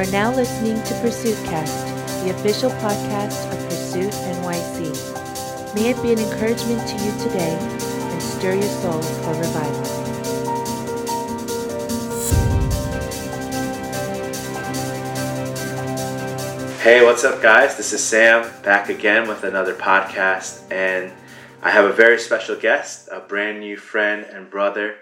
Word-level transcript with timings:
are 0.00 0.10
now 0.12 0.34
listening 0.34 0.82
to 0.84 0.94
Pursuit 1.02 1.36
Cast, 1.44 1.86
the 2.24 2.30
official 2.30 2.70
podcast 2.70 3.52
of 3.52 3.58
Pursuit 3.68 4.10
NYC. 4.10 5.74
May 5.74 5.90
it 5.90 6.02
be 6.02 6.14
an 6.14 6.18
encouragement 6.18 6.88
to 6.88 6.94
you 7.04 7.12
today 7.18 7.58
and 7.60 8.22
stir 8.22 8.54
your 8.54 8.62
soul 8.62 9.02
for 9.02 9.34
revival. 9.34 9.84
Hey, 16.78 17.04
what's 17.04 17.24
up, 17.24 17.42
guys? 17.42 17.76
This 17.76 17.92
is 17.92 18.02
Sam 18.02 18.50
back 18.62 18.88
again 18.88 19.28
with 19.28 19.44
another 19.44 19.74
podcast, 19.74 20.62
and 20.72 21.12
I 21.60 21.72
have 21.72 21.84
a 21.84 21.92
very 21.92 22.18
special 22.18 22.56
guest, 22.56 23.10
a 23.12 23.20
brand 23.20 23.60
new 23.60 23.76
friend 23.76 24.24
and 24.24 24.48
brother 24.48 24.96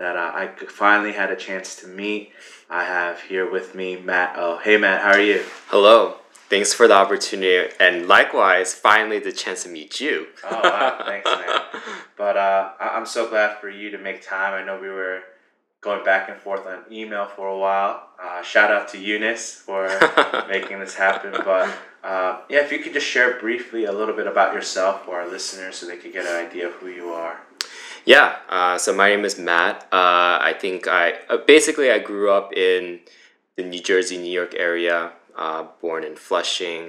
that 0.00 0.16
uh, 0.16 0.32
I 0.34 0.48
finally 0.68 1.12
had 1.12 1.30
a 1.30 1.36
chance 1.36 1.76
to 1.76 1.86
meet. 1.86 2.32
I 2.68 2.84
have 2.84 3.20
here 3.20 3.48
with 3.48 3.74
me 3.74 3.96
Matt. 3.96 4.34
Oh, 4.36 4.58
hey, 4.58 4.76
Matt, 4.76 5.02
how 5.02 5.10
are 5.12 5.20
you? 5.20 5.44
Hello. 5.68 6.16
Thanks 6.48 6.72
for 6.74 6.88
the 6.88 6.94
opportunity, 6.94 7.72
and 7.78 8.08
likewise, 8.08 8.74
finally 8.74 9.20
the 9.20 9.30
chance 9.30 9.62
to 9.62 9.68
meet 9.68 10.00
you. 10.00 10.26
Oh, 10.42 10.60
wow, 10.64 11.02
thanks, 11.06 11.30
man. 11.30 11.60
But 12.16 12.36
uh, 12.36 12.72
I- 12.80 12.96
I'm 12.96 13.06
so 13.06 13.28
glad 13.30 13.58
for 13.60 13.70
you 13.70 13.90
to 13.92 13.98
make 13.98 14.26
time. 14.26 14.52
I 14.54 14.64
know 14.64 14.80
we 14.80 14.88
were 14.88 15.20
going 15.80 16.04
back 16.04 16.28
and 16.28 16.38
forth 16.40 16.66
on 16.66 16.80
email 16.92 17.26
for 17.36 17.46
a 17.46 17.56
while. 17.56 18.08
Uh, 18.22 18.42
shout 18.42 18.70
out 18.70 18.88
to 18.88 18.98
Eunice 18.98 19.54
for 19.54 19.88
making 20.48 20.80
this 20.80 20.94
happen. 20.96 21.30
But 21.32 21.72
uh, 22.04 22.40
yeah, 22.50 22.58
if 22.64 22.72
you 22.72 22.80
could 22.80 22.92
just 22.92 23.06
share 23.06 23.38
briefly 23.38 23.84
a 23.84 23.92
little 23.92 24.14
bit 24.14 24.26
about 24.26 24.52
yourself 24.52 25.04
for 25.04 25.20
our 25.20 25.28
listeners 25.28 25.76
so 25.76 25.86
they 25.86 25.96
could 25.96 26.12
get 26.12 26.26
an 26.26 26.46
idea 26.46 26.66
of 26.66 26.74
who 26.74 26.88
you 26.88 27.10
are. 27.10 27.40
Yeah. 28.10 28.36
Uh, 28.48 28.76
so 28.76 28.92
my 28.92 29.08
name 29.10 29.24
is 29.24 29.38
Matt. 29.38 29.76
Uh, 29.92 30.34
I 30.50 30.52
think 30.62 30.88
I 30.88 31.04
uh, 31.28 31.36
basically 31.54 31.92
I 31.92 32.00
grew 32.00 32.28
up 32.32 32.52
in 32.52 32.98
the 33.56 33.62
New 33.62 33.80
Jersey, 33.80 34.18
New 34.18 34.32
York 34.32 34.52
area. 34.56 35.12
Uh, 35.36 35.62
born 35.80 36.02
in 36.02 36.16
Flushing. 36.16 36.82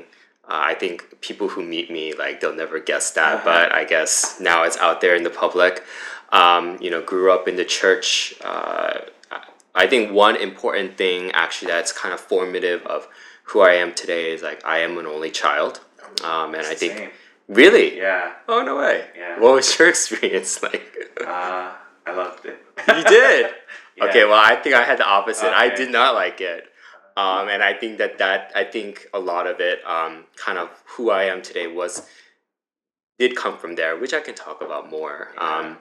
Uh, 0.49 0.61
I 0.71 0.73
think 0.73 1.21
people 1.21 1.47
who 1.49 1.61
meet 1.63 1.91
me 1.91 2.13
like 2.13 2.41
they'll 2.41 2.55
never 2.55 2.79
guess 2.79 3.11
that, 3.11 3.35
Uh-huh. 3.35 3.45
but 3.45 3.71
I 3.71 3.83
guess 3.85 4.39
now 4.39 4.63
it's 4.63 4.77
out 4.77 4.99
there 5.01 5.15
in 5.15 5.21
the 5.23 5.29
public. 5.43 5.83
Um, 6.31 6.77
you 6.81 6.89
know, 6.89 7.01
grew 7.13 7.31
up 7.31 7.47
in 7.47 7.55
the 7.55 7.65
church. 7.65 8.33
Uh, 8.43 9.01
I 9.75 9.85
think 9.91 10.11
one 10.11 10.35
important 10.35 10.97
thing 10.97 11.31
actually 11.43 11.69
that's 11.71 11.91
kind 12.01 12.13
of 12.15 12.19
formative 12.19 12.81
of 12.87 13.07
who 13.49 13.61
I 13.61 13.73
am 13.83 13.93
today 13.93 14.31
is 14.33 14.41
like 14.41 14.65
I 14.65 14.79
am 14.79 14.97
an 14.97 15.05
only 15.05 15.29
child, 15.29 15.81
um, 16.23 16.55
and 16.57 16.65
I 16.65 16.73
think 16.81 16.93
Same. 16.97 17.09
Really, 17.55 17.97
Yeah, 17.97 18.33
oh 18.47 18.61
no 18.63 18.77
way, 18.77 19.07
Yeah. 19.17 19.39
what 19.39 19.53
was 19.55 19.77
your 19.77 19.89
experience 19.95 20.61
like? 20.63 20.83
uh, 21.25 21.73
I 22.07 22.11
loved 22.13 22.45
it. 22.45 22.57
You 22.87 23.03
did. 23.03 23.45
Yeah. 23.97 24.05
Okay, 24.05 24.23
well, 24.23 24.39
I 24.51 24.55
think 24.55 24.73
I 24.73 24.83
had 24.83 24.97
the 24.97 25.05
opposite. 25.05 25.51
I 25.53 25.67
did 25.67 25.91
not 25.91 26.15
like 26.15 26.39
it, 26.39 26.63
um, 27.17 27.49
and 27.49 27.61
I 27.61 27.73
think 27.73 27.97
that 27.97 28.17
that 28.19 28.49
I 28.55 28.63
think 28.63 29.05
a 29.13 29.19
lot 29.19 29.45
of 29.45 29.59
it, 29.59 29.79
um, 29.85 30.23
kind 30.37 30.57
of 30.57 30.69
who 30.95 31.11
I 31.11 31.25
am 31.25 31.41
today, 31.41 31.67
was 31.67 32.07
did 33.19 33.35
come 33.35 33.57
from 33.57 33.75
there, 33.75 33.97
which 33.99 34.13
I 34.13 34.21
can 34.21 34.33
talk 34.33 34.61
about 34.61 34.89
more. 34.89 35.27
Yeah. 35.35 35.41
Um, 35.59 35.77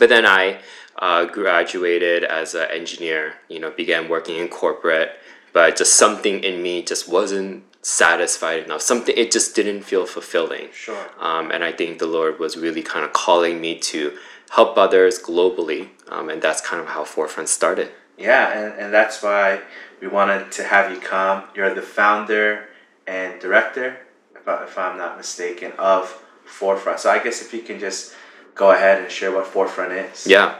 but 0.00 0.08
then 0.08 0.24
I 0.24 0.60
uh, 0.98 1.26
graduated 1.26 2.24
as 2.24 2.54
an 2.54 2.68
engineer. 2.70 3.34
You 3.48 3.60
know, 3.60 3.70
began 3.70 4.08
working 4.08 4.36
in 4.38 4.48
corporate, 4.48 5.10
but 5.52 5.76
just 5.76 5.96
something 5.96 6.42
in 6.42 6.62
me 6.62 6.82
just 6.82 7.08
wasn't 7.08 7.62
satisfied 7.82 8.64
enough. 8.64 8.82
Something 8.82 9.14
it 9.16 9.30
just 9.30 9.54
didn't 9.54 9.82
feel 9.82 10.06
fulfilling. 10.06 10.68
Sure. 10.72 11.06
Um, 11.20 11.50
and 11.50 11.62
I 11.64 11.72
think 11.72 11.98
the 11.98 12.06
Lord 12.06 12.38
was 12.38 12.56
really 12.56 12.82
kind 12.82 13.04
of 13.04 13.12
calling 13.12 13.60
me 13.60 13.78
to 13.78 14.16
help 14.50 14.76
others 14.76 15.18
globally. 15.18 15.88
Um, 16.08 16.28
and 16.30 16.40
that's 16.40 16.60
kind 16.60 16.80
of 16.80 16.88
how 16.88 17.04
Forefront 17.04 17.48
started. 17.48 17.90
Yeah, 18.16 18.58
and, 18.58 18.80
and 18.80 18.92
that's 18.92 19.22
why 19.22 19.60
we 20.00 20.08
wanted 20.08 20.50
to 20.52 20.64
have 20.64 20.90
you 20.92 21.00
come. 21.00 21.44
You're 21.54 21.74
the 21.74 21.82
founder 21.82 22.68
and 23.06 23.40
director, 23.40 23.98
if, 24.34 24.46
I, 24.46 24.64
if 24.64 24.76
I'm 24.76 24.98
not 24.98 25.16
mistaken, 25.16 25.72
of 25.78 26.22
Forefront. 26.44 27.00
So 27.00 27.10
I 27.10 27.22
guess 27.22 27.42
if 27.42 27.52
you 27.54 27.62
can 27.62 27.78
just 27.78 28.14
go 28.54 28.72
ahead 28.72 29.00
and 29.02 29.10
share 29.10 29.32
what 29.32 29.46
Forefront 29.46 29.92
is. 29.92 30.26
Yeah. 30.26 30.58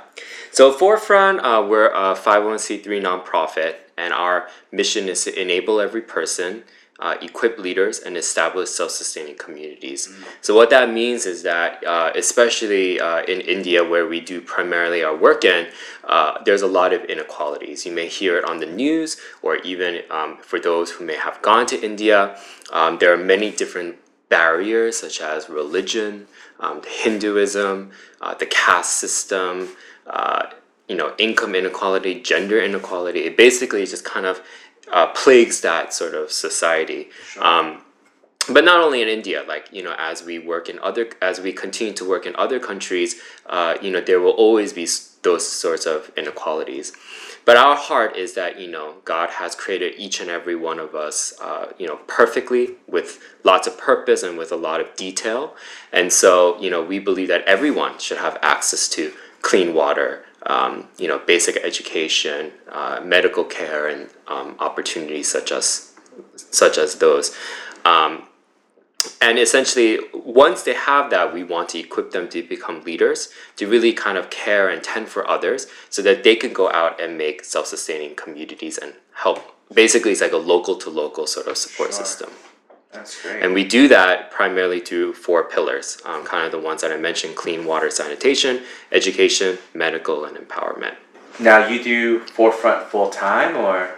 So 0.53 0.73
Forefront, 0.73 1.41
uh, 1.41 1.67
we're 1.69 1.89
a 1.89 2.15
501c3 2.15 2.85
nonprofit, 3.03 3.75
and 3.97 4.15
our 4.15 4.49
mission 4.71 5.09
is 5.09 5.25
to 5.25 5.41
enable 5.41 5.81
every 5.81 6.03
person, 6.03 6.63
uh, 6.99 7.17
equip 7.23 7.59
leaders, 7.59 8.01
and 8.01 8.17
establish 8.17 8.69
self-sustaining 8.71 9.37
communities. 9.37 10.13
So 10.41 10.55
what 10.55 10.71
that 10.71 10.93
means 10.93 11.27
is 11.27 11.43
that, 11.45 11.85
uh, 11.87 12.11
especially 12.17 12.99
uh, 12.99 13.23
in 13.23 13.41
India, 13.41 13.85
where 13.85 14.07
we 14.07 14.21
do 14.21 14.41
primarily 14.41 15.05
our 15.05 15.17
work 15.17 15.45
in, 15.45 15.69
uh, 16.05 16.43
there's 16.45 16.63
a 16.63 16.67
lot 16.67 16.93
of 16.93 17.05
inequalities. 17.05 17.87
You 17.87 17.93
may 17.93 18.09
hear 18.09 18.37
it 18.39 18.45
on 18.45 18.59
the 18.59 18.67
news, 18.67 19.17
or 19.43 19.57
even 19.57 20.03
um, 20.11 20.39
for 20.39 20.59
those 20.59 20.91
who 20.91 21.05
may 21.05 21.17
have 21.17 21.41
gone 21.43 21.67
to 21.67 21.81
India, 21.81 22.37
um, 22.73 22.99
there 22.99 23.13
are 23.13 23.17
many 23.17 23.51
different 23.51 23.97
barriers 24.29 24.99
such 24.99 25.21
as 25.21 25.49
religion, 25.49 26.27
um, 26.61 26.83
Hinduism, 26.87 27.91
uh, 28.21 28.35
the 28.35 28.47
caste 28.47 28.95
system, 28.95 29.69
uh, 30.07 30.47
you 30.89 30.97
know, 30.97 31.15
income 31.19 31.55
inequality, 31.55 32.21
gender 32.21 32.61
inequality. 32.61 33.21
It 33.21 33.37
basically 33.37 33.85
just 33.87 34.05
kind 34.05 34.27
of 34.27 34.41
uh, 34.93 35.09
plagues 35.09 35.61
that 35.63 35.93
sort 35.93 36.15
of 36.15 36.33
society. 36.33 37.09
Um, 37.41 37.83
but 38.51 38.65
not 38.65 38.81
only 38.81 39.03
in 39.03 39.09
India, 39.09 39.45
like 39.47 39.69
you 39.73 39.83
know, 39.83 39.95
as 39.99 40.23
we 40.23 40.39
work 40.39 40.69
in 40.69 40.79
other, 40.79 41.11
as 41.21 41.41
we 41.41 41.53
continue 41.53 41.93
to 41.95 42.09
work 42.09 42.25
in 42.27 42.35
other 42.37 42.59
countries, 42.59 43.21
uh, 43.47 43.77
you 43.83 43.91
know, 43.91 44.01
there 44.01 44.21
will 44.21 44.33
always 44.33 44.73
be 44.73 44.87
those 45.23 45.47
sorts 45.47 45.85
of 45.87 46.11
inequalities. 46.17 46.93
But 47.45 47.57
our 47.57 47.77
heart 47.77 48.17
is 48.17 48.35
that 48.35 48.59
you 48.59 48.71
know 48.71 48.95
God 49.05 49.31
has 49.31 49.55
created 49.55 49.95
each 49.99 50.21
and 50.21 50.31
every 50.31 50.55
one 50.55 50.79
of 50.79 50.95
us, 50.95 51.35
uh, 51.43 51.73
you 51.79 51.87
know, 51.87 51.97
perfectly 52.07 52.77
with 52.87 53.21
lots 53.45 53.67
of 53.67 53.77
purpose 53.79 54.23
and 54.23 54.39
with 54.39 54.53
a 54.53 54.57
lot 54.57 54.81
of 54.81 54.97
detail, 54.97 55.55
and 55.93 56.13
so 56.13 56.59
you 56.59 56.71
know 56.71 56.83
we 56.83 56.99
believe 56.99 57.29
that 57.29 57.45
everyone 57.45 57.99
should 57.99 58.19
have 58.19 58.39
access 58.41 58.89
to 58.91 59.13
clean 59.43 59.75
water, 59.75 60.25
um, 60.47 60.89
you 60.99 61.09
know, 61.09 61.19
basic 61.19 61.57
education, 61.57 62.53
uh, 62.71 63.01
medical 63.05 63.45
care, 63.45 63.89
and 63.89 64.09
um, 64.29 64.57
opportunities 64.59 65.31
such 65.31 65.53
as 65.53 65.93
such 66.37 66.79
as 66.79 66.97
those. 66.97 67.35
Um, 67.85 68.25
and 69.21 69.39
essentially, 69.39 69.99
once 70.13 70.63
they 70.63 70.75
have 70.75 71.11
that, 71.11 71.33
we 71.33 71.45
want 71.45 71.69
to 71.71 71.79
equip 71.79 72.11
them 72.11 72.29
to 72.31 72.43
become 72.43 72.83
leaders, 72.83 73.29
to 73.57 73.69
really 73.69 73.93
kind 73.93 74.19
of 74.19 74.29
care 74.31 74.69
and 74.69 74.83
tend 74.83 75.09
for 75.09 75.29
others 75.29 75.67
so 75.89 76.03
that 76.03 76.25
they 76.25 76.35
can 76.35 76.53
go 76.53 76.71
out 76.71 77.01
and 77.01 77.17
make 77.17 77.45
self 77.45 77.67
sustaining 77.67 78.15
communities 78.17 78.77
and 78.79 78.95
help. 79.15 79.55
Basically, 79.73 80.13
it's 80.13 80.21
like 80.21 80.33
a 80.33 80.37
local 80.37 80.77
to 80.77 80.91
local 80.91 81.27
sort 81.27 81.47
of 81.47 81.57
support 81.57 81.93
Sure. 81.93 82.05
system. 82.05 82.31
That's 82.93 83.21
great. 83.23 83.43
And 83.43 83.53
we 83.53 83.65
do 83.65 83.89
that 83.89 84.31
primarily 84.31 84.81
through 84.81 85.15
four 85.15 85.45
pillars, 85.45 85.99
um, 86.05 86.25
kind 86.25 86.47
of 86.47 86.53
the 86.53 86.59
ones 86.59 86.81
that 86.83 86.91
I 86.91 86.97
mentioned 86.97 87.37
clean 87.37 87.65
water, 87.65 87.91
sanitation, 87.91 88.63
education, 88.93 89.59
medical, 89.75 90.25
and 90.25 90.37
empowerment. 90.37 90.97
now, 91.39 91.67
you 91.69 91.83
do 91.83 92.21
Forefront 92.21 92.89
full 92.89 93.11
time 93.11 93.57
or? 93.57 93.91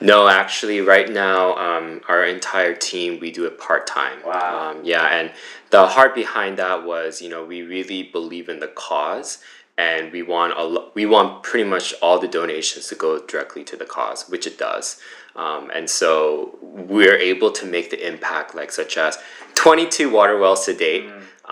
No, 0.00 0.28
actually, 0.28 0.80
right 0.80 1.10
now, 1.10 1.54
um, 1.56 2.00
our 2.08 2.24
entire 2.24 2.74
team 2.74 3.20
we 3.20 3.30
do 3.30 3.44
it 3.44 3.58
part 3.58 3.86
time. 3.86 4.18
Wow. 4.24 4.70
Um, 4.70 4.84
yeah, 4.84 5.06
and 5.08 5.32
the 5.70 5.86
heart 5.86 6.14
behind 6.14 6.56
that 6.58 6.84
was, 6.84 7.20
you 7.20 7.28
know, 7.28 7.44
we 7.44 7.62
really 7.62 8.04
believe 8.04 8.48
in 8.48 8.60
the 8.60 8.68
cause, 8.68 9.38
and 9.80 10.12
we 10.12 10.22
want 10.22 10.52
a 10.58 10.64
lo- 10.74 10.90
we 10.94 11.06
want 11.06 11.42
pretty 11.42 11.68
much 11.74 11.94
all 12.02 12.18
the 12.18 12.28
donations 12.28 12.88
to 12.88 12.94
go 12.94 13.10
directly 13.32 13.64
to 13.64 13.76
the 13.76 13.86
cause, 13.96 14.28
which 14.28 14.46
it 14.46 14.58
does. 14.58 15.00
Um, 15.34 15.70
and 15.74 15.88
so 15.88 16.58
we're 16.60 17.16
able 17.32 17.50
to 17.52 17.64
make 17.64 17.88
the 17.94 18.00
impact, 18.12 18.54
like 18.54 18.70
such 18.72 18.98
as 18.98 19.18
twenty 19.54 19.86
two 19.96 20.08
water 20.10 20.36
wells 20.38 20.66
to 20.66 20.74
date. 20.74 21.06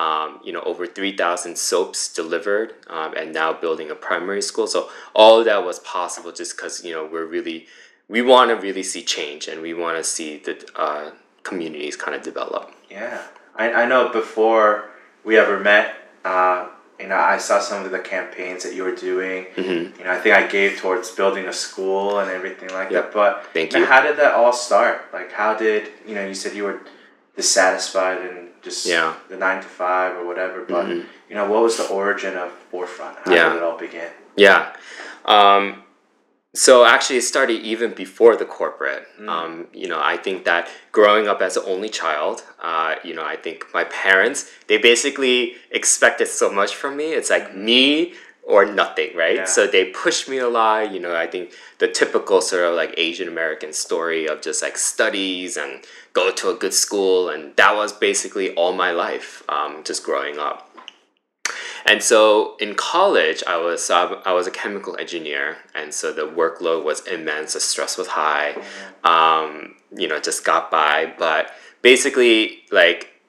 Um, 0.07 0.39
you 0.45 0.53
know, 0.53 0.61
over 0.61 0.87
3,000 0.87 1.59
soaps 1.59 2.13
delivered, 2.15 2.75
um, 2.87 3.15
and 3.17 3.33
now 3.33 3.53
building 3.53 3.91
a 3.91 3.97
primary 3.97 4.43
school. 4.43 4.69
So 4.69 4.91
all 5.13 5.41
of 5.41 5.45
that 5.47 5.65
was 5.65 5.81
possible 5.81 6.31
just 6.31 6.57
because, 6.57 6.85
you 6.85 6.93
know, 6.93 7.05
we're 7.05 7.25
really, 7.25 7.67
we 8.09 8.23
want 8.23 8.51
to 8.51 8.55
really 8.55 8.85
see 8.85 9.03
change 9.03 9.49
and 9.49 9.61
we 9.61 9.75
want 9.75 9.97
to 9.99 10.05
see 10.05 10.39
the 10.39 10.55
uh, 10.77 11.11
communities 11.43 11.97
kind 11.97 12.15
of 12.15 12.23
develop. 12.23 12.73
Yeah, 12.89 13.23
I, 13.57 13.73
I 13.73 13.87
know 13.87 14.09
before 14.13 14.91
we 15.25 15.37
ever 15.37 15.59
met, 15.59 15.97
uh, 16.25 16.69
you 16.99 17.07
know, 17.07 17.17
I 17.17 17.39
saw 17.39 17.61
some 17.61 17.85
of 17.85 17.91
the 17.91 17.99
campaigns 17.99 18.65
that 18.65 18.75
you 18.75 18.83
were 18.83 18.95
doing. 18.95 19.47
Mhm. 19.57 19.99
You 19.99 20.05
know, 20.05 20.11
I 20.13 20.19
think 20.19 20.35
I 20.35 20.43
gave 20.47 20.79
towards 20.79 21.11
building 21.11 21.47
a 21.47 21.53
school 21.53 22.19
and 22.19 22.31
everything 22.31 22.71
like 22.71 22.91
Yep. 22.91 23.03
that. 23.05 23.13
But 23.15 23.47
Thank 23.55 23.73
you. 23.75 23.85
how 23.85 24.01
did 24.03 24.17
that 24.17 24.35
all 24.35 24.53
start? 24.53 25.05
Like, 25.13 25.33
how 25.33 25.55
did 25.55 25.89
you 26.07 26.15
know? 26.15 26.25
You 26.27 26.35
said 26.35 26.55
you 26.55 26.65
were 26.65 26.81
dissatisfied 27.37 28.19
and 28.19 28.49
just 28.63 28.85
Yeah. 28.85 29.13
the 29.29 29.37
nine 29.37 29.63
to 29.63 29.69
five 29.69 30.17
or 30.17 30.25
whatever. 30.25 30.63
But 30.63 30.87
Mhm. 30.87 31.05
you 31.29 31.37
know, 31.37 31.45
what 31.47 31.63
was 31.63 31.77
the 31.77 31.87
origin 31.89 32.37
of 32.37 32.51
Forefront? 32.71 33.17
How 33.25 33.33
Yeah. 33.33 33.49
did 33.51 33.57
it 33.59 33.63
all 33.63 33.77
begin? 33.79 34.11
Yeah. 34.35 34.67
Um, 35.25 35.83
so 36.59 36.85
actually, 36.85 37.19
it 37.19 37.23
started 37.23 37.63
even 37.63 37.95
before 37.95 38.35
the 38.35 38.45
corporate. 38.45 39.07
Mm. 39.21 39.29
Um, 39.29 39.67
you 39.73 39.87
know, 39.87 40.01
I 40.03 40.17
think 40.17 40.45
that 40.45 40.69
growing 40.91 41.29
up 41.29 41.41
as 41.41 41.57
an 41.57 41.63
only 41.67 41.89
child, 41.89 42.43
uh, 42.61 42.97
you 43.05 43.15
know, 43.15 43.25
I 43.25 43.37
think 43.37 43.67
my 43.73 43.85
parents 43.85 44.51
they 44.67 44.77
basically 44.77 45.55
expected 45.71 46.27
so 46.27 46.51
much 46.51 46.75
from 46.75 46.97
me. 46.97 47.13
It's 47.13 47.31
like 47.31 47.55
me 47.55 48.15
or 48.43 48.65
nothing, 48.65 49.15
right? 49.15 49.37
Yeah. 49.37 49.45
So 49.45 49.69
they 49.69 49.85
pushed 49.91 50.29
me 50.29 50.39
a 50.39 50.49
lot. 50.49 50.91
You 50.91 50.99
know, 50.99 51.15
I 51.15 51.29
think 51.29 51.53
the 51.79 51.87
typical 51.87 52.41
sort 52.41 52.65
of 52.65 52.75
like 52.75 52.93
Asian 52.97 53.29
American 53.29 53.73
story 53.73 54.27
of 54.27 54.43
just 54.43 54.61
like 54.61 54.77
studies 54.77 55.57
and 55.57 55.85
go 56.13 56.33
to 56.33 56.51
a 56.51 56.55
good 56.55 56.75
school, 56.75 57.29
and 57.29 57.55
that 57.55 57.77
was 57.77 57.93
basically 57.93 58.53
all 58.55 58.73
my 58.73 58.91
life, 58.91 59.45
um, 59.49 59.85
just 59.85 60.03
growing 60.03 60.41
up. 60.41 60.68
And 61.87 62.03
so 62.03 62.57
in 62.59 62.75
college, 62.75 63.43
I 63.47 63.57
was 63.59 63.91
uh, 63.91 64.21
I 64.25 64.33
was 64.33 64.47
a 64.47 64.51
chemical 64.51 64.97
engineer, 64.99 65.59
and 65.75 65.93
so 65.93 66.13
the 66.13 66.23
workload 66.23 66.85
was 66.85 67.07
immense, 67.07 67.55
the 67.55 67.61
stress 67.61 67.97
was 67.97 68.09
high. 68.09 68.57
Um, 69.05 69.77
you 69.97 70.09
know, 70.09 70.21
just 70.21 70.45
got 70.45 70.71
by, 70.71 71.13
but 71.19 71.51
basically, 71.83 72.63
like 72.71 73.21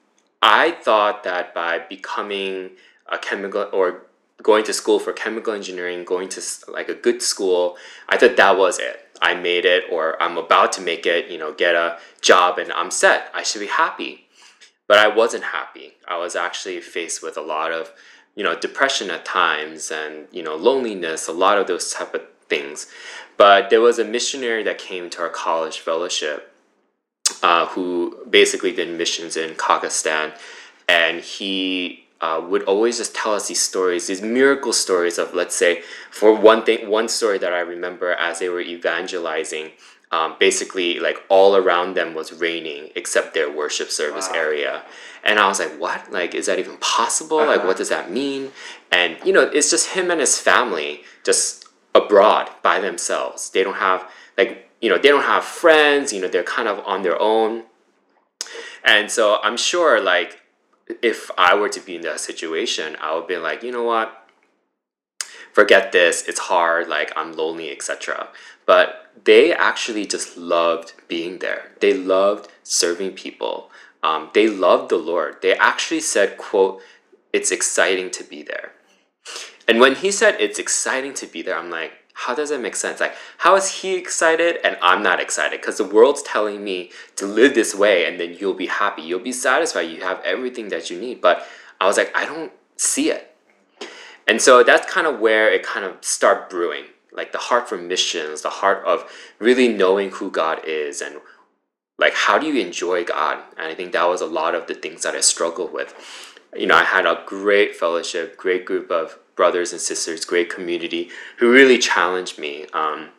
I 0.42 0.72
thought 0.72 1.24
that 1.24 1.54
by 1.54 1.78
becoming 1.78 2.70
a 3.10 3.18
chemical 3.18 3.68
or 3.72 4.02
going 4.42 4.64
to 4.64 4.72
school 4.72 4.98
for 4.98 5.12
chemical 5.12 5.52
engineering, 5.52 6.04
going 6.04 6.28
to 6.30 6.42
like 6.68 6.88
a 6.88 6.94
good 6.94 7.22
school, 7.22 7.76
I 8.08 8.16
thought 8.16 8.36
that 8.36 8.58
was 8.58 8.78
it. 8.78 9.06
I 9.22 9.34
made 9.34 9.66
it, 9.66 9.84
or 9.92 10.20
I'm 10.22 10.38
about 10.38 10.72
to 10.72 10.80
make 10.80 11.06
it. 11.06 11.30
You 11.30 11.38
know, 11.38 11.52
get 11.52 11.74
a 11.74 11.98
job, 12.20 12.58
and 12.58 12.72
I'm 12.72 12.90
set. 12.90 13.30
I 13.34 13.42
should 13.42 13.60
be 13.60 13.66
happy 13.66 14.26
but 14.90 14.98
I 14.98 15.06
wasn't 15.06 15.44
happy. 15.44 15.92
I 16.08 16.16
was 16.18 16.34
actually 16.34 16.80
faced 16.80 17.22
with 17.22 17.36
a 17.36 17.40
lot 17.40 17.70
of, 17.70 17.92
you 18.34 18.44
know, 18.44 18.58
depression 18.58 19.10
at 19.10 19.24
times 19.24 19.90
and, 19.90 20.26
you 20.32 20.42
know, 20.42 20.56
loneliness, 20.56 21.28
a 21.28 21.32
lot 21.32 21.58
of 21.58 21.66
those 21.66 21.92
type 21.92 22.14
of 22.14 22.22
things. 22.48 22.86
But 23.36 23.70
there 23.70 23.80
was 23.80 23.98
a 23.98 24.04
missionary 24.04 24.62
that 24.64 24.78
came 24.78 25.10
to 25.10 25.22
our 25.22 25.28
college 25.28 25.78
fellowship 25.78 26.52
uh, 27.42 27.66
who 27.66 28.26
basically 28.28 28.72
did 28.72 28.96
missions 28.96 29.36
in 29.36 29.54
Kazakhstan. 29.54 30.32
And 30.88 31.20
he 31.20 32.06
uh, 32.20 32.44
would 32.46 32.62
always 32.64 32.98
just 32.98 33.14
tell 33.14 33.34
us 33.34 33.48
these 33.48 33.62
stories, 33.62 34.06
these 34.06 34.20
miracle 34.20 34.72
stories 34.72 35.18
of, 35.18 35.34
let's 35.34 35.56
say, 35.56 35.82
for 36.10 36.34
one 36.34 36.64
thing, 36.64 36.88
one 36.88 37.08
story 37.08 37.38
that 37.38 37.52
I 37.52 37.60
remember 37.60 38.12
as 38.12 38.40
they 38.40 38.48
were 38.48 38.60
evangelizing, 38.60 39.70
um, 40.12 40.36
basically 40.38 40.98
like 40.98 41.18
all 41.28 41.54
around 41.56 41.94
them 41.94 42.14
was 42.14 42.32
raining 42.32 42.90
except 42.96 43.32
their 43.34 43.50
worship 43.50 43.90
service 43.90 44.28
Wow. 44.28 44.34
area. 44.38 44.82
And 45.22 45.38
I 45.38 45.46
was 45.48 45.60
like, 45.60 45.78
what? 45.78 46.10
Like, 46.10 46.34
is 46.34 46.46
that 46.46 46.58
even 46.58 46.76
possible? 46.78 47.38
Like, 47.38 47.58
Uh-huh. 47.58 47.68
what 47.68 47.76
does 47.76 47.90
that 47.90 48.10
mean? 48.10 48.52
And, 48.90 49.18
you 49.24 49.32
know, 49.32 49.42
it's 49.42 49.70
just 49.70 49.90
him 49.90 50.10
and 50.10 50.20
his 50.20 50.38
family 50.38 51.04
just 51.24 51.66
abroad 51.94 52.50
by 52.62 52.80
themselves. 52.80 53.50
They 53.50 53.62
don't 53.62 53.76
have, 53.76 54.10
like, 54.38 54.68
you 54.80 54.88
know, 54.88 54.96
they 54.98 55.08
don't 55.08 55.24
have 55.24 55.44
friends, 55.44 56.12
you 56.12 56.20
know, 56.20 56.28
they're 56.28 56.42
kind 56.42 56.68
of 56.68 56.80
on 56.86 57.02
their 57.02 57.20
own. 57.20 57.64
And 58.82 59.10
so 59.10 59.38
I'm 59.42 59.56
sure, 59.56 60.00
like, 60.00 60.40
if 61.02 61.30
I 61.38 61.54
were 61.54 61.68
to 61.68 61.80
be 61.80 61.94
in 61.96 62.02
that 62.02 62.18
situation, 62.20 62.96
I 63.00 63.14
would 63.14 63.26
be 63.28 63.36
like, 63.36 63.62
you 63.62 63.70
know 63.70 63.84
what? 63.84 64.16
Forget 65.52 65.92
this. 65.92 66.24
It's 66.28 66.40
hard. 66.40 66.88
Like 66.88 67.12
I'm 67.16 67.32
lonely, 67.36 67.70
etc. 67.70 68.28
But 68.70 69.10
they 69.24 69.52
actually 69.52 70.06
just 70.06 70.36
loved 70.36 70.92
being 71.08 71.40
there. 71.40 71.72
They 71.80 71.92
loved 71.92 72.46
serving 72.62 73.12
people. 73.24 73.68
Um, 74.00 74.30
they 74.32 74.46
loved 74.46 74.90
the 74.90 75.02
Lord. 75.12 75.42
They 75.42 75.54
actually 75.54 76.04
said, 76.14 76.38
"quote 76.38 76.80
It's 77.32 77.50
exciting 77.50 78.12
to 78.12 78.22
be 78.22 78.44
there." 78.44 78.70
And 79.66 79.80
when 79.80 79.96
he 79.96 80.12
said 80.12 80.36
it's 80.38 80.60
exciting 80.60 81.14
to 81.14 81.26
be 81.26 81.42
there, 81.42 81.58
I'm 81.58 81.70
like, 81.70 81.92
how 82.14 82.34
does 82.34 82.50
that 82.50 82.60
make 82.60 82.76
sense? 82.76 83.00
Like, 83.00 83.14
how 83.38 83.56
is 83.56 83.66
he 83.80 83.94
excited 83.96 84.58
and 84.62 84.76
I'm 84.82 85.02
not 85.02 85.20
excited? 85.20 85.60
Because 85.60 85.78
the 85.78 85.90
world's 85.96 86.22
telling 86.22 86.62
me 86.62 86.90
to 87.16 87.26
live 87.26 87.54
this 87.54 87.74
way 87.74 88.06
and 88.06 88.20
then 88.20 88.36
you'll 88.38 88.60
be 88.66 88.66
happy, 88.66 89.02
you'll 89.02 89.28
be 89.32 89.32
satisfied, 89.32 89.90
you 89.90 90.00
have 90.02 90.20
everything 90.24 90.68
that 90.68 90.90
you 90.90 91.00
need. 91.00 91.20
But 91.20 91.46
I 91.80 91.86
was 91.86 91.96
like, 91.96 92.10
I 92.14 92.24
don't 92.24 92.52
see 92.76 93.10
it. 93.10 93.34
And 94.28 94.40
so 94.40 94.62
that's 94.62 94.86
kind 94.92 95.06
of 95.06 95.18
where 95.18 95.50
it 95.50 95.62
kind 95.62 95.84
of 95.84 96.04
start 96.04 96.50
brewing, 96.50 96.84
like 97.12 97.32
the 97.32 97.38
heart 97.38 97.68
for 97.68 97.76
missions, 97.76 98.42
the 98.42 98.50
heart 98.50 98.84
of 98.84 99.10
really 99.38 99.68
knowing 99.68 100.10
who 100.10 100.30
God 100.30 100.60
is 100.66 101.00
and 101.00 101.16
like 101.98 102.14
how 102.14 102.38
do 102.38 102.46
you 102.46 102.64
enjoy 102.64 103.04
God? 103.04 103.42
And 103.56 103.66
I 103.66 103.74
think 103.74 103.92
that 103.92 104.08
was 104.08 104.20
a 104.20 104.26
lot 104.26 104.54
of 104.54 104.66
the 104.66 104.74
things 104.74 105.02
that 105.02 105.14
I 105.14 105.20
struggled 105.20 105.72
with. 105.72 105.94
You 106.56 106.66
know, 106.66 106.74
I 106.74 106.84
had 106.84 107.06
a 107.06 107.22
great 107.26 107.76
fellowship, 107.76 108.36
great 108.36 108.64
group 108.64 108.90
of 108.90 109.18
brothers 109.36 109.72
and 109.72 109.80
sisters, 109.80 110.24
great 110.24 110.50
community 110.50 111.10
who 111.38 111.52
really 111.52 111.78
challenged 111.78 112.38
me. 112.38 112.66
Um, 112.72 113.10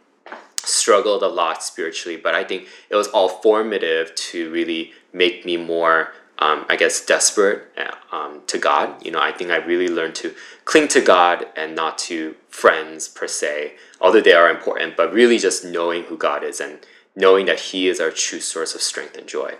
struggled 0.64 1.24
a 1.24 1.28
lot 1.28 1.64
spiritually, 1.64 2.18
but 2.18 2.36
I 2.36 2.44
think 2.44 2.68
it 2.90 2.96
was 2.96 3.08
all 3.08 3.30
formative 3.30 4.14
to 4.16 4.52
really 4.52 4.94
make 5.14 5.46
me 5.46 5.58
more, 5.58 6.14
um, 6.42 6.66
I 6.70 6.76
guess, 6.76 7.06
desperate 7.06 7.68
uh, 7.78 8.16
um, 8.16 8.42
to 8.48 8.58
God. 8.58 9.06
You 9.06 9.12
know, 9.12 9.22
I 9.22 9.32
think 9.32 9.52
I 9.52 9.58
really 9.58 9.88
learned 9.88 10.16
to 10.16 10.34
cling 10.66 10.88
to 10.90 11.00
God 11.00 11.46
and 11.56 11.76
not 11.76 12.00
to 12.00 12.36
friends 12.50 13.08
per 13.08 13.28
se, 13.28 13.76
although 14.02 14.22
they 14.22 14.34
are 14.34 14.50
important, 14.50 14.98
but 14.98 15.14
really 15.14 15.38
just 15.38 15.64
knowing 15.64 16.04
who 16.04 16.18
God 16.18 16.44
is 16.44 16.60
and 16.60 16.80
knowing 17.16 17.46
that 17.46 17.60
He 17.60 17.88
is 17.88 18.00
our 18.00 18.10
true 18.10 18.40
source 18.40 18.74
of 18.74 18.82
strength 18.82 19.16
and 19.16 19.28
joy. 19.28 19.54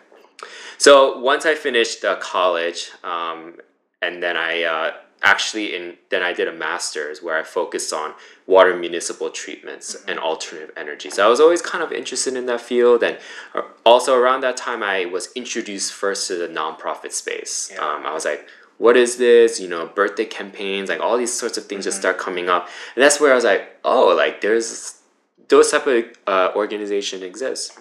So 0.80 1.20
once 1.20 1.46
I 1.46 1.54
finished 1.54 2.04
uh, 2.04 2.16
college, 2.16 2.90
um, 3.04 3.58
and 4.02 4.24
then 4.24 4.36
I 4.36 4.64
uh, 4.64 4.92
actually 5.24 5.76
in 5.76 5.98
then 6.10 6.24
I 6.24 6.34
did 6.34 6.48
a 6.48 6.54
master's 6.54 7.22
where 7.22 7.38
I 7.38 7.44
focused 7.44 7.94
on 7.94 8.14
water 8.48 8.76
municipal 8.76 9.30
treatments 9.30 9.96
and 10.08 10.20
alternative 10.20 10.72
energy. 10.76 11.10
So 11.10 11.26
I 11.26 11.30
was 11.30 11.40
always 11.40 11.62
kind 11.62 11.84
of 11.84 11.92
interested 11.92 12.36
in 12.36 12.46
that 12.48 12.62
field, 12.62 13.04
and 13.04 13.18
uh, 13.54 13.62
also 13.86 14.16
around 14.16 14.42
that 14.42 14.58
time 14.58 14.84
I 14.84 15.06
was 15.06 15.32
introduced 15.34 15.94
first 15.94 16.28
to 16.28 16.36
the 16.36 16.48
nonprofit 16.48 17.12
space. 17.12 17.72
Yeah. 17.74 17.82
Um, 17.82 18.06
I 18.06 18.14
was 18.14 18.26
like, 18.26 18.48
what 18.78 18.98
is 18.98 19.18
this? 19.18 19.60
You 19.60 19.68
know, 19.68 19.86
birthday 19.88 20.26
campaigns, 20.26 20.90
like 20.90 21.00
all 21.00 21.18
these 21.18 21.34
sorts 21.34 21.58
of 21.58 21.66
things 21.66 21.86
just 21.86 22.00
start 22.00 22.18
coming 22.18 22.50
up, 22.50 22.68
and 22.96 23.04
that's 23.04 23.20
where 23.20 23.32
I 23.32 23.36
was 23.36 23.44
like, 23.44 23.78
oh, 23.84 24.16
like 24.16 24.42
there's 24.42 25.02
those 25.50 25.70
type 25.70 25.86
of 25.86 26.06
uh, 26.28 26.52
organization 26.56 27.22
exists. 27.24 27.78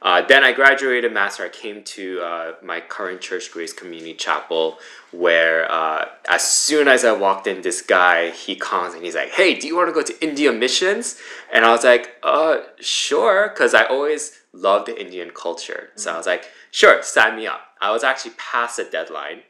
Uh, 0.00 0.22
then 0.22 0.44
I 0.44 0.52
graduated 0.52 1.12
master. 1.12 1.44
I 1.44 1.48
came 1.48 1.82
to 1.82 2.20
uh, 2.20 2.52
my 2.62 2.80
current 2.80 3.20
church, 3.20 3.50
Grace 3.50 3.72
Community 3.72 4.14
Chapel, 4.14 4.78
where 5.10 5.70
uh, 5.70 6.06
as 6.28 6.42
soon 6.42 6.86
as 6.86 7.04
I 7.04 7.12
walked 7.12 7.46
in, 7.46 7.62
this 7.62 7.82
guy 7.82 8.30
he 8.30 8.54
comes 8.54 8.94
and 8.94 9.04
he's 9.04 9.16
like, 9.16 9.30
"Hey, 9.30 9.54
do 9.54 9.66
you 9.66 9.76
want 9.76 9.88
to 9.88 9.92
go 9.92 10.02
to 10.02 10.22
India 10.24 10.52
missions?" 10.52 11.18
And 11.52 11.64
I 11.64 11.70
was 11.70 11.82
like, 11.82 12.16
"Uh, 12.22 12.58
sure," 12.80 13.48
because 13.48 13.74
I 13.74 13.84
always 13.84 14.38
loved 14.52 14.86
the 14.86 15.00
Indian 15.00 15.30
culture. 15.30 15.88
So 15.96 16.12
I 16.12 16.16
was 16.16 16.26
like, 16.26 16.44
"Sure, 16.70 17.02
sign 17.02 17.36
me 17.36 17.46
up." 17.48 17.60
I 17.80 17.90
was 17.90 18.04
actually 18.04 18.32
past 18.38 18.76
the 18.76 18.84
deadline, 18.84 19.42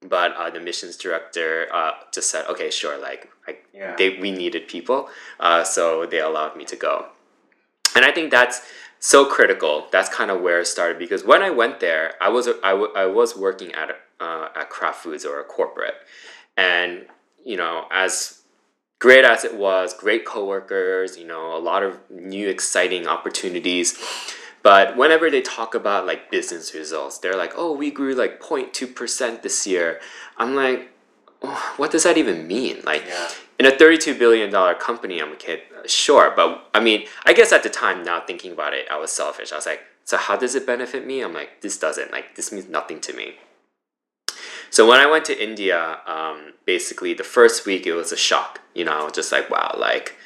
but 0.00 0.34
uh, 0.34 0.50
the 0.50 0.60
missions 0.60 0.96
director 0.96 1.68
uh, 1.72 1.92
just 2.12 2.28
said, 2.28 2.46
"Okay, 2.48 2.70
sure." 2.70 2.98
Like, 2.98 3.30
like 3.46 3.66
Yeah. 3.72 3.94
they 3.96 4.18
we 4.18 4.32
needed 4.32 4.66
people, 4.66 5.08
uh, 5.38 5.62
so 5.62 6.06
they 6.06 6.18
allowed 6.18 6.56
me 6.56 6.64
to 6.64 6.76
go. 6.76 7.06
And 7.94 8.04
I 8.04 8.10
think 8.10 8.30
that's 8.30 8.62
so 9.02 9.26
critical. 9.26 9.88
That's 9.90 10.08
kind 10.08 10.30
of 10.30 10.40
where 10.40 10.60
it 10.60 10.66
started 10.66 10.96
because 10.96 11.24
when 11.24 11.42
I 11.42 11.50
went 11.50 11.80
there, 11.80 12.14
I 12.20 12.28
was 12.28 12.46
I, 12.62 12.70
w- 12.70 12.92
I 12.94 13.06
was 13.06 13.36
working 13.36 13.72
at 13.72 13.90
uh, 14.20 14.48
at 14.54 14.70
Kraft 14.70 15.02
Foods 15.02 15.24
or 15.24 15.40
a 15.40 15.44
corporate, 15.44 15.96
and 16.56 17.06
you 17.44 17.56
know 17.56 17.86
as 17.90 18.42
great 19.00 19.24
as 19.24 19.44
it 19.44 19.56
was, 19.56 19.92
great 19.92 20.24
coworkers, 20.24 21.18
you 21.18 21.26
know, 21.26 21.56
a 21.56 21.58
lot 21.58 21.82
of 21.82 21.98
new 22.10 22.48
exciting 22.48 23.08
opportunities. 23.08 23.98
But 24.62 24.96
whenever 24.96 25.28
they 25.28 25.42
talk 25.42 25.74
about 25.74 26.06
like 26.06 26.30
business 26.30 26.72
results, 26.72 27.18
they're 27.18 27.36
like, 27.36 27.54
"Oh, 27.56 27.72
we 27.72 27.90
grew 27.90 28.14
like 28.14 28.40
0.2 28.40 28.94
percent 28.94 29.42
this 29.42 29.66
year." 29.66 29.98
I'm 30.38 30.54
like, 30.54 30.90
oh, 31.42 31.74
"What 31.76 31.90
does 31.90 32.04
that 32.04 32.16
even 32.16 32.46
mean?" 32.46 32.82
Like, 32.84 33.04
Yeah. 33.08 33.28
In 33.62 33.72
a 33.72 33.76
$32 33.76 34.18
billion 34.18 34.50
company, 34.80 35.22
I'm 35.22 35.32
a 35.32 35.36
kid, 35.36 35.60
sure. 35.86 36.32
But 36.34 36.68
I 36.74 36.80
mean, 36.80 37.06
I 37.24 37.32
guess 37.32 37.52
at 37.52 37.62
the 37.62 37.68
time, 37.68 38.02
now 38.02 38.20
thinking 38.20 38.50
about 38.50 38.74
it, 38.74 38.86
I 38.90 38.98
was 38.98 39.12
selfish. 39.12 39.52
I 39.52 39.56
was 39.56 39.66
like, 39.66 39.82
so 40.04 40.16
how 40.16 40.36
does 40.36 40.56
it 40.56 40.66
benefit 40.66 41.06
me? 41.06 41.20
I'm 41.20 41.32
like, 41.32 41.60
this 41.60 41.78
doesn't. 41.78 42.10
Like, 42.10 42.34
this 42.34 42.50
means 42.50 42.68
nothing 42.68 43.00
to 43.02 43.12
me. 43.12 43.34
So 44.70 44.88
when 44.88 44.98
I 44.98 45.08
went 45.08 45.24
to 45.26 45.40
India, 45.40 45.98
um, 46.08 46.54
basically 46.64 47.14
the 47.14 47.22
first 47.22 47.64
week, 47.64 47.86
it 47.86 47.92
was 47.92 48.10
a 48.10 48.16
shock. 48.16 48.60
You 48.74 48.84
know, 48.84 48.98
I 48.98 49.04
was 49.04 49.12
just 49.12 49.30
like, 49.30 49.48
wow, 49.48 49.76
like, 49.78 50.16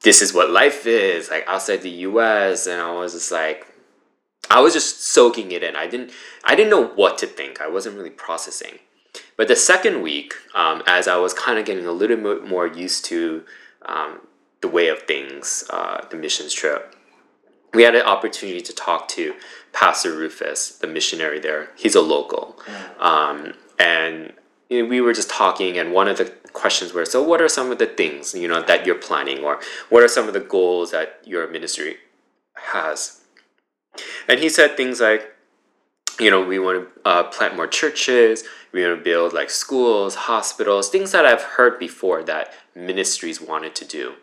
this 0.00 0.22
is 0.22 0.32
what 0.32 0.48
life 0.48 0.86
is, 0.86 1.28
like, 1.28 1.44
outside 1.46 1.82
the 1.82 1.90
US. 2.08 2.66
And 2.66 2.80
I 2.80 2.90
was 2.92 3.12
just 3.12 3.32
like, 3.32 3.66
I 4.48 4.60
was 4.62 4.72
just 4.72 5.04
soaking 5.04 5.52
it 5.52 5.62
in. 5.62 5.76
I 5.76 5.86
didn't, 5.86 6.12
I 6.42 6.54
didn't 6.54 6.70
know 6.70 6.86
what 6.86 7.18
to 7.18 7.26
think. 7.26 7.60
I 7.60 7.68
wasn't 7.68 7.96
really 7.98 8.08
processing. 8.08 8.78
But 9.36 9.48
the 9.48 9.56
second 9.56 10.02
week, 10.02 10.34
um, 10.54 10.82
as 10.86 11.08
I 11.08 11.16
was 11.16 11.34
kind 11.34 11.58
of 11.58 11.64
getting 11.64 11.86
a 11.86 11.92
little 11.92 12.16
bit 12.16 12.46
more 12.46 12.66
used 12.66 13.04
to 13.06 13.44
um, 13.86 14.20
the 14.60 14.68
way 14.68 14.88
of 14.88 15.02
things, 15.02 15.64
uh, 15.70 16.06
the 16.08 16.16
missions 16.16 16.52
trip, 16.52 16.94
we 17.72 17.82
had 17.82 17.94
an 17.96 18.02
opportunity 18.06 18.60
to 18.60 18.72
talk 18.72 19.08
to 19.08 19.34
Pastor 19.72 20.12
Rufus, 20.12 20.78
the 20.78 20.86
missionary 20.86 21.40
there. 21.40 21.70
He's 21.76 21.96
a 21.96 22.00
local. 22.00 22.56
Um, 23.00 23.54
and 23.78 24.32
you 24.70 24.82
know, 24.82 24.88
we 24.88 25.00
were 25.00 25.12
just 25.12 25.28
talking, 25.28 25.76
and 25.76 25.92
one 25.92 26.06
of 26.06 26.18
the 26.18 26.32
questions 26.52 26.92
were, 26.92 27.04
so 27.04 27.22
what 27.22 27.42
are 27.42 27.48
some 27.48 27.72
of 27.72 27.78
the 27.78 27.86
things, 27.86 28.34
you 28.34 28.46
know, 28.46 28.62
that 28.62 28.86
you're 28.86 28.94
planning, 28.94 29.42
or 29.42 29.58
what 29.88 30.02
are 30.04 30.08
some 30.08 30.28
of 30.28 30.34
the 30.34 30.40
goals 30.40 30.92
that 30.92 31.20
your 31.24 31.50
ministry 31.50 31.96
has? 32.54 33.20
And 34.28 34.38
he 34.40 34.48
said 34.48 34.76
things 34.76 35.00
like, 35.00 35.33
you 36.18 36.30
know, 36.30 36.44
we 36.44 36.58
want 36.58 36.86
to 36.86 37.08
uh, 37.08 37.22
plant 37.24 37.56
more 37.56 37.66
churches. 37.66 38.44
We 38.72 38.84
want 38.84 38.98
to 38.98 39.04
build 39.04 39.32
like 39.32 39.50
schools, 39.50 40.14
hospitals, 40.14 40.88
things 40.88 41.12
that 41.12 41.26
I've 41.26 41.42
heard 41.42 41.78
before 41.78 42.22
that 42.24 42.52
ministries 42.74 43.40
wanted 43.40 43.74
to 43.76 43.84
do. 43.84 44.14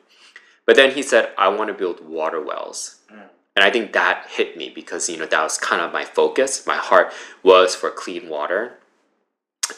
But 0.65 0.75
then 0.75 0.91
he 0.91 1.01
said, 1.01 1.31
I 1.37 1.47
want 1.49 1.69
to 1.69 1.73
build 1.73 2.07
water 2.07 2.41
wells. 2.43 2.97
And 3.55 3.65
I 3.65 3.71
think 3.71 3.91
that 3.93 4.27
hit 4.29 4.55
me 4.55 4.71
because, 4.73 5.09
you 5.09 5.17
know, 5.17 5.25
that 5.25 5.43
was 5.43 5.57
kind 5.57 5.81
of 5.81 5.91
my 5.91 6.05
focus. 6.05 6.65
My 6.65 6.77
heart 6.77 7.11
was 7.43 7.75
for 7.75 7.89
clean 7.89 8.29
water. 8.29 8.77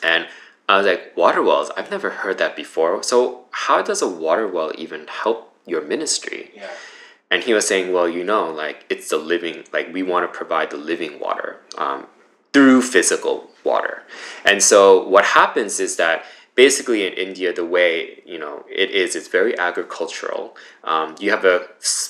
And 0.03 0.27
I 0.69 0.77
was 0.77 0.85
like, 0.85 1.15
water 1.17 1.41
wells? 1.41 1.71
I've 1.75 1.89
never 1.89 2.09
heard 2.09 2.37
that 2.37 2.55
before. 2.55 3.01
So, 3.03 3.45
how 3.51 3.81
does 3.81 4.01
a 4.01 4.07
water 4.07 4.47
well 4.47 4.71
even 4.77 5.07
help 5.07 5.53
your 5.65 5.81
ministry? 5.81 6.51
Yeah. 6.55 6.69
And 7.33 7.41
he 7.41 7.55
was 7.55 7.67
saying, 7.67 7.91
well, 7.91 8.07
you 8.07 8.23
know, 8.23 8.51
like 8.51 8.85
it's 8.91 9.09
the 9.09 9.17
living, 9.17 9.63
like 9.73 9.91
we 9.91 10.03
want 10.03 10.31
to 10.31 10.37
provide 10.37 10.69
the 10.69 10.77
living 10.77 11.19
water 11.19 11.61
um, 11.79 12.05
through 12.53 12.83
physical 12.83 13.49
water. 13.63 14.03
And 14.45 14.61
so 14.61 15.07
what 15.07 15.25
happens 15.25 15.79
is 15.79 15.95
that 15.95 16.25
basically 16.53 17.07
in 17.07 17.13
India, 17.13 17.51
the 17.51 17.65
way 17.65 18.21
you 18.23 18.37
know 18.37 18.63
it 18.69 18.91
is, 18.91 19.15
it's 19.15 19.27
very 19.27 19.57
agricultural. 19.57 20.55
Um, 20.83 21.15
you 21.19 21.31
have 21.31 21.43
a 21.43 21.69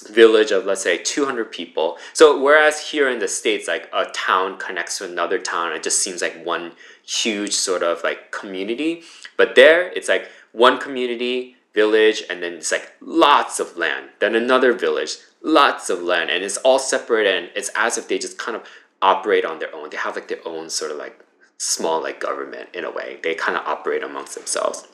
village 0.10 0.52
of 0.52 0.66
let's 0.66 0.84
say 0.84 0.98
200 0.98 1.50
people. 1.54 1.98
So 2.12 2.38
whereas 2.44 2.92
here 2.92 3.08
in 3.08 3.20
the 3.20 3.30
states, 3.30 3.66
like 3.66 3.88
a 3.94 4.04
town 4.08 4.58
connects 4.58 4.98
to 4.98 5.06
another 5.06 5.40
town, 5.40 5.72
it 5.72 5.84
just 5.84 6.04
seems 6.04 6.22
like 6.22 6.46
one 6.46 6.74
huge 7.06 7.54
sort 7.54 7.82
of 7.82 8.04
like 8.04 8.32
community. 8.32 9.04
But 9.38 9.56
there, 9.56 9.90
it's 9.94 10.10
like 10.10 10.28
one 10.52 10.80
community 10.80 11.56
village 11.74 12.24
and 12.30 12.44
then 12.44 12.54
it's 12.54 12.72
like 12.72 12.94
lots 13.02 13.60
of 13.60 13.76
land 13.78 14.10
then 14.20 14.36
another 14.36 14.74
village 14.74 15.18
lots 15.42 15.90
of 15.90 16.02
land 16.02 16.30
and 16.30 16.44
it's 16.44 16.58
all 16.58 16.80
separate 16.80 17.28
and 17.28 17.50
it's 17.56 17.70
as 17.76 17.98
if 17.98 18.08
they 18.08 18.18
just 18.18 18.38
kind 18.38 18.56
of 18.56 18.64
operate 19.04 19.44
on 19.46 19.60
their 19.60 19.76
own. 19.76 19.90
They 19.90 19.98
have 19.98 20.16
like 20.16 20.30
their 20.30 20.46
own 20.48 20.70
sort 20.70 20.90
of 20.90 20.98
like 20.98 21.20
small 21.58 22.02
like 22.02 22.20
government 22.20 22.70
in 22.74 22.86
a 22.86 22.92
way. 22.92 23.20
They 23.22 23.36
kind 23.36 23.58
of 23.58 23.68
operate 23.68 24.02
amongst 24.02 24.34
themselves. 24.34 24.88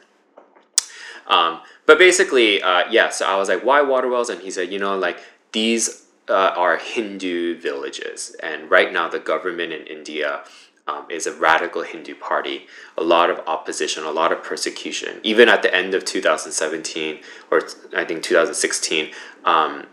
Um, 1.27 1.61
but 1.85 1.99
basically 1.99 2.61
uh, 2.61 2.83
yeah 2.89 3.09
so 3.09 3.25
i 3.25 3.35
was 3.35 3.49
like 3.49 3.63
why 3.63 3.81
water 3.81 4.07
wells 4.07 4.29
and 4.29 4.41
he 4.41 4.49
said 4.49 4.71
you 4.71 4.79
know 4.79 4.97
like 4.97 5.19
these 5.51 6.05
uh, 6.27 6.53
are 6.55 6.77
hindu 6.77 7.59
villages 7.59 8.35
and 8.41 8.69
right 8.69 8.91
now 8.91 9.07
the 9.07 9.19
government 9.19 9.73
in 9.73 9.85
india 9.85 10.41
um, 10.89 11.05
is 11.09 11.27
a 11.27 11.33
radical 11.33 11.83
Hindu 11.83 12.15
party, 12.15 12.67
a 12.97 13.03
lot 13.03 13.29
of 13.29 13.39
opposition, 13.47 14.03
a 14.03 14.11
lot 14.11 14.31
of 14.31 14.43
persecution. 14.43 15.19
Even 15.23 15.49
at 15.49 15.61
the 15.61 15.73
end 15.73 15.93
of 15.93 16.05
2017, 16.05 17.19
or 17.51 17.61
I 17.95 18.05
think 18.05 18.23
2016, 18.23 19.11
um, 19.45 19.85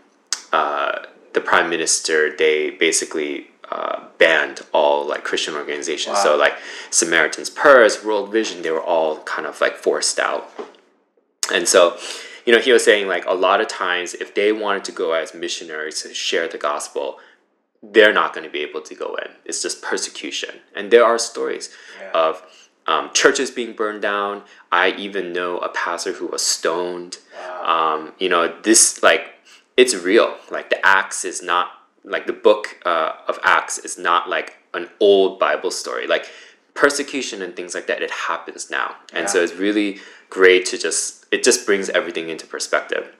uh, 0.51 0.99
the 1.33 1.41
prime 1.41 1.69
minister, 1.69 2.35
they 2.35 2.71
basically 2.71 3.47
uh, 3.71 4.05
banned 4.17 4.61
all 4.73 5.07
like 5.07 5.23
Christian 5.23 5.55
organizations. 5.55 6.19
So 6.19 6.35
like 6.37 6.55
Samaritan's 6.89 7.49
Purse, 7.49 8.03
World 8.03 8.31
Vision, 8.31 8.61
they 8.61 8.71
were 8.71 8.81
all 8.81 9.19
kind 9.23 9.45
of 9.45 9.59
like 9.61 9.75
forced 9.75 10.19
out. 10.19 10.49
And 11.53 11.67
so, 11.67 11.97
you 12.45 12.53
know, 12.53 12.59
he 12.59 12.71
was 12.71 12.83
saying 12.83 13.07
like 13.07 13.25
a 13.25 13.33
lot 13.33 13.61
of 13.61 13.67
times 13.67 14.13
if 14.13 14.33
they 14.33 14.51
wanted 14.51 14.83
to 14.85 14.91
go 14.91 15.13
as 15.13 15.33
missionaries 15.33 16.01
to 16.03 16.13
share 16.13 16.47
the 16.47 16.57
gospel, 16.57 17.19
they're 17.83 18.13
not 18.13 18.33
going 18.33 18.43
to 18.45 18.49
be 18.51 18.59
able 18.61 18.81
to 18.81 18.95
go 18.95 19.15
in. 19.15 19.31
It's 19.45 19.61
just 19.61 19.81
persecution. 19.81 20.55
And 20.75 20.91
there 20.91 21.05
are 21.05 21.17
stories 21.17 21.69
Yeah. 21.99 22.11
of 22.13 22.41
um, 22.87 23.11
churches 23.13 23.51
being 23.51 23.73
burned 23.73 24.01
down. 24.01 24.43
I 24.71 24.91
even 24.91 25.33
know 25.33 25.57
a 25.59 25.69
pastor 25.69 26.13
who 26.13 26.27
was 26.27 26.41
stoned. 26.41 27.17
Wow. 27.37 27.95
Um, 27.95 28.13
you 28.17 28.29
know, 28.29 28.59
this 28.61 29.03
like 29.03 29.33
it's 29.75 29.93
real. 29.93 30.35
Like 30.49 30.69
the 30.69 30.83
Acts 30.85 31.25
is 31.25 31.43
not 31.43 31.71
like 32.03 32.25
the 32.25 32.33
book 32.33 32.77
uh, 32.85 33.13
of 33.27 33.39
Acts 33.43 33.77
is 33.77 33.97
not 33.97 34.29
like 34.29 34.57
an 34.73 34.89
old 34.99 35.37
Bible 35.39 35.69
story. 35.71 36.07
Like 36.07 36.27
persecution 36.73 37.41
and 37.41 37.55
things 37.55 37.75
like 37.75 37.87
that, 37.87 38.01
it 38.01 38.11
happens 38.11 38.69
now, 38.69 38.95
and 39.13 39.29
so 39.29 39.41
it's 39.43 39.53
really 39.53 39.99
great 40.29 40.65
to 40.67 40.77
just 40.77 41.25
it 41.31 41.43
just 41.43 41.65
brings 41.65 41.89
everything 41.89 42.29
into 42.29 42.47
perspective. 42.47 43.13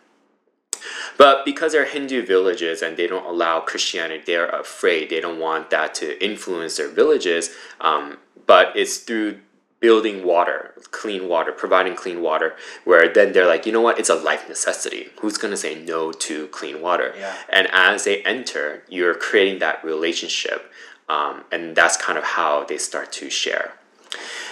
But 1.17 1.46
because 1.46 1.72
they're 1.72 1.86
Hindu 1.86 2.25
villages 2.25 2.81
and 2.81 2.98
they 2.98 3.07
don't 3.07 3.25
allow 3.25 3.60
Christianity, 3.60 4.24
they're 4.25 4.50
afraid. 4.50 5.10
They 5.10 5.19
don't 5.19 5.39
want 5.39 5.69
that 5.72 5.96
to 5.96 6.24
influence 6.24 6.77
their 6.77 6.89
villages. 6.89 7.51
Um, 7.81 8.17
but 8.46 8.75
it's 8.75 8.98
through 8.98 9.39
building 9.79 10.24
water, 10.24 10.74
clean 10.91 11.27
water, 11.27 11.51
providing 11.51 11.96
clean 11.96 12.22
water, 12.22 12.55
where 12.84 13.12
then 13.12 13.31
they're 13.34 13.48
like, 13.48 13.65
you 13.65 13.72
know 13.72 13.81
what? 13.81 14.00
It's 14.00 14.10
a 14.10 14.15
life 14.15 14.48
necessity. 14.50 15.10
Who's 15.22 15.38
going 15.38 15.51
to 15.51 15.57
say 15.57 15.75
no 15.75 16.12
to 16.12 16.48
clean 16.48 16.81
water? 16.81 17.13
Yeah. 17.17 17.36
And 17.50 17.67
as 17.72 18.05
they 18.05 18.24
enter, 18.24 18.84
you're 18.89 19.13
creating 19.13 19.60
that 19.60 19.84
relationship. 19.84 20.72
Um, 21.10 21.43
and 21.51 21.75
that's 21.75 21.96
kind 21.96 22.17
of 22.17 22.24
how 22.24 22.63
they 22.63 22.77
start 22.77 23.12
to 23.13 23.29
share. 23.29 23.74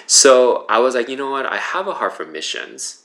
So 0.05 0.65
I 0.69 0.79
was 0.79 0.93
like, 0.95 1.09
you 1.09 1.17
know 1.17 1.31
what? 1.31 1.45
I 1.45 1.57
have 1.57 1.87
a 1.87 1.95
heart 1.95 2.13
for 2.13 2.25
missions, 2.25 3.03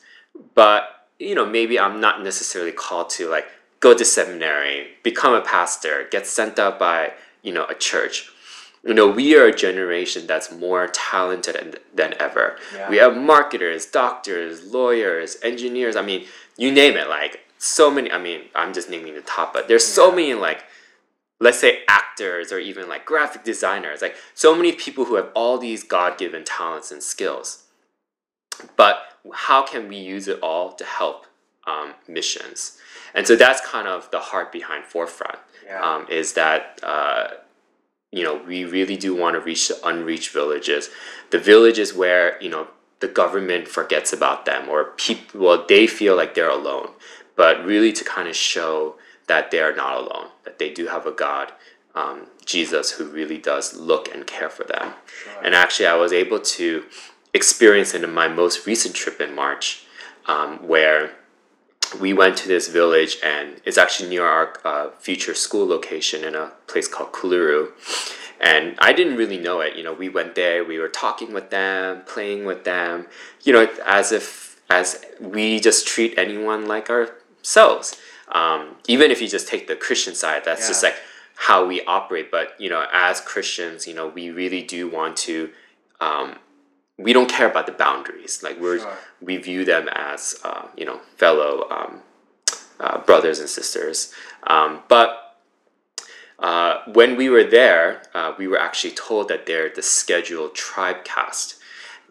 but 0.54 0.99
you 1.20 1.34
know, 1.34 1.46
maybe 1.46 1.78
I'm 1.78 2.00
not 2.00 2.24
necessarily 2.24 2.72
called 2.72 3.10
to 3.10 3.28
like 3.28 3.46
go 3.78 3.96
to 3.96 4.04
seminary, 4.04 4.88
become 5.02 5.34
a 5.34 5.42
pastor, 5.42 6.08
get 6.10 6.26
sent 6.26 6.58
out 6.58 6.78
by 6.78 7.12
you 7.42 7.52
know 7.52 7.66
a 7.66 7.74
church. 7.74 8.30
You 8.82 8.94
know, 8.94 9.08
we 9.08 9.36
are 9.36 9.44
a 9.44 9.54
generation 9.54 10.26
that's 10.26 10.50
more 10.50 10.88
talented 10.88 11.80
than, 11.94 12.14
ever. 12.18 12.56
Yeah. 12.74 12.88
We 12.88 12.96
have 12.96 13.14
marketers, 13.14 13.84
doctors, 13.84 14.72
lawyers, 14.72 15.36
engineers. 15.42 15.96
I 15.96 16.02
mean, 16.02 16.24
you 16.56 16.72
name 16.72 16.96
it. 16.96 17.06
Like 17.06 17.40
so 17.58 17.90
many. 17.90 18.10
I 18.10 18.18
mean, 18.18 18.44
I'm 18.54 18.72
just 18.72 18.88
naming 18.88 19.14
the 19.14 19.20
top, 19.20 19.52
but 19.52 19.68
there's 19.68 19.86
so 19.86 20.10
many 20.10 20.32
like 20.32 20.64
let's 21.42 21.58
say 21.58 21.80
actors 21.88 22.52
or 22.52 22.58
even 22.58 22.88
like 22.88 23.04
graphic 23.06 23.44
designers 23.44 24.02
like 24.02 24.14
so 24.34 24.54
many 24.54 24.72
people 24.72 25.06
who 25.06 25.14
have 25.14 25.30
all 25.34 25.56
these 25.56 25.82
god-given 25.82 26.44
talents 26.44 26.92
and 26.92 27.02
skills 27.02 27.64
but 28.76 29.09
how 29.34 29.62
can 29.62 29.88
we 29.88 29.96
use 29.96 30.28
it 30.28 30.38
all 30.42 30.72
to 30.72 30.84
help 30.84 31.26
um, 31.66 31.94
missions? 32.08 32.78
And 33.14 33.26
so 33.26 33.36
that's 33.36 33.60
kind 33.66 33.86
of 33.88 34.10
the 34.10 34.20
heart 34.20 34.52
behind 34.52 34.84
forefront 34.84 35.38
Yeah. 35.64 35.82
um, 35.82 36.06
is 36.08 36.32
that 36.34 36.80
uh, 36.82 37.28
you 38.12 38.22
know 38.24 38.40
we 38.46 38.64
really 38.64 38.96
do 38.96 39.14
want 39.14 39.34
to 39.34 39.40
reach 39.40 39.68
the 39.68 39.78
unreached 39.86 40.30
villages. 40.32 40.90
The 41.30 41.38
villages 41.38 41.94
where 41.94 42.40
you 42.42 42.50
know 42.50 42.68
the 43.00 43.08
government 43.08 43.66
forgets 43.68 44.12
about 44.12 44.44
them 44.44 44.68
or 44.68 44.84
people 44.96 45.40
well 45.40 45.64
they 45.68 45.86
feel 45.86 46.16
like 46.16 46.34
they're 46.34 46.50
alone 46.50 46.90
but 47.36 47.64
really 47.64 47.92
to 47.92 48.04
kind 48.04 48.28
of 48.28 48.36
show 48.36 48.96
that 49.26 49.50
they 49.50 49.60
are 49.60 49.74
not 49.74 49.96
alone 49.96 50.28
that 50.44 50.58
they 50.58 50.70
do 50.70 50.86
have 50.88 51.06
a 51.06 51.10
god 51.12 51.52
um, 51.94 52.26
jesus 52.44 52.90
who 52.92 53.04
really 53.06 53.38
does 53.38 53.74
look 53.74 54.14
and 54.14 54.26
care 54.26 54.50
for 54.50 54.64
them. 54.64 54.92
And 55.42 55.54
actually 55.54 55.86
i 55.86 55.94
was 55.94 56.12
able 56.12 56.40
to 56.40 56.84
experience 57.32 57.94
in 57.94 58.12
my 58.12 58.28
most 58.28 58.66
recent 58.66 58.94
trip 58.94 59.20
in 59.20 59.34
march 59.34 59.84
um, 60.26 60.58
where 60.66 61.12
we 61.98 62.12
went 62.12 62.36
to 62.36 62.48
this 62.48 62.68
village 62.68 63.16
and 63.22 63.60
it's 63.64 63.78
actually 63.78 64.08
near 64.08 64.24
our 64.24 64.54
uh, 64.64 64.90
future 64.98 65.34
school 65.34 65.66
location 65.66 66.22
in 66.24 66.34
a 66.34 66.52
place 66.66 66.86
called 66.86 67.12
Kuluru. 67.12 67.70
And 68.40 68.76
I 68.78 68.92
didn't 68.92 69.16
really 69.16 69.38
know 69.38 69.60
it. 69.60 69.76
You 69.76 69.82
know, 69.82 69.92
we 69.92 70.08
went 70.08 70.34
there, 70.34 70.64
we 70.64 70.78
were 70.78 70.88
talking 70.88 71.32
with 71.32 71.50
them, 71.50 72.02
playing 72.06 72.44
with 72.44 72.64
them, 72.64 73.06
you 73.42 73.52
know, 73.52 73.68
as 73.84 74.12
if 74.12 74.60
as 74.70 75.04
we 75.20 75.58
just 75.58 75.86
treat 75.86 76.16
anyone 76.16 76.66
like 76.66 76.88
ourselves. 76.88 78.00
Um, 78.32 78.76
even 78.86 79.10
if 79.10 79.20
you 79.20 79.26
just 79.26 79.48
take 79.48 79.66
the 79.66 79.74
Christian 79.74 80.14
side, 80.14 80.42
that's 80.44 80.68
just 80.68 80.84
like 80.84 80.94
how 81.34 81.66
we 81.66 81.82
operate. 81.84 82.30
But 82.30 82.54
you 82.58 82.70
know, 82.70 82.86
as 82.92 83.20
Christians, 83.20 83.86
you 83.86 83.94
know, 83.94 84.06
we 84.08 84.30
really 84.30 84.62
do 84.62 84.88
want 84.88 85.16
to. 85.18 85.50
Um, 86.00 86.36
we 87.00 87.12
don't 87.12 87.28
care 87.30 87.48
about 87.50 87.66
the 87.66 87.72
boundaries. 87.72 88.42
Like 88.42 88.60
we're 88.60 88.80
Sure. 88.80 88.98
we 89.20 89.36
view 89.38 89.64
them 89.64 89.88
as 89.92 90.20
uh, 90.44 90.66
you 90.76 90.84
know 90.84 90.98
fellow 91.16 91.66
um, 91.70 92.00
uh, 92.78 92.98
brothers 92.98 93.38
and 93.40 93.48
sisters. 93.48 94.12
Um, 94.46 94.82
but 94.88 95.36
uh, 96.38 96.82
when 96.92 97.16
we 97.16 97.28
were 97.28 97.44
there, 97.44 98.02
uh, 98.14 98.32
we 98.38 98.46
were 98.48 98.58
actually 98.58 98.94
told 98.94 99.28
that 99.28 99.46
they're 99.46 99.68
the 99.74 99.82
scheduled 99.82 100.54
tribe 100.54 101.04
caste. 101.04 101.56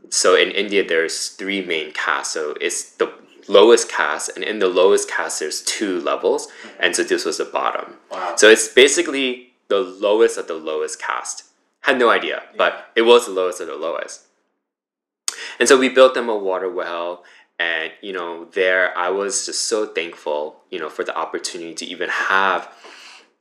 So 0.09 0.35
in 0.35 0.51
India, 0.51 0.87
there's 0.87 1.29
three 1.29 1.61
main 1.65 1.91
castes. 1.91 2.33
So 2.33 2.55
it's 2.61 2.91
the 2.91 3.11
lowest 3.47 3.89
caste, 3.89 4.29
and 4.35 4.43
in 4.43 4.59
the 4.59 4.67
lowest 4.67 5.09
caste, 5.09 5.39
there's 5.39 5.61
two 5.63 5.99
levels, 6.01 6.47
and 6.79 6.95
so 6.95 7.03
this 7.03 7.25
was 7.25 7.37
the 7.39 7.45
bottom. 7.45 7.95
Wow. 8.11 8.35
So 8.37 8.49
it's 8.49 8.67
basically 8.67 9.53
the 9.67 9.79
lowest 9.79 10.37
of 10.37 10.47
the 10.47 10.53
lowest 10.55 11.01
caste. 11.01 11.45
Had 11.81 11.97
no 11.97 12.09
idea, 12.09 12.43
but 12.57 12.91
it 12.95 13.03
was 13.03 13.25
the 13.25 13.31
lowest 13.31 13.61
of 13.61 13.67
the 13.67 13.75
lowest. 13.75 14.25
And 15.59 15.67
so 15.67 15.77
we 15.77 15.89
built 15.89 16.13
them 16.13 16.29
a 16.29 16.37
water 16.37 16.71
well, 16.71 17.23
and 17.57 17.91
you 18.01 18.13
know, 18.13 18.45
there 18.45 18.97
I 18.97 19.09
was 19.09 19.45
just 19.45 19.65
so 19.65 19.85
thankful, 19.85 20.61
you 20.71 20.79
know, 20.79 20.89
for 20.89 21.03
the 21.03 21.15
opportunity 21.17 21.73
to 21.75 21.85
even 21.85 22.09
have, 22.09 22.73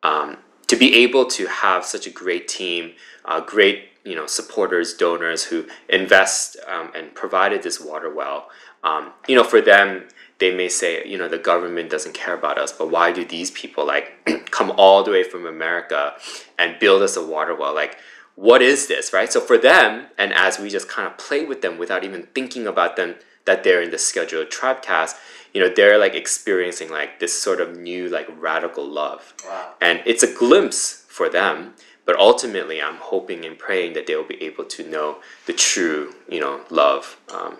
um, 0.02 0.38
to 0.66 0.76
be 0.76 0.94
able 0.96 1.26
to 1.26 1.46
have 1.46 1.84
such 1.84 2.06
a 2.06 2.10
great 2.10 2.48
team, 2.48 2.92
uh, 3.24 3.40
great 3.40 3.88
you 4.04 4.14
know 4.14 4.26
supporters, 4.26 4.94
donors 4.94 5.44
who 5.44 5.66
invest 5.88 6.56
um, 6.66 6.90
and 6.94 7.14
provided 7.14 7.62
this 7.62 7.80
water 7.80 8.12
well. 8.12 8.48
Um, 8.82 9.12
you 9.26 9.36
know, 9.36 9.44
for 9.44 9.60
them, 9.60 10.08
they 10.38 10.54
may 10.54 10.68
say, 10.68 11.04
you 11.06 11.18
know, 11.18 11.28
the 11.28 11.38
government 11.38 11.90
doesn't 11.90 12.14
care 12.14 12.34
about 12.34 12.58
us, 12.58 12.72
but 12.72 12.90
why 12.90 13.12
do 13.12 13.24
these 13.24 13.50
people 13.50 13.84
like 13.86 14.12
come 14.50 14.72
all 14.76 15.02
the 15.02 15.10
way 15.10 15.24
from 15.24 15.46
America 15.46 16.14
and 16.58 16.78
build 16.78 17.02
us 17.02 17.16
a 17.16 17.26
water 17.26 17.54
well? 17.54 17.74
Like, 17.74 17.98
what 18.38 18.62
is 18.62 18.86
this, 18.86 19.12
right? 19.12 19.32
So 19.32 19.40
for 19.40 19.58
them, 19.58 20.06
and 20.16 20.32
as 20.32 20.60
we 20.60 20.70
just 20.70 20.88
kind 20.88 21.08
of 21.08 21.18
play 21.18 21.44
with 21.44 21.60
them 21.60 21.76
without 21.76 22.04
even 22.04 22.22
thinking 22.36 22.68
about 22.68 22.94
them 22.94 23.16
that 23.46 23.64
they're 23.64 23.82
in 23.82 23.90
the 23.90 23.98
scheduled 23.98 24.48
tribe 24.48 24.80
caste, 24.80 25.16
you 25.52 25.60
know, 25.60 25.68
they're 25.68 25.98
like 25.98 26.14
experiencing 26.14 26.88
like 26.88 27.18
this 27.18 27.36
sort 27.42 27.60
of 27.60 27.76
new 27.76 28.08
like 28.08 28.28
radical 28.38 28.86
love. 28.86 29.34
Wow. 29.44 29.72
And 29.80 30.02
it's 30.06 30.22
a 30.22 30.32
glimpse 30.32 31.04
for 31.08 31.28
them, 31.28 31.74
but 32.04 32.14
ultimately 32.16 32.80
I'm 32.80 32.98
hoping 32.98 33.44
and 33.44 33.58
praying 33.58 33.94
that 33.94 34.06
they 34.06 34.14
will 34.14 34.22
be 34.22 34.40
able 34.40 34.66
to 34.66 34.88
know 34.88 35.16
the 35.46 35.52
true, 35.52 36.14
you 36.28 36.38
know, 36.38 36.60
love. 36.70 37.18
Um, 37.34 37.56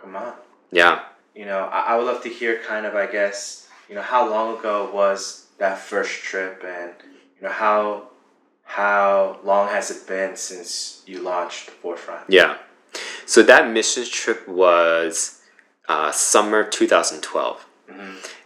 Come 0.00 0.16
on. 0.16 0.32
yeah. 0.72 1.00
You 1.34 1.44
know, 1.44 1.68
I, 1.70 1.92
I 1.92 1.96
would 1.98 2.06
love 2.06 2.22
to 2.22 2.30
hear 2.30 2.62
kind 2.62 2.86
of, 2.86 2.94
I 2.94 3.06
guess, 3.06 3.68
you 3.86 3.94
know, 3.94 4.00
how 4.00 4.30
long 4.30 4.58
ago 4.58 4.90
was 4.94 5.48
that 5.58 5.78
first 5.78 6.22
trip, 6.22 6.64
and 6.66 6.92
you 7.36 7.46
know 7.46 7.52
how 7.52 8.08
how 8.66 9.40
long 9.42 9.68
has 9.68 9.90
it 9.90 10.06
been 10.06 10.36
since 10.36 11.02
you 11.06 11.22
launched 11.22 11.70
Forefront? 11.70 12.28
Yeah. 12.28 12.58
So 13.24 13.42
that 13.42 13.70
mission 13.70 14.04
trip 14.04 14.46
was 14.46 15.40
uh, 15.88 16.12
summer 16.12 16.62
2012. 16.64 17.66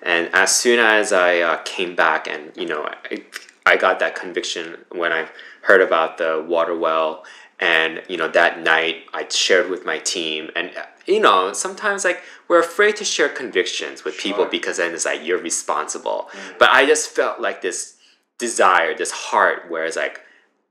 And 0.02 0.30
as 0.32 0.54
soon 0.54 0.78
as 0.78 1.12
I 1.12 1.40
uh, 1.40 1.62
came 1.64 1.94
back 1.94 2.26
and, 2.26 2.52
you 2.56 2.66
know, 2.66 2.88
I, 3.10 3.22
I 3.66 3.76
got 3.76 3.98
that 3.98 4.14
conviction 4.14 4.78
when 4.90 5.12
I 5.12 5.28
heard 5.62 5.80
about 5.80 6.18
the 6.18 6.44
water 6.46 6.76
well. 6.76 7.24
And, 7.58 8.02
you 8.08 8.16
know, 8.16 8.28
that 8.28 8.60
night 8.60 9.04
I 9.12 9.26
shared 9.28 9.68
with 9.68 9.84
my 9.84 9.98
team. 9.98 10.50
And, 10.56 10.70
you 11.06 11.20
know, 11.20 11.52
sometimes 11.52 12.04
like 12.04 12.22
we're 12.48 12.60
afraid 12.60 12.96
to 12.96 13.04
share 13.04 13.28
convictions 13.28 14.04
with 14.04 14.16
people 14.16 14.46
because 14.46 14.78
then 14.78 14.94
it's 14.94 15.04
like 15.04 15.24
you're 15.24 15.38
responsible. 15.38 16.30
But 16.58 16.70
I 16.70 16.86
just 16.86 17.10
felt 17.10 17.40
like 17.40 17.60
this 17.60 17.96
desire, 18.40 18.94
this 18.97 19.12
heart, 19.12 19.70
where 19.70 19.85
it's 19.85 19.97
like, 19.97 20.23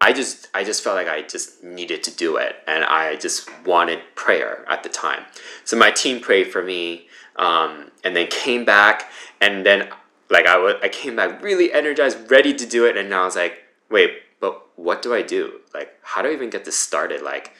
I 0.01 0.13
just 0.13 0.47
I 0.53 0.63
just 0.63 0.83
felt 0.83 0.95
like 0.95 1.07
I 1.07 1.21
just 1.23 1.63
needed 1.63 2.03
to 2.03 2.11
do 2.11 2.37
it, 2.37 2.55
and 2.67 2.83
I 2.85 3.15
just 3.17 3.49
wanted 3.65 3.99
prayer 4.15 4.65
at 4.69 4.83
the 4.83 4.89
time. 4.89 5.23
So 5.65 5.77
my 5.77 5.91
team 5.91 6.21
prayed 6.21 6.51
for 6.51 6.63
me, 6.63 7.07
um, 7.35 7.91
and 8.03 8.15
then 8.15 8.27
came 8.27 8.65
back, 8.65 9.11
and 9.41 9.65
then 9.65 9.89
like 10.29 10.45
I 10.45 10.57
wa- 10.57 10.79
I 10.81 10.89
came 10.89 11.15
back 11.17 11.41
really 11.43 11.73
energized, 11.73 12.31
ready 12.31 12.53
to 12.53 12.65
do 12.65 12.85
it, 12.85 12.97
and 12.97 13.13
I 13.13 13.25
was 13.25 13.35
like, 13.35 13.63
wait, 13.89 14.11
but 14.39 14.67
what 14.77 15.01
do 15.01 15.13
I 15.13 15.21
do? 15.21 15.59
Like, 15.73 15.91
how 16.01 16.21
do 16.21 16.29
I 16.29 16.33
even 16.33 16.49
get 16.49 16.63
this 16.65 16.77
started? 16.77 17.21
Like, 17.21 17.53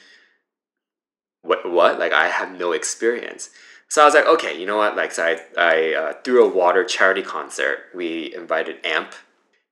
what 1.42 1.70
what? 1.70 1.98
Like 1.98 2.12
I 2.12 2.28
have 2.28 2.58
no 2.58 2.72
experience. 2.72 3.50
So 3.88 4.02
I 4.02 4.04
was 4.04 4.14
like, 4.14 4.26
okay, 4.26 4.58
you 4.58 4.66
know 4.66 4.76
what? 4.76 4.96
Like, 4.96 5.12
so 5.12 5.24
I 5.24 5.40
I 5.58 5.94
uh, 5.94 6.12
threw 6.24 6.44
a 6.44 6.48
water 6.48 6.84
charity 6.84 7.22
concert. 7.22 7.80
We 7.94 8.34
invited 8.34 8.76
AMP. 8.84 9.14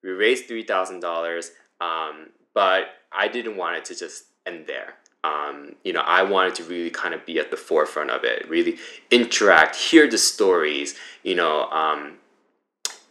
We 0.02 0.10
raised 0.10 0.46
three 0.46 0.62
thousand 0.64 1.00
dollars. 1.00 1.52
Um, 1.80 2.30
but 2.54 2.86
I 3.12 3.28
didn't 3.28 3.56
want 3.56 3.76
it 3.76 3.84
to 3.86 3.94
just 3.94 4.24
end 4.46 4.66
there. 4.66 4.94
Um, 5.24 5.74
you 5.84 5.92
know, 5.92 6.00
I 6.00 6.22
wanted 6.22 6.54
to 6.56 6.64
really 6.64 6.90
kind 6.90 7.14
of 7.14 7.24
be 7.26 7.38
at 7.38 7.50
the 7.50 7.56
forefront 7.56 8.10
of 8.10 8.24
it, 8.24 8.48
really 8.48 8.78
interact, 9.10 9.76
hear 9.76 10.08
the 10.08 10.18
stories, 10.18 10.94
you 11.22 11.34
know, 11.34 11.68
um, 11.70 12.14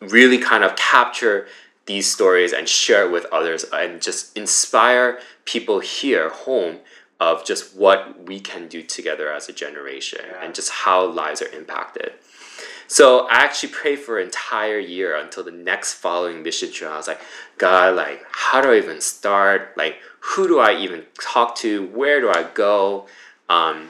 really 0.02 0.38
kind 0.38 0.64
of 0.64 0.76
capture 0.76 1.48
these 1.86 2.12
stories 2.12 2.54
and 2.54 2.68
share 2.68 3.06
it 3.06 3.12
with 3.12 3.26
others 3.32 3.66
and 3.74 4.02
just 4.02 4.38
inspire 4.38 5.20
people 5.46 5.80
here 5.80 6.30
home 6.30 6.78
of 7.20 7.46
just 7.46 7.76
what 7.76 8.26
we 8.26 8.40
can 8.40 8.68
do 8.68 8.82
together 8.84 9.32
as 9.32 9.50
a 9.50 9.54
generation 9.54 10.20
Yeah. 10.30 10.44
and 10.44 10.54
just 10.54 10.70
how 10.70 11.06
lives 11.06 11.42
are 11.42 11.50
impacted. 11.50 12.14
So 12.88 13.28
I 13.28 13.44
actually 13.44 13.74
prayed 13.74 14.00
for 14.00 14.20
an 14.20 14.26
entire 14.26 14.80
year 14.80 15.16
until 15.18 15.44
the 15.44 15.52
next 15.52 15.96
following 15.96 16.42
mission 16.42 16.72
trip. 16.72 16.90
I 16.90 16.98
was 16.98 17.08
like, 17.08 17.22
God, 17.58 17.96
like, 17.96 18.24
how 18.32 18.62
do 18.62 18.72
I 18.72 18.78
even 18.78 19.02
start? 19.02 19.74
Like, 19.78 19.98
who 20.22 20.48
do 20.48 20.60
I 20.60 20.76
even 20.76 21.04
talk 21.22 21.56
to? 21.58 21.88
Where 21.88 22.22
do 22.22 22.30
I 22.30 22.44
go? 22.54 23.08
Um, 23.50 23.90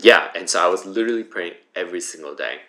yeah, 0.00 0.30
and 0.34 0.48
so 0.48 0.64
I 0.64 0.68
was 0.68 0.84
literally 0.84 1.24
praying 1.24 1.54
every 1.74 2.00
single 2.00 2.34
day. 2.34 2.60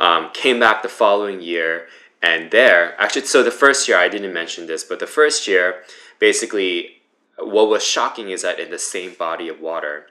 Um, 0.00 0.30
came 0.32 0.58
back 0.58 0.82
the 0.82 0.88
following 0.88 1.40
year, 1.40 1.86
and 2.20 2.50
there, 2.50 3.00
actually, 3.00 3.26
so 3.26 3.42
the 3.42 3.50
first 3.50 3.88
year, 3.88 3.98
I 3.98 4.08
didn't 4.08 4.32
mention 4.32 4.66
this, 4.66 4.84
but 4.84 5.00
the 5.00 5.06
first 5.06 5.46
year, 5.46 5.82
basically, 6.18 7.02
what 7.38 7.68
was 7.68 7.84
shocking 7.84 8.30
is 8.30 8.42
that 8.42 8.60
in 8.60 8.70
the 8.70 8.78
same 8.78 9.14
body 9.14 9.48
of 9.48 9.60
water, 9.60 10.06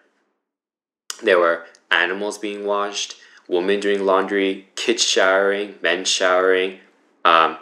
there 1.22 1.40
were 1.40 1.66
animals 1.90 2.38
being 2.38 2.66
washed, 2.66 3.16
women 3.52 3.82
doing 3.82 4.06
laundry, 4.06 4.66
kids 4.76 5.04
showering, 5.04 5.76
men 5.84 6.06
showering. 6.06 6.80
Um, 7.26 7.58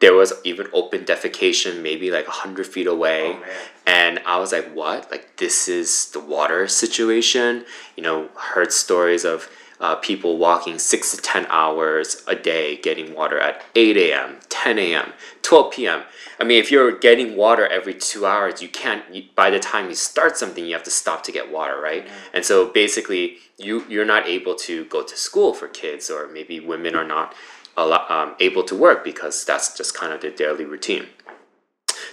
there 0.00 0.14
was 0.14 0.32
even 0.42 0.68
open 0.72 1.04
defecation, 1.04 1.82
maybe 1.82 2.10
like 2.10 2.26
a 2.26 2.32
hundred 2.32 2.66
feet 2.66 2.86
away. 2.86 3.36
Oh. 3.36 3.44
And 3.86 4.20
I 4.26 4.38
was 4.38 4.52
like, 4.52 4.72
what? 4.72 5.10
Like, 5.10 5.36
this 5.36 5.68
is 5.68 6.10
the 6.10 6.20
water 6.20 6.66
situation? 6.66 7.64
You 7.96 8.02
know, 8.02 8.28
heard 8.36 8.72
stories 8.72 9.24
of 9.24 9.50
uh, 9.80 9.96
people 9.96 10.38
walking 10.38 10.78
six 10.78 11.14
to 11.14 11.22
10 11.22 11.46
hours 11.46 12.22
a 12.26 12.34
day 12.34 12.76
getting 12.76 13.14
water 13.14 13.38
at 13.38 13.62
8 13.74 13.96
a.m., 13.96 14.36
10 14.48 14.78
a.m., 14.78 15.12
12 15.42 15.72
p.m. 15.72 16.02
I 16.40 16.44
mean, 16.44 16.58
if 16.58 16.70
you're 16.70 16.92
getting 16.98 17.36
water 17.36 17.66
every 17.66 17.94
two 17.94 18.26
hours, 18.26 18.60
you 18.60 18.68
can't, 18.68 19.02
you, 19.14 19.24
by 19.34 19.50
the 19.50 19.58
time 19.58 19.88
you 19.88 19.94
start 19.94 20.36
something, 20.36 20.64
you 20.64 20.74
have 20.74 20.84
to 20.84 20.90
stop 20.90 21.22
to 21.24 21.32
get 21.32 21.50
water, 21.50 21.80
right? 21.80 22.06
And 22.34 22.44
so 22.44 22.68
basically, 22.68 23.38
you, 23.56 23.84
you're 23.88 24.04
not 24.04 24.26
able 24.26 24.54
to 24.56 24.84
go 24.86 25.02
to 25.02 25.16
school 25.16 25.54
for 25.54 25.68
kids, 25.68 26.10
or 26.10 26.26
maybe 26.28 26.60
women 26.60 26.94
are 26.94 27.06
not 27.06 27.34
allo- 27.76 28.06
um, 28.08 28.34
able 28.40 28.64
to 28.64 28.74
work 28.74 29.04
because 29.04 29.44
that's 29.44 29.76
just 29.76 29.94
kind 29.94 30.12
of 30.12 30.20
their 30.20 30.30
daily 30.30 30.64
routine 30.64 31.06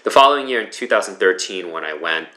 the 0.03 0.11
following 0.11 0.47
year 0.47 0.61
in 0.61 0.71
2013 0.71 1.71
when 1.71 1.83
i 1.83 1.93
went 1.93 2.27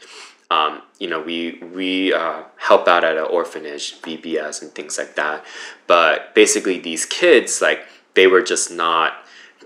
um, 0.51 0.83
you 0.99 1.09
know 1.09 1.21
we 1.21 1.61
we 1.75 2.13
uh, 2.13 2.43
help 2.57 2.89
out 2.89 3.05
at 3.05 3.17
an 3.17 3.25
orphanage 3.25 4.01
vbs 4.01 4.63
and 4.63 4.73
things 4.73 4.99
like 4.99 5.15
that. 5.17 5.45
But 5.87 6.35
basically 6.35 6.79
these 6.79 7.05
kids 7.05 7.61
like 7.61 7.81
they 8.15 8.27
were 8.27 8.43
just 8.43 8.71
not 8.71 9.13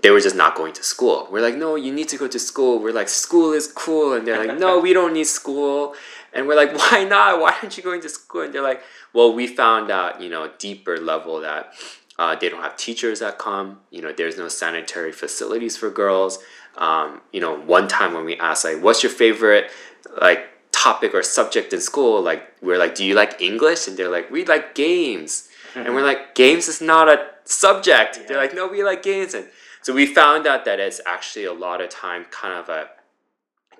they 0.01 0.11
were 0.11 0.19
just 0.19 0.35
not 0.35 0.55
going 0.55 0.73
to 0.73 0.83
school. 0.83 1.27
We're 1.31 1.41
like 1.41 1.55
no 1.55 1.75
you 1.75 1.93
need 1.93 2.09
to 2.09 2.17
go 2.17 2.27
to 2.27 2.39
school. 2.39 2.79
We're 2.79 2.91
like 2.91 3.09
school 3.09 3.53
is 3.53 3.71
cool. 3.71 4.13
And 4.13 4.27
they're 4.27 4.45
like 4.45 4.59
no 4.59 4.79
we 4.79 4.93
don't 4.93 5.13
need 5.13 5.27
school. 5.27 5.95
And 6.33 6.47
we're 6.47 6.55
like 6.55 6.75
why 6.77 7.05
not? 7.05 7.39
Why 7.39 7.55
aren't 7.61 7.77
you 7.77 7.83
going 7.83 8.01
to 8.01 8.09
school? 8.09 8.41
And 8.41 8.53
they're 8.53 8.61
like 8.61 8.81
well 9.13 9.33
we 9.33 9.47
found 9.47 9.89
out 9.89 10.21
you 10.21 10.29
know 10.29 10.51
deeper 10.57 10.97
level 10.97 11.39
that 11.41 11.73
uh, 12.19 12.35
they 12.35 12.47
don't 12.47 12.61
have 12.61 12.75
teachers 12.75 13.19
that 13.21 13.39
come. 13.39 13.79
You 13.89 14.01
know 14.01 14.11
there's 14.11 14.37
no 14.37 14.49
sanitary 14.49 15.13
facilities 15.13 15.77
for 15.77 15.89
girls. 15.89 16.39
Um, 16.77 17.21
you 17.31 17.39
know 17.39 17.57
one 17.57 17.87
time 17.87 18.13
when 18.13 18.25
we 18.25 18.37
asked 18.37 18.65
like 18.65 18.83
what's 18.83 19.01
your 19.01 19.11
favorite 19.11 19.71
like 20.19 20.49
topic 20.83 21.13
or 21.13 21.23
subject 21.23 21.71
in 21.71 21.79
school 21.79 22.21
like 22.21 22.41
we're 22.61 22.77
like 22.77 22.93
do 22.93 23.05
you 23.05 23.15
like 23.15 23.41
english? 23.41 23.87
And 23.87 23.95
they're 23.95 24.11
like 24.17 24.29
we 24.29 24.43
like 24.43 24.75
games. 24.75 25.49
And 25.75 25.95
we're 25.95 26.07
like 26.11 26.35
games 26.35 26.67
is 26.67 26.81
not 26.81 27.07
a 27.07 27.17
subject. 27.45 28.19
They're 28.27 28.41
like 28.45 28.53
no 28.53 28.67
we 28.67 28.83
like 28.83 29.01
games. 29.01 29.33
And 29.33 29.47
so 29.81 29.93
we 29.93 30.05
found 30.05 30.45
out 30.45 30.65
that 30.65 30.79
it's 30.79 30.99
actually 31.05 31.45
a 31.45 31.53
lot 31.53 31.79
of 31.81 31.89
time 31.89 32.25
kind 32.25 32.53
of 32.53 32.67
a 32.67 32.89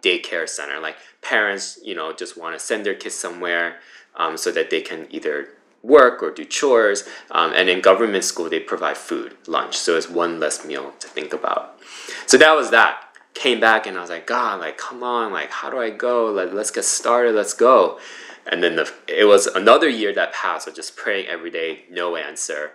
daycare 0.01 0.47
center. 0.47 0.79
Like 0.79 0.95
parents 1.21 1.77
you 1.83 1.95
know 1.95 2.13
just 2.13 2.37
want 2.37 2.55
to 2.57 2.59
send 2.69 2.85
their 2.85 2.95
kids 2.95 3.15
somewhere 3.15 3.79
um, 4.15 4.37
so 4.37 4.49
that 4.51 4.69
they 4.69 4.81
can 4.81 5.07
either 5.09 5.49
work 5.81 6.23
or 6.23 6.31
do 6.31 6.45
chores 6.45 7.03
um, 7.31 7.51
and 7.53 7.67
in 7.67 7.81
government 7.81 8.23
school 8.23 8.49
they 8.49 8.61
provide 8.61 8.95
food 8.95 9.35
lunch. 9.47 9.75
So 9.75 9.97
it's 9.97 10.09
one 10.09 10.39
less 10.39 10.65
meal 10.65 10.93
to 10.99 11.07
think 11.09 11.33
about. 11.33 11.77
So 12.27 12.37
that 12.37 12.53
was 12.53 12.71
that 12.71 13.12
came 13.33 13.59
back 13.59 13.87
and 13.87 13.97
i 13.97 14.01
was 14.01 14.09
like 14.09 14.27
god 14.27 14.59
like 14.59 14.77
come 14.77 15.03
on 15.03 15.31
like 15.31 15.49
how 15.49 15.69
do 15.69 15.79
i 15.79 15.89
go? 15.89 16.25
Like 16.25 16.53
let's 16.53 16.71
get 16.71 16.85
started 16.85 17.35
let's 17.35 17.53
go. 17.53 17.99
And 18.45 18.61
then 18.61 18.75
the, 18.75 18.91
it 19.07 19.23
was 19.23 19.47
another 19.47 19.87
year 19.87 20.13
that 20.13 20.33
passed 20.33 20.67
of 20.67 20.75
just 20.75 20.97
praying 20.97 21.27
every 21.27 21.49
day 21.49 21.85
no 21.89 22.15
answer. 22.17 22.71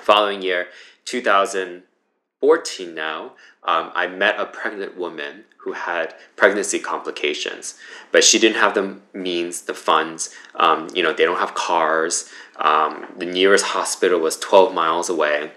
Following 0.00 0.40
year 0.42 0.68
2014 1.04 2.94
now 2.94 3.32
um, 3.64 3.90
i 3.94 4.06
met 4.06 4.38
a 4.38 4.46
pregnant 4.46 4.96
woman 4.96 5.44
who 5.58 5.72
had 5.72 6.14
pregnancy 6.36 6.78
complications 6.78 7.74
but 8.12 8.22
she 8.22 8.38
didn't 8.38 8.56
have 8.56 8.74
the 8.74 8.96
means 9.12 9.62
the 9.62 9.74
funds 9.74 10.34
um, 10.54 10.88
you 10.94 11.02
know 11.02 11.12
they 11.12 11.24
don't 11.24 11.40
have 11.40 11.54
cars 11.54 12.30
um, 12.58 13.06
the 13.16 13.24
nearest 13.24 13.66
hospital 13.66 14.18
was 14.20 14.36
12 14.36 14.74
miles 14.74 15.08
away. 15.08 15.52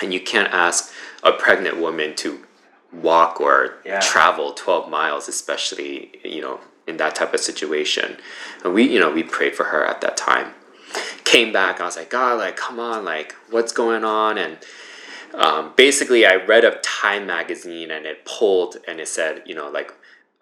And 0.00 0.12
you 0.12 0.20
can't 0.20 0.52
ask 0.52 0.92
a 1.22 1.32
pregnant 1.32 1.78
woman 1.78 2.14
to 2.16 2.45
walk 2.92 3.40
or 3.40 3.74
Yeah. 3.84 4.00
travel 4.00 4.52
12 4.52 4.88
miles 4.88 5.28
especially 5.28 6.20
you 6.24 6.40
know 6.40 6.60
in 6.86 6.96
that 6.98 7.16
type 7.16 7.34
of 7.34 7.40
situation. 7.40 8.16
And 8.64 8.72
we 8.74 8.84
you 8.84 8.98
know 9.00 9.10
we 9.10 9.22
prayed 9.22 9.54
for 9.56 9.64
her 9.64 9.84
at 9.84 10.00
that 10.02 10.16
time. 10.16 10.54
Came 11.24 11.52
back 11.52 11.80
i 11.80 11.84
was 11.84 11.96
like 11.96 12.10
god 12.10 12.38
like 12.38 12.56
come 12.56 12.78
on 12.80 13.04
like 13.04 13.34
what's 13.50 13.72
going 13.72 14.04
on? 14.04 14.38
And 14.38 14.58
um, 15.34 15.72
basically 15.76 16.24
i 16.24 16.36
read 16.36 16.64
a 16.64 16.78
time 16.82 17.26
magazine 17.26 17.90
and 17.90 18.06
it 18.06 18.24
pulled 18.24 18.76
and 18.88 19.00
it 19.00 19.08
said 19.08 19.42
you 19.46 19.54
know 19.54 19.68
like 19.68 19.92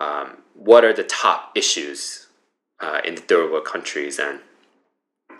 um, 0.01 0.39
what 0.55 0.85
are 0.85 0.93
the 0.93 1.05
top 1.05 1.53
issues 1.55 2.27
uh, 2.81 3.01
in 3.05 3.15
the 3.15 3.21
third 3.23 3.51
world 3.51 3.65
countries? 3.65 4.19
And 4.19 4.41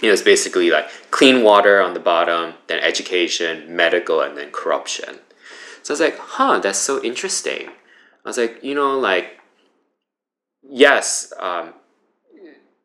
you 0.01 0.09
know 0.09 0.13
it's 0.13 0.23
basically 0.23 0.71
like 0.71 0.89
clean 1.11 1.43
water 1.43 1.81
on 1.81 1.95
the 1.95 2.01
bottom 2.01 2.55
then 2.67 2.81
education 2.81 3.75
medical 3.77 4.21
and 4.21 4.37
then 4.37 4.51
corruption 4.51 5.19
so 5.85 5.93
i 5.93 5.95
was 5.95 6.01
like 6.01 6.19
huh 6.19 6.59
that's 6.59 6.79
so 6.81 7.01
interesting 7.05 7.71
I 8.25 8.29
was 8.29 8.39
like, 8.39 8.65
you 8.65 8.75
know, 8.75 8.99
like, 8.99 9.39
yes, 10.63 11.33
um, 11.39 11.75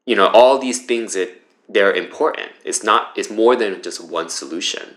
you 0.06 0.16
know, 0.16 0.28
all 0.28 0.60
these 0.60 0.86
things 0.86 1.14
that 1.14 1.42
they're 1.70 1.94
important. 1.94 2.52
It's 2.66 2.84
not. 2.84 3.14
It's 3.16 3.30
more 3.30 3.56
than 3.56 3.82
just 3.82 4.04
one 4.04 4.30
solution. 4.30 4.96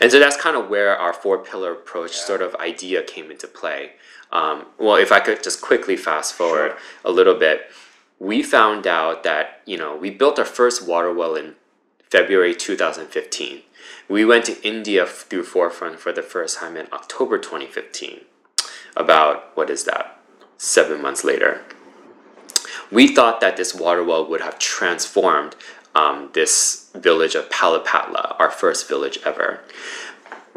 And 0.00 0.12
so 0.12 0.18
that's 0.18 0.36
kind 0.36 0.56
of 0.56 0.68
where 0.68 0.96
our 0.96 1.12
four 1.12 1.38
pillar 1.38 1.72
approach 1.72 2.16
Yeah. 2.16 2.24
sort 2.24 2.42
of 2.42 2.54
idea 2.56 3.02
came 3.02 3.30
into 3.30 3.46
play. 3.46 3.92
Um, 4.30 4.66
well, 4.78 4.96
if 4.96 5.10
I 5.10 5.20
could 5.20 5.42
just 5.42 5.62
quickly 5.62 5.96
fast 5.96 6.34
forward 6.34 6.72
Sure. 6.72 6.78
a 7.06 7.10
little 7.10 7.34
bit, 7.34 7.70
we 8.18 8.42
found 8.42 8.86
out 8.86 9.22
that 9.22 9.62
you 9.64 9.78
know 9.78 9.96
we 9.96 10.10
built 10.10 10.38
our 10.38 10.44
first 10.44 10.82
water 10.82 11.12
well 11.14 11.34
in 11.34 11.56
February 12.10 12.54
2015. 12.54 13.62
We 14.08 14.24
went 14.24 14.46
to 14.46 14.66
India 14.66 15.04
through 15.04 15.44
Forefront 15.44 16.00
for 16.00 16.12
the 16.12 16.22
first 16.22 16.58
time 16.58 16.78
in 16.78 16.88
October 16.92 17.36
2015. 17.36 18.22
About 18.96 19.54
what 19.54 19.68
is 19.68 19.84
that? 19.84 20.18
Seven 20.56 21.02
months 21.02 21.24
later. 21.24 21.60
We 22.90 23.14
thought 23.14 23.40
that 23.42 23.58
this 23.58 23.74
water 23.74 24.02
well 24.02 24.26
would 24.28 24.40
have 24.40 24.58
transformed 24.58 25.56
um, 25.94 26.30
this 26.32 26.90
village 26.94 27.34
of 27.34 27.50
Palapatla, 27.50 28.36
our 28.38 28.50
first 28.50 28.88
village 28.88 29.18
ever. 29.26 29.60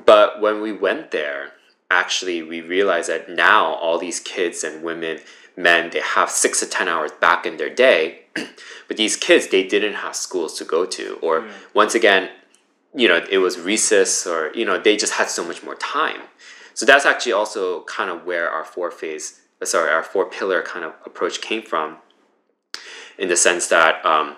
But 0.06 0.40
when 0.40 0.62
we 0.62 0.72
went 0.72 1.12
there, 1.12 1.52
actually, 1.90 2.42
we 2.42 2.62
realized 2.62 3.10
that 3.10 3.30
now 3.30 3.74
all 3.74 3.98
these 3.98 4.22
kids 4.22 4.64
and 4.64 4.82
women, 4.82 5.20
men, 5.58 5.90
they 5.90 6.00
have 6.00 6.30
six 6.30 6.62
to 6.62 6.66
10 6.66 6.88
hours 6.88 7.12
back 7.20 7.46
in 7.46 7.58
their 7.58 7.70
day. 7.70 8.22
but 8.88 8.96
these 8.96 9.18
kids, 9.18 9.48
they 9.48 9.68
didn't 9.68 9.96
have 9.96 10.16
schools 10.16 10.58
to 10.58 10.64
go 10.64 10.86
to. 10.86 11.20
Or 11.22 11.46
once 11.74 11.96
again, 11.96 12.30
you 12.96 13.08
know, 13.08 13.26
it 13.30 13.38
was 13.38 13.60
recess 13.60 14.28
or, 14.28 14.52
you 14.54 14.66
know, 14.66 14.78
they 14.78 14.98
just 14.98 15.14
had 15.14 15.30
so 15.30 15.46
much 15.46 15.64
more 15.64 15.76
time. 15.76 16.22
So 16.74 16.86
that's 16.86 17.06
actually 17.06 17.34
also 17.34 17.84
kind 17.84 18.10
of 18.10 18.26
where 18.26 18.50
our 18.50 18.64
four 18.64 18.92
phase, 18.92 19.42
uh, 19.62 19.66
sorry, 19.66 19.92
our 19.92 20.04
four 20.04 20.30
pillar 20.30 20.62
kind 20.62 20.86
of 20.86 20.94
approach 21.06 21.42
came 21.42 21.62
from 21.62 21.98
in 23.18 23.30
the 23.30 23.38
sense 23.38 23.68
that 23.68 24.04
um, 24.06 24.36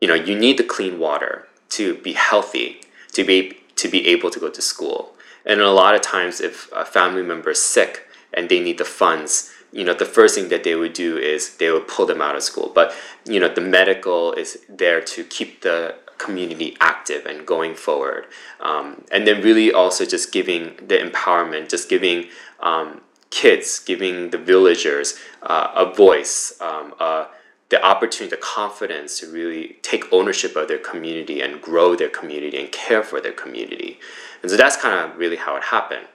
you 0.00 0.06
know 0.06 0.14
you 0.14 0.38
need 0.38 0.58
the 0.58 0.64
clean 0.64 0.98
water 0.98 1.48
to 1.70 1.94
be 1.96 2.12
healthy 2.12 2.80
to 3.12 3.24
be 3.24 3.58
to 3.76 3.88
be 3.88 4.06
able 4.08 4.30
to 4.30 4.38
go 4.38 4.50
to 4.50 4.62
school 4.62 5.14
and 5.46 5.60
a 5.60 5.70
lot 5.70 5.94
of 5.94 6.02
times 6.02 6.40
if 6.40 6.70
a 6.74 6.84
family 6.84 7.22
member 7.22 7.50
is 7.50 7.62
sick 7.62 8.06
and 8.34 8.48
they 8.48 8.60
need 8.60 8.78
the 8.78 8.84
funds 8.84 9.50
you 9.72 9.84
know 9.84 9.94
the 9.94 10.04
first 10.04 10.34
thing 10.34 10.48
that 10.48 10.64
they 10.64 10.74
would 10.74 10.92
do 10.92 11.16
is 11.16 11.56
they 11.56 11.70
would 11.70 11.88
pull 11.88 12.06
them 12.06 12.20
out 12.20 12.36
of 12.36 12.42
school 12.42 12.70
but 12.74 12.94
you 13.24 13.40
know 13.40 13.52
the 13.52 13.60
medical 13.60 14.32
is 14.34 14.58
there 14.68 15.00
to 15.00 15.24
keep 15.24 15.62
the 15.62 15.94
community 16.20 16.76
active 16.80 17.26
and 17.26 17.46
going 17.46 17.74
forward 17.74 18.26
um, 18.60 19.02
and 19.10 19.26
then 19.26 19.42
really 19.42 19.72
also 19.72 20.04
just 20.04 20.32
giving 20.32 20.76
the 20.76 20.96
empowerment 20.96 21.68
just 21.68 21.88
giving 21.88 22.26
um, 22.60 23.00
kids 23.30 23.78
giving 23.78 24.30
the 24.30 24.38
villagers 24.38 25.18
uh, 25.42 25.72
a 25.74 25.94
voice 25.94 26.56
um, 26.60 26.94
uh, 27.00 27.26
the 27.70 27.82
opportunity, 27.84 28.34
the 28.34 28.42
confidence 28.42 29.20
to 29.20 29.28
really 29.28 29.78
take 29.80 30.12
ownership 30.12 30.56
of 30.56 30.68
their 30.68 30.78
community 30.78 31.40
and 31.40 31.62
grow 31.62 31.94
their 31.94 32.08
community 32.08 32.58
and 32.58 32.70
care 32.72 33.02
for 33.02 33.20
their 33.20 33.32
community. 33.32 33.98
And 34.42 34.50
so 34.50 34.56
that's 34.56 34.76
kind 34.76 35.10
of 35.10 35.16
really 35.16 35.36
how 35.36 35.56
it 35.56 35.64
happened. 35.64 36.06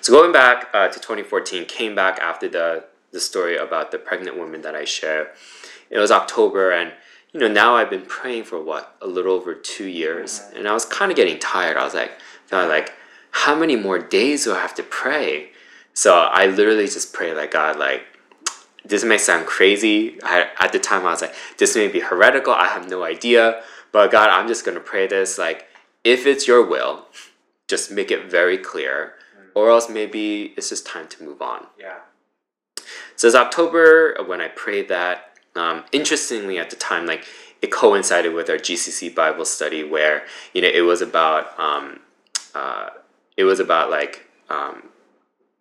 So 0.00 0.12
going 0.12 0.32
back 0.32 0.68
uh, 0.74 0.88
to 0.88 0.98
2014, 0.98 1.64
came 1.64 1.94
back 1.94 2.18
after 2.18 2.48
the, 2.48 2.84
the 3.12 3.20
story 3.20 3.56
about 3.56 3.92
the 3.92 3.98
pregnant 3.98 4.36
woman 4.36 4.62
that 4.62 4.74
I 4.74 4.84
shared. 4.84 5.28
It 5.90 5.98
was 5.98 6.10
October 6.10 6.72
and 6.72 6.92
you 7.32 7.40
know, 7.40 7.48
now 7.48 7.76
I've 7.76 7.90
been 7.90 8.06
praying 8.06 8.44
for 8.44 8.62
what, 8.62 8.96
a 9.00 9.06
little 9.06 9.32
over 9.32 9.54
two 9.54 9.86
years. 9.86 10.42
And 10.54 10.68
I 10.68 10.72
was 10.72 10.84
kind 10.84 11.10
of 11.10 11.16
getting 11.16 11.38
tired. 11.38 11.76
I 11.76 11.84
was 11.84 11.94
like, 11.94 12.12
felt 12.46 12.68
like, 12.68 12.92
how 13.30 13.54
many 13.54 13.76
more 13.76 13.98
days 13.98 14.44
do 14.44 14.54
I 14.54 14.60
have 14.60 14.74
to 14.74 14.82
pray? 14.82 15.50
So 15.94 16.14
I 16.14 16.46
literally 16.46 16.86
just 16.86 17.12
prayed 17.12 17.34
like 17.34 17.50
God, 17.50 17.78
like, 17.78 18.04
this 18.84 19.04
may 19.04 19.16
sound 19.16 19.46
crazy. 19.46 20.18
I, 20.22 20.48
at 20.58 20.72
the 20.72 20.78
time, 20.78 21.06
I 21.06 21.10
was 21.10 21.22
like, 21.22 21.34
this 21.58 21.76
may 21.76 21.88
be 21.88 22.00
heretical. 22.00 22.52
I 22.52 22.66
have 22.66 22.88
no 22.88 23.04
idea. 23.04 23.62
But 23.92 24.10
God, 24.10 24.28
I'm 24.28 24.48
just 24.48 24.64
going 24.64 24.74
to 24.76 24.82
pray 24.82 25.06
this. 25.06 25.38
Like, 25.38 25.66
if 26.04 26.26
it's 26.26 26.48
your 26.48 26.66
will, 26.66 27.06
just 27.68 27.90
make 27.90 28.10
it 28.10 28.30
very 28.30 28.58
clear. 28.58 29.14
Mm. 29.38 29.50
Or 29.54 29.70
else 29.70 29.88
maybe 29.88 30.52
it's 30.56 30.68
just 30.68 30.86
time 30.86 31.08
to 31.08 31.22
move 31.22 31.40
on. 31.40 31.66
Yeah. 31.78 31.98
So 33.16 33.28
it's 33.28 33.36
October 33.36 34.16
when 34.26 34.40
I 34.40 34.48
prayed 34.48 34.88
that. 34.88 35.31
Um, 35.54 35.84
interestingly, 35.92 36.58
at 36.58 36.70
the 36.70 36.76
time, 36.76 37.06
like 37.06 37.26
it 37.60 37.70
coincided 37.70 38.34
with 38.34 38.48
our 38.50 38.56
GCC 38.56 39.14
Bible 39.14 39.44
study, 39.44 39.84
where 39.84 40.24
you 40.52 40.62
know 40.62 40.68
it 40.68 40.82
was 40.82 41.02
about 41.02 41.58
um, 41.58 42.00
uh, 42.54 42.90
it 43.36 43.44
was 43.44 43.60
about 43.60 43.90
like 43.90 44.26
um, 44.50 44.84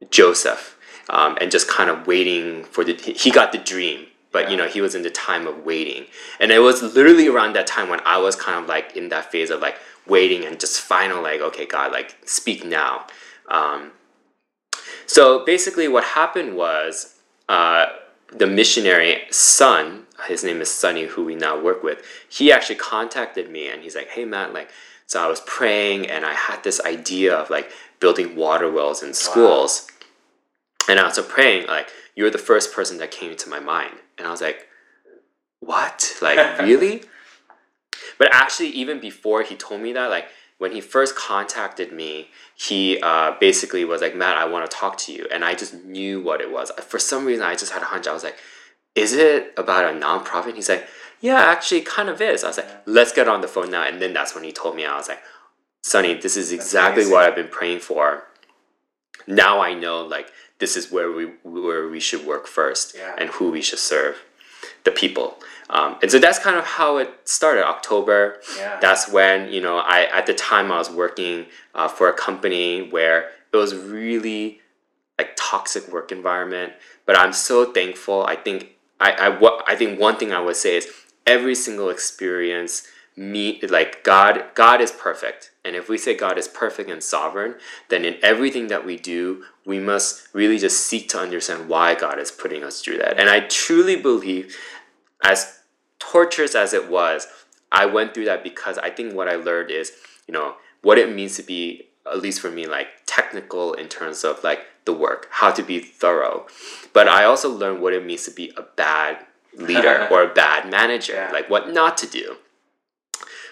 Joseph 0.10 0.78
um, 1.10 1.38
and 1.42 1.52
just 1.52 1.68
kind 1.68 1.90
of 1.90 2.08
waiting 2.08 2.64
for 2.64 2.84
the 2.84 2.94
he 2.94 3.32
got 3.32 3.52
the 3.52 3.58
dream, 3.58 4.08
but 4.32 4.50
you 4.50 4.58
know 4.58 4.68
he 4.68 4.82
was 4.82 4.96
in 4.96 5.04
the 5.04 5.10
time 5.10 5.48
of 5.48 5.66
waiting, 5.66 6.06
and 6.40 6.52
it 6.52 6.60
was 6.60 6.82
literally 6.82 7.28
around 7.28 7.54
that 7.54 7.68
time 7.68 7.90
when 7.90 8.02
I 8.06 8.18
was 8.18 8.36
kind 8.36 8.62
of 8.62 8.68
like 8.68 8.96
in 8.96 9.10
that 9.10 9.32
phase 9.32 9.50
of 9.50 9.62
like 9.62 9.78
waiting 10.08 10.46
and 10.46 10.60
just 10.60 10.82
final 10.82 11.22
like 11.22 11.42
okay 11.42 11.66
God 11.66 11.92
like 11.92 12.16
speak 12.26 12.66
now. 12.66 13.06
Um, 13.50 13.92
so 15.06 15.46
basically, 15.46 15.88
what 15.88 16.04
happened 16.04 16.56
was 16.56 17.16
uh, 17.50 17.88
the 18.32 18.48
missionary 18.48 19.22
son, 19.30 20.06
his 20.28 20.44
name 20.44 20.62
is 20.62 20.72
Sunny, 20.72 21.06
who 21.06 21.24
we 21.26 21.36
now 21.36 21.60
work 21.60 21.84
with. 21.84 22.04
He 22.30 22.52
actually 22.52 22.76
contacted 22.76 23.50
me 23.50 23.68
and 23.68 23.82
he's 23.82 23.96
like, 23.96 24.10
"Hey 24.10 24.26
Matt, 24.26 24.54
like, 24.54 24.70
so 25.06 25.22
I 25.22 25.28
was 25.28 25.42
praying 25.42 26.10
and 26.10 26.26
I 26.26 26.34
had 26.34 26.64
this 26.64 26.80
idea 26.82 27.36
of 27.36 27.50
like 27.50 27.72
building 28.00 28.36
water 28.36 28.72
wells 28.72 29.04
in 29.04 29.14
schools, 29.14 29.88
and 30.88 31.00
I 31.00 31.04
was 31.04 31.20
praying 31.20 31.68
like 31.68 31.90
you're 32.16 32.30
the 32.30 32.38
first 32.38 32.74
person 32.74 32.98
that 33.00 33.12
came 33.12 33.36
to 33.36 33.50
my 33.50 33.60
mind." 33.60 33.96
And 34.18 34.28
I 34.28 34.32
was 34.32 34.42
like, 34.42 34.68
"What? 35.60 36.18
Like, 36.22 36.60
really?" 36.62 37.04
But 38.18 38.30
actually, 38.34 38.70
even 38.70 39.00
before 39.00 39.44
he 39.44 39.56
told 39.56 39.82
me 39.82 39.94
that, 39.94 40.10
like 40.10 40.28
when 40.62 40.72
he 40.74 40.80
first 40.80 41.16
contacted 41.16 41.92
me, 41.92 42.28
he 42.54 43.00
uh, 43.02 43.32
basically 43.40 43.84
was 43.84 44.00
like, 44.00 44.16
"Matt, 44.16 44.38
I 44.38 44.46
want 44.46 44.70
to 44.70 44.78
talk 44.78 44.96
to 45.00 45.12
you," 45.12 45.26
and 45.34 45.44
I 45.44 45.56
just 45.56 45.74
knew 45.74 46.22
what 46.22 46.40
it 46.40 46.52
was. 46.52 46.70
For 46.88 47.00
some 47.00 47.26
reason, 47.26 47.44
I 47.44 47.56
just 47.56 47.72
had 47.74 47.82
a 47.82 47.86
hunch. 47.86 48.06
I 48.06 48.14
was 48.14 48.24
like, 48.24 48.38
"Is 48.94 49.12
it 49.14 49.56
about 49.58 49.86
a 49.92 49.98
nonprofit?" 49.98 50.54
He's 50.54 50.70
like, 50.70 50.86
"Yeah, 51.20 51.38
actually, 51.54 51.82
kind 51.82 52.10
of 52.10 52.22
is." 52.22 52.44
I 52.44 52.48
was 52.50 52.58
like, 52.58 52.70
"Let's 52.86 53.12
get 53.12 53.28
on 53.28 53.42
the 53.42 53.48
phone 53.48 53.72
now," 53.72 53.82
and 53.90 54.00
then 54.00 54.14
that's 54.14 54.36
when 54.36 54.44
he 54.44 54.52
told 54.52 54.76
me. 54.76 54.86
I 54.86 54.96
was 54.98 55.10
like, 55.10 55.24
"Sonny, 55.84 56.14
this 56.14 56.38
is 56.38 56.52
exactly 56.52 57.08
what. 57.08 57.24
I've 57.26 57.36
been 57.36 57.48
praying 57.60 57.80
for." 57.80 58.26
Now 59.26 59.62
I 59.62 59.74
know, 59.74 59.98
like, 60.06 60.28
this 60.60 60.78
is 60.78 60.92
where 60.92 61.12
we 61.12 61.26
where 61.42 61.88
we 61.88 62.00
should 62.00 62.24
work 62.24 62.46
first, 62.46 62.96
Yeah. 62.96 63.16
and 63.18 63.30
who 63.32 63.50
we 63.50 63.64
should 63.64 63.80
serve, 63.80 64.16
the 64.84 64.92
people. 64.92 65.38
Um, 65.70 65.98
and 66.02 66.12
so 66.12 66.20
that's 66.20 66.40
kind 66.40 66.58
of 66.58 66.66
how 66.66 66.98
it 66.98 67.10
started. 67.24 67.66
October 67.66 68.42
Yeah. 68.58 68.78
that's 68.82 69.10
when 69.10 69.52
you 69.54 69.62
know 69.62 69.78
i 69.78 70.06
at 70.18 70.26
the 70.26 70.34
time 70.34 70.72
i 70.72 70.78
was 70.78 70.90
working 70.90 71.46
uh, 71.76 71.88
for 71.88 72.10
a 72.10 72.14
company 72.14 72.82
where 72.96 73.30
it 73.54 73.58
was 73.58 73.74
really 73.76 74.60
like 75.18 75.32
toxic 75.38 75.88
work 75.92 76.12
environment 76.12 76.74
but 77.06 77.18
i'm 77.18 77.34
so 77.34 77.72
thankful 77.72 78.26
i 78.26 78.36
think 78.36 78.60
i 79.00 79.12
i 79.26 79.30
what 79.30 79.64
i 79.68 79.76
think 79.76 80.00
one 80.00 80.16
thing 80.18 80.32
i 80.34 80.40
would 80.40 80.56
say 80.56 80.78
is 80.78 80.88
every 81.28 81.56
single 81.56 81.90
experience 81.90 82.88
me 83.16 83.60
like 83.70 84.04
god 84.04 84.44
god 84.56 84.82
is 84.82 84.92
perfect 84.92 85.52
and 85.66 85.76
if 85.76 85.88
we 85.90 85.98
say 85.98 86.16
god 86.16 86.38
is 86.38 86.48
perfect 86.48 86.90
and 86.90 87.04
sovereign 87.04 87.56
then 87.90 88.04
in 88.06 88.16
everything 88.24 88.68
that 88.68 88.86
we 88.86 88.96
do 88.98 89.44
we 89.66 89.80
must 89.80 90.28
really 90.34 90.58
just 90.58 90.86
seek 90.86 91.08
to 91.10 91.20
understand 91.20 91.70
why 91.70 91.94
god 91.96 92.18
is 92.20 92.32
putting 92.32 92.64
us 92.64 92.82
through 92.82 92.98
that 92.98 93.20
and 93.20 93.30
i 93.30 93.40
truly 93.42 93.96
believe 93.96 94.56
as 95.24 95.60
torturous 96.00 96.56
as 96.56 96.74
it 96.74 96.90
was, 96.90 97.28
I 97.72 97.86
went 97.86 98.14
through 98.14 98.26
that 98.26 98.44
because 98.44 98.78
I 98.78 98.90
think 98.90 99.14
what 99.14 99.30
I 99.30 99.36
learned 99.36 99.72
is, 99.72 99.92
you 100.28 100.34
know, 100.34 100.56
what 100.82 100.98
it 100.98 101.14
means 101.14 101.38
to 101.38 101.44
be, 101.44 101.90
at 102.12 102.20
least 102.20 102.42
for 102.42 102.50
me, 102.50 102.66
like 102.66 102.88
technical 103.06 103.74
in 103.74 103.88
terms 103.88 104.24
of 104.24 104.44
like 104.44 104.62
the 104.86 104.94
work, 104.94 105.28
how 105.30 105.52
to 105.52 105.62
be 105.62 105.80
thorough. 105.80 106.48
But 106.92 107.08
I 107.08 107.24
also 107.24 107.50
learned 107.50 107.82
what 107.82 107.94
it 107.94 108.04
means 108.06 108.26
to 108.26 108.32
be 108.32 108.52
a 108.58 108.64
bad 108.64 109.26
leader 109.56 110.08
or 110.12 110.24
a 110.24 110.34
bad 110.34 110.70
manager, 110.70 111.14
Yeah. 111.14 111.32
like 111.32 111.50
what 111.50 111.70
not 111.72 111.98
to 112.00 112.08
do. 112.08 112.38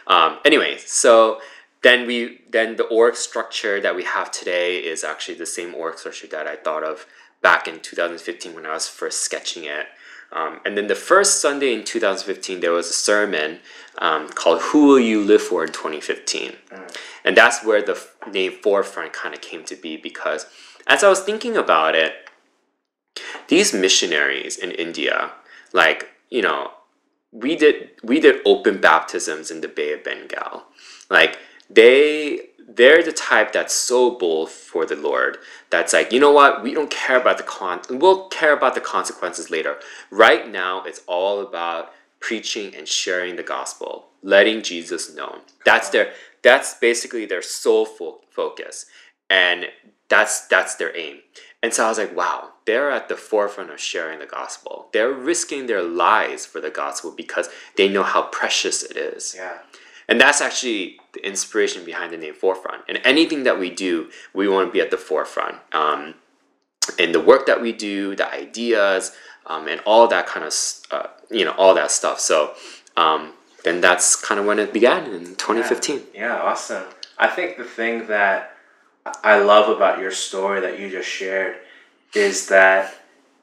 Um, 0.08 0.40
anyway, 0.44 0.78
so 0.80 1.40
then 1.82 2.08
we 2.08 2.42
then 2.50 2.76
the 2.76 2.86
org 2.86 3.16
structure 3.16 3.80
that 3.80 3.96
we 3.96 4.04
have 4.04 4.32
today 4.32 4.78
is 4.78 5.04
actually 5.04 5.36
the 5.36 5.46
same 5.46 5.74
org 5.74 5.98
structure 5.98 6.28
that 6.28 6.48
I 6.48 6.56
thought 6.56 6.84
of 6.84 7.06
back 7.42 7.68
in 7.68 7.80
2015 7.80 8.54
when 8.54 8.66
I 8.66 8.74
was 8.74 8.88
first 8.88 9.22
sketching 9.22 9.64
it. 9.64 9.88
Um, 10.32 10.60
and 10.64 10.78
then 10.78 10.88
the 10.88 10.96
first 10.96 11.42
Sunday 11.42 11.74
in 11.74 11.84
2015, 11.84 12.60
there 12.60 12.72
was 12.72 12.90
a 12.90 12.94
sermon 12.94 13.60
um, 13.98 14.30
called 14.30 14.62
"Who 14.62 14.88
Will 14.88 15.00
You 15.00 15.24
Live 15.24 15.42
For" 15.42 15.64
in 15.64 15.72
2015, 15.72 16.54
and 17.26 17.36
that's 17.36 17.66
where 17.66 17.82
the 17.82 17.94
f- 17.94 18.16
name 18.32 18.52
Forefront 18.62 19.14
kind 19.14 19.34
of 19.34 19.42
came 19.42 19.64
to 19.66 19.76
be 19.76 19.98
because 19.98 20.46
as 20.86 21.04
I 21.04 21.10
was 21.10 21.22
thinking 21.22 21.58
about 21.58 21.96
it, 21.96 22.14
these 23.48 23.74
missionaries 23.74 24.58
in 24.58 24.72
India, 24.72 25.32
like 25.74 26.10
you 26.30 26.44
know, 26.44 26.72
we 27.32 27.56
did 27.56 27.90
we 28.04 28.20
did 28.20 28.42
open 28.46 28.80
baptisms 28.80 29.50
in 29.50 29.62
the 29.62 29.68
Bay 29.68 29.94
of 29.94 30.04
Bengal, 30.04 30.66
like 31.10 31.40
they 31.70 32.50
they're 32.68 33.04
the 33.04 33.12
type 33.12 33.52
that's 33.52 33.74
so 33.74 34.12
bold 34.12 34.50
for 34.50 34.86
the 34.86 34.96
Lord. 34.96 35.38
That's 35.70 35.92
like, 35.92 36.12
you 36.14 36.20
know 36.20 36.32
what? 36.32 36.62
We 36.62 36.74
don't 36.74 36.92
care 36.92 37.20
about 37.20 37.38
the 37.38 37.44
con. 37.44 37.82
We'll 37.90 38.28
care 38.30 38.54
about 38.54 38.76
the 38.76 38.82
consequences 38.82 39.50
later. 39.50 39.78
Right 40.12 40.50
now, 40.50 40.84
it's 40.84 41.02
all 41.08 41.42
about 41.42 41.92
preaching 42.20 42.76
and 42.76 42.88
sharing 42.88 43.36
the 43.36 43.44
gospel, 43.44 44.10
letting 44.22 44.62
Jesus 44.62 45.14
known. 45.14 45.40
That's 45.66 45.90
their. 45.90 46.14
That's 46.42 46.76
basically 46.76 47.26
their 47.26 47.42
sole 47.42 47.86
fo- 47.86 48.22
focus, 48.30 48.86
and 49.30 49.66
that's 50.08 50.48
that's 50.48 50.76
their 50.76 50.96
aim. 50.96 51.20
And 51.62 51.74
so 51.74 51.86
I 51.86 51.90
was 51.90 51.98
like, 51.98 52.16
wow, 52.16 52.52
they're 52.66 52.90
at 52.92 53.10
the 53.10 53.18
forefront 53.18 53.72
of 53.72 53.80
sharing 53.80 54.20
the 54.20 54.26
gospel. 54.26 54.88
They're 54.94 55.12
risking 55.12 55.66
their 55.66 55.84
lives 55.84 56.46
for 56.46 56.62
the 56.62 56.70
gospel 56.70 57.12
because 57.12 57.50
they 57.76 57.90
know 57.90 58.04
how 58.04 58.24
precious 58.24 58.84
it 58.84 58.96
is. 58.96 59.36
Yeah. 59.38 59.58
And 60.10 60.20
that's 60.20 60.42
actually 60.42 61.00
the 61.14 61.26
inspiration 61.26 61.86
behind 61.86 62.12
the 62.12 62.18
name 62.18 62.34
Forefront. 62.34 62.84
And 62.88 63.00
anything 63.04 63.44
that 63.44 63.60
we 63.60 63.70
do, 63.70 64.10
we 64.34 64.48
want 64.48 64.68
to 64.68 64.72
be 64.72 64.82
at 64.82 64.92
the 64.92 64.98
forefront. 64.98 65.58
Um, 65.72 66.16
in 66.98 67.12
the 67.12 67.22
work 67.22 67.46
that 67.46 67.62
we 67.62 67.72
do, 67.72 68.16
the 68.16 68.28
ideas, 68.34 69.16
um, 69.46 69.68
and 69.68 69.80
all 69.86 70.08
that 70.08 70.26
kind 70.26 70.46
of, 70.46 70.54
uh, 70.92 71.08
you 71.30 71.46
know, 71.46 71.52
all 71.52 71.76
that 71.76 71.92
stuff. 71.92 72.20
So 72.20 72.54
um, 72.98 73.34
then 73.64 73.82
that's 73.82 74.16
kind 74.16 74.40
of 74.40 74.48
when 74.48 74.58
it 74.58 74.74
began 74.74 75.06
in 75.06 75.36
2015. 75.36 76.02
Yeah. 76.14 76.22
yeah, 76.22 76.42
awesome. 76.42 76.86
I 77.18 77.28
think 77.28 77.58
the 77.58 77.64
thing 77.64 78.08
that 78.08 78.56
I 79.24 79.40
love 79.40 79.76
about 79.76 80.00
your 80.00 80.12
story 80.12 80.62
that 80.62 80.80
you 80.80 80.90
just 80.90 81.08
shared 81.08 81.58
is 82.16 82.48
that 82.48 82.96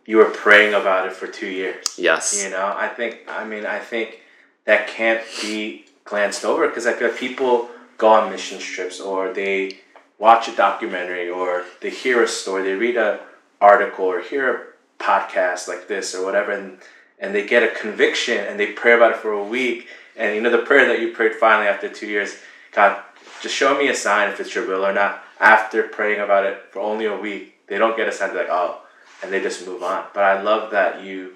you 0.06 0.16
were 0.16 0.30
praying 0.30 0.74
about 0.74 1.06
it 1.06 1.12
for 1.12 1.26
two 1.26 1.48
years. 1.48 1.96
Yes. 1.98 2.42
You 2.42 2.50
know, 2.50 2.74
I 2.76 2.88
think, 2.88 3.20
I 3.28 3.44
mean, 3.44 3.66
I 3.66 3.78
think 3.78 4.22
that 4.64 4.88
can't 4.88 5.22
be 5.42 5.84
glanced 6.06 6.44
over 6.44 6.68
because 6.68 6.86
I 6.86 6.94
feel 6.94 7.08
like 7.08 7.18
people 7.18 7.68
go 7.98 8.08
on 8.08 8.30
mission 8.30 8.58
trips 8.58 9.00
or 9.00 9.32
they 9.32 9.80
watch 10.18 10.48
a 10.48 10.56
documentary 10.56 11.28
or 11.28 11.64
they 11.80 11.90
hear 11.90 12.22
a 12.22 12.28
story, 12.28 12.62
they 12.62 12.74
read 12.74 12.96
a 12.96 13.20
article 13.60 14.04
or 14.06 14.20
hear 14.20 14.54
a 14.54 15.02
podcast 15.02 15.68
like 15.68 15.88
this 15.88 16.14
or 16.14 16.24
whatever, 16.24 16.52
and, 16.52 16.78
and 17.18 17.34
they 17.34 17.46
get 17.46 17.62
a 17.62 17.78
conviction 17.78 18.38
and 18.38 18.58
they 18.58 18.72
pray 18.72 18.94
about 18.94 19.12
it 19.12 19.18
for 19.18 19.32
a 19.32 19.44
week. 19.44 19.88
And 20.16 20.34
you 20.34 20.40
know, 20.40 20.50
the 20.50 20.58
prayer 20.58 20.86
that 20.88 21.00
you 21.00 21.12
prayed 21.12 21.34
finally 21.34 21.68
after 21.68 21.88
two 21.88 22.06
years, 22.06 22.36
God, 22.72 23.02
just 23.42 23.54
show 23.54 23.76
me 23.76 23.88
a 23.88 23.94
sign 23.94 24.30
if 24.30 24.40
it's 24.40 24.54
your 24.54 24.66
will 24.66 24.84
or 24.86 24.92
not. 24.92 25.22
After 25.38 25.82
praying 25.82 26.20
about 26.20 26.46
it 26.46 26.62
for 26.70 26.80
only 26.80 27.04
a 27.04 27.16
week, 27.16 27.54
they 27.66 27.76
don't 27.76 27.96
get 27.96 28.08
a 28.08 28.12
sign, 28.12 28.32
they're 28.32 28.44
like, 28.44 28.52
oh, 28.52 28.80
and 29.22 29.32
they 29.32 29.40
just 29.40 29.66
move 29.66 29.82
on. 29.82 30.04
But 30.14 30.24
I 30.24 30.40
love 30.40 30.70
that 30.70 31.02
you 31.02 31.34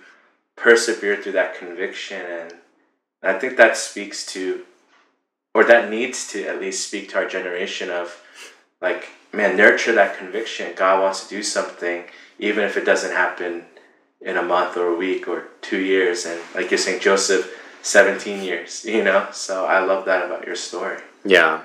persevere 0.57 1.17
through 1.17 1.33
that 1.33 1.59
conviction 1.59 2.21
and 2.21 2.55
I 3.23 3.35
think 3.35 3.57
that 3.57 3.77
speaks 3.77 4.25
to, 4.27 4.65
or 5.55 5.65
that 5.65 5.91
needs 5.91 6.29
to 6.29 6.47
at 6.47 6.61
least 6.61 6.87
speak 6.87 7.11
to 7.11 7.19
our 7.19 7.29
generation 7.29 7.91
of, 7.91 8.23
like, 8.81 9.09
man, 9.33 9.57
nurture 9.57 9.93
that 9.93 10.17
conviction. 10.17 10.73
God 10.75 11.03
wants 11.03 11.25
to 11.25 11.29
do 11.29 11.43
something, 11.43 12.05
even 12.39 12.65
if 12.65 12.77
it 12.77 12.85
doesn't 12.85 13.13
happen 13.13 13.65
in 14.21 14.37
a 14.37 14.43
month 14.43 14.77
or 14.77 14.89
a 14.89 14.97
week 14.97 15.29
or 15.29 15.49
two 15.61 15.81
years. 15.81 16.27
And 16.27 16.41
like 16.55 16.71
you're 16.71 16.79
saying, 16.79 17.01
Joseph, 17.01 17.57
17 17.83 18.43
years, 18.43 18.85
you 18.85 19.03
know? 19.03 19.29
So 19.33 19.67
I 19.67 19.81
love 19.81 20.05
that 20.07 20.25
about 20.25 20.47
your 20.47 20.57
story. 20.57 20.99
Yeah. 21.25 21.65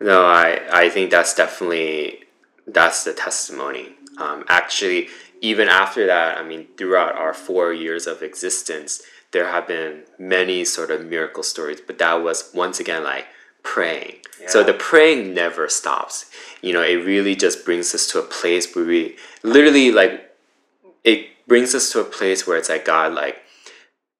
No, 0.00 0.26
I, 0.26 0.60
I 0.72 0.88
think 0.88 1.10
that's 1.10 1.34
definitely, 1.34 2.24
that's 2.66 3.04
the 3.04 3.12
testimony. 3.12 3.94
Um, 4.18 4.44
actually, 4.48 5.08
even 5.40 5.68
after 5.68 6.06
that, 6.06 6.38
I 6.38 6.42
mean, 6.42 6.68
throughout 6.76 7.14
our 7.16 7.34
four 7.34 7.72
years 7.72 8.06
of 8.06 8.22
existence, 8.22 9.02
there 9.34 9.48
have 9.48 9.68
been 9.68 10.04
many 10.18 10.64
sort 10.64 10.90
of 10.90 11.04
miracle 11.04 11.42
stories, 11.42 11.80
but 11.86 11.98
that 11.98 12.14
was 12.14 12.50
once 12.54 12.80
again 12.80 13.04
like 13.04 13.26
praying. 13.62 14.14
Yeah. 14.40 14.48
So 14.48 14.62
the 14.62 14.72
praying 14.72 15.34
never 15.34 15.68
stops. 15.68 16.30
You 16.62 16.72
know, 16.72 16.82
it 16.82 17.04
really 17.04 17.34
just 17.34 17.64
brings 17.64 17.94
us 17.94 18.06
to 18.12 18.20
a 18.20 18.22
place 18.22 18.74
where 18.74 18.86
we 18.86 19.16
literally 19.42 19.90
like 19.90 20.30
it 21.02 21.26
brings 21.46 21.74
us 21.74 21.90
to 21.92 22.00
a 22.00 22.04
place 22.04 22.46
where 22.46 22.56
it's 22.56 22.70
like 22.70 22.86
God, 22.86 23.12
like 23.12 23.42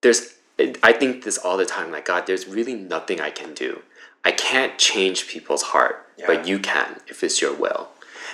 there's 0.03 0.35
I 0.83 0.93
think 0.93 1.25
this 1.25 1.39
all 1.39 1.57
the 1.57 1.65
time, 1.65 1.91
like 1.93 2.07
God, 2.07 2.27
there's 2.27 2.47
really 2.47 2.75
nothing 2.75 3.21
I 3.21 3.31
can 3.31 3.55
do. 3.55 3.83
I 4.25 4.33
can't 4.33 4.79
change 4.79 5.29
people's 5.29 5.63
heart, 5.63 6.07
yeah. 6.19 6.27
but 6.27 6.47
you 6.47 6.59
can 6.59 7.01
if 7.07 7.23
it's 7.23 7.41
your 7.41 7.55
will. 7.55 7.89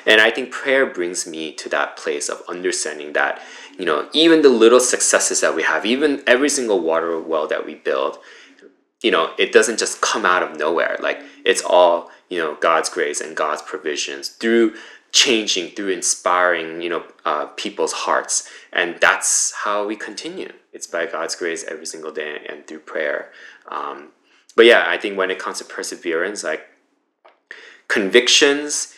And 0.06 0.20
I 0.20 0.30
think 0.30 0.50
prayer 0.50 0.86
brings 0.86 1.26
me 1.26 1.52
to 1.52 1.68
that 1.68 1.96
place 1.96 2.28
of 2.28 2.42
understanding 2.48 3.12
that, 3.12 3.42
you 3.78 3.84
know, 3.84 4.08
even 4.12 4.42
the 4.42 4.48
little 4.48 4.80
successes 4.80 5.40
that 5.40 5.54
we 5.54 5.62
have, 5.62 5.86
even 5.86 6.22
every 6.26 6.48
single 6.48 6.80
water 6.80 7.20
well 7.20 7.46
that 7.48 7.64
we 7.64 7.74
build, 7.74 8.18
you 9.02 9.10
know, 9.10 9.32
it 9.38 9.52
doesn't 9.52 9.78
just 9.78 10.00
come 10.00 10.26
out 10.26 10.42
of 10.42 10.58
nowhere. 10.58 10.96
Like 11.00 11.20
it's 11.44 11.62
all, 11.62 12.10
you 12.28 12.38
know, 12.38 12.56
God's 12.60 12.88
grace 12.88 13.20
and 13.20 13.36
God's 13.36 13.62
provisions 13.62 14.28
through 14.28 14.74
changing, 15.12 15.70
through 15.70 15.88
inspiring, 15.88 16.82
you 16.82 16.90
know, 16.90 17.04
uh, 17.24 17.46
people's 17.56 17.92
hearts. 17.92 18.48
And 18.72 18.96
that's 19.00 19.52
how 19.52 19.86
we 19.86 19.96
continue. 19.96 20.52
It's 20.72 20.86
by 20.86 21.06
God's 21.06 21.34
grace 21.34 21.64
every 21.64 21.86
single 21.86 22.12
day 22.12 22.46
and 22.48 22.66
through 22.66 22.80
prayer. 22.80 23.30
Um, 23.68 24.08
but 24.54 24.66
yeah, 24.66 24.84
I 24.86 24.98
think 24.98 25.16
when 25.16 25.30
it 25.30 25.38
comes 25.38 25.58
to 25.58 25.64
perseverance, 25.64 26.44
like 26.44 26.66
convictions 27.88 28.94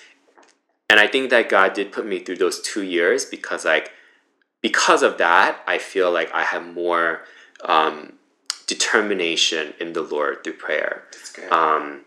and 0.92 1.00
I 1.00 1.06
think 1.06 1.30
that 1.30 1.48
God 1.48 1.72
did 1.72 1.90
put 1.90 2.06
me 2.06 2.18
through 2.18 2.36
those 2.36 2.60
two 2.60 2.82
years 2.82 3.24
because 3.24 3.64
like 3.64 3.92
because 4.62 5.02
of 5.02 5.18
that, 5.18 5.60
I 5.66 5.78
feel 5.78 6.10
like 6.10 6.32
I 6.32 6.44
have 6.44 6.64
more 6.64 7.22
um, 7.64 8.14
determination 8.66 9.74
in 9.78 9.92
the 9.92 10.02
Lord 10.02 10.42
through 10.42 10.54
prayer. 10.54 11.02
Um, 11.50 12.02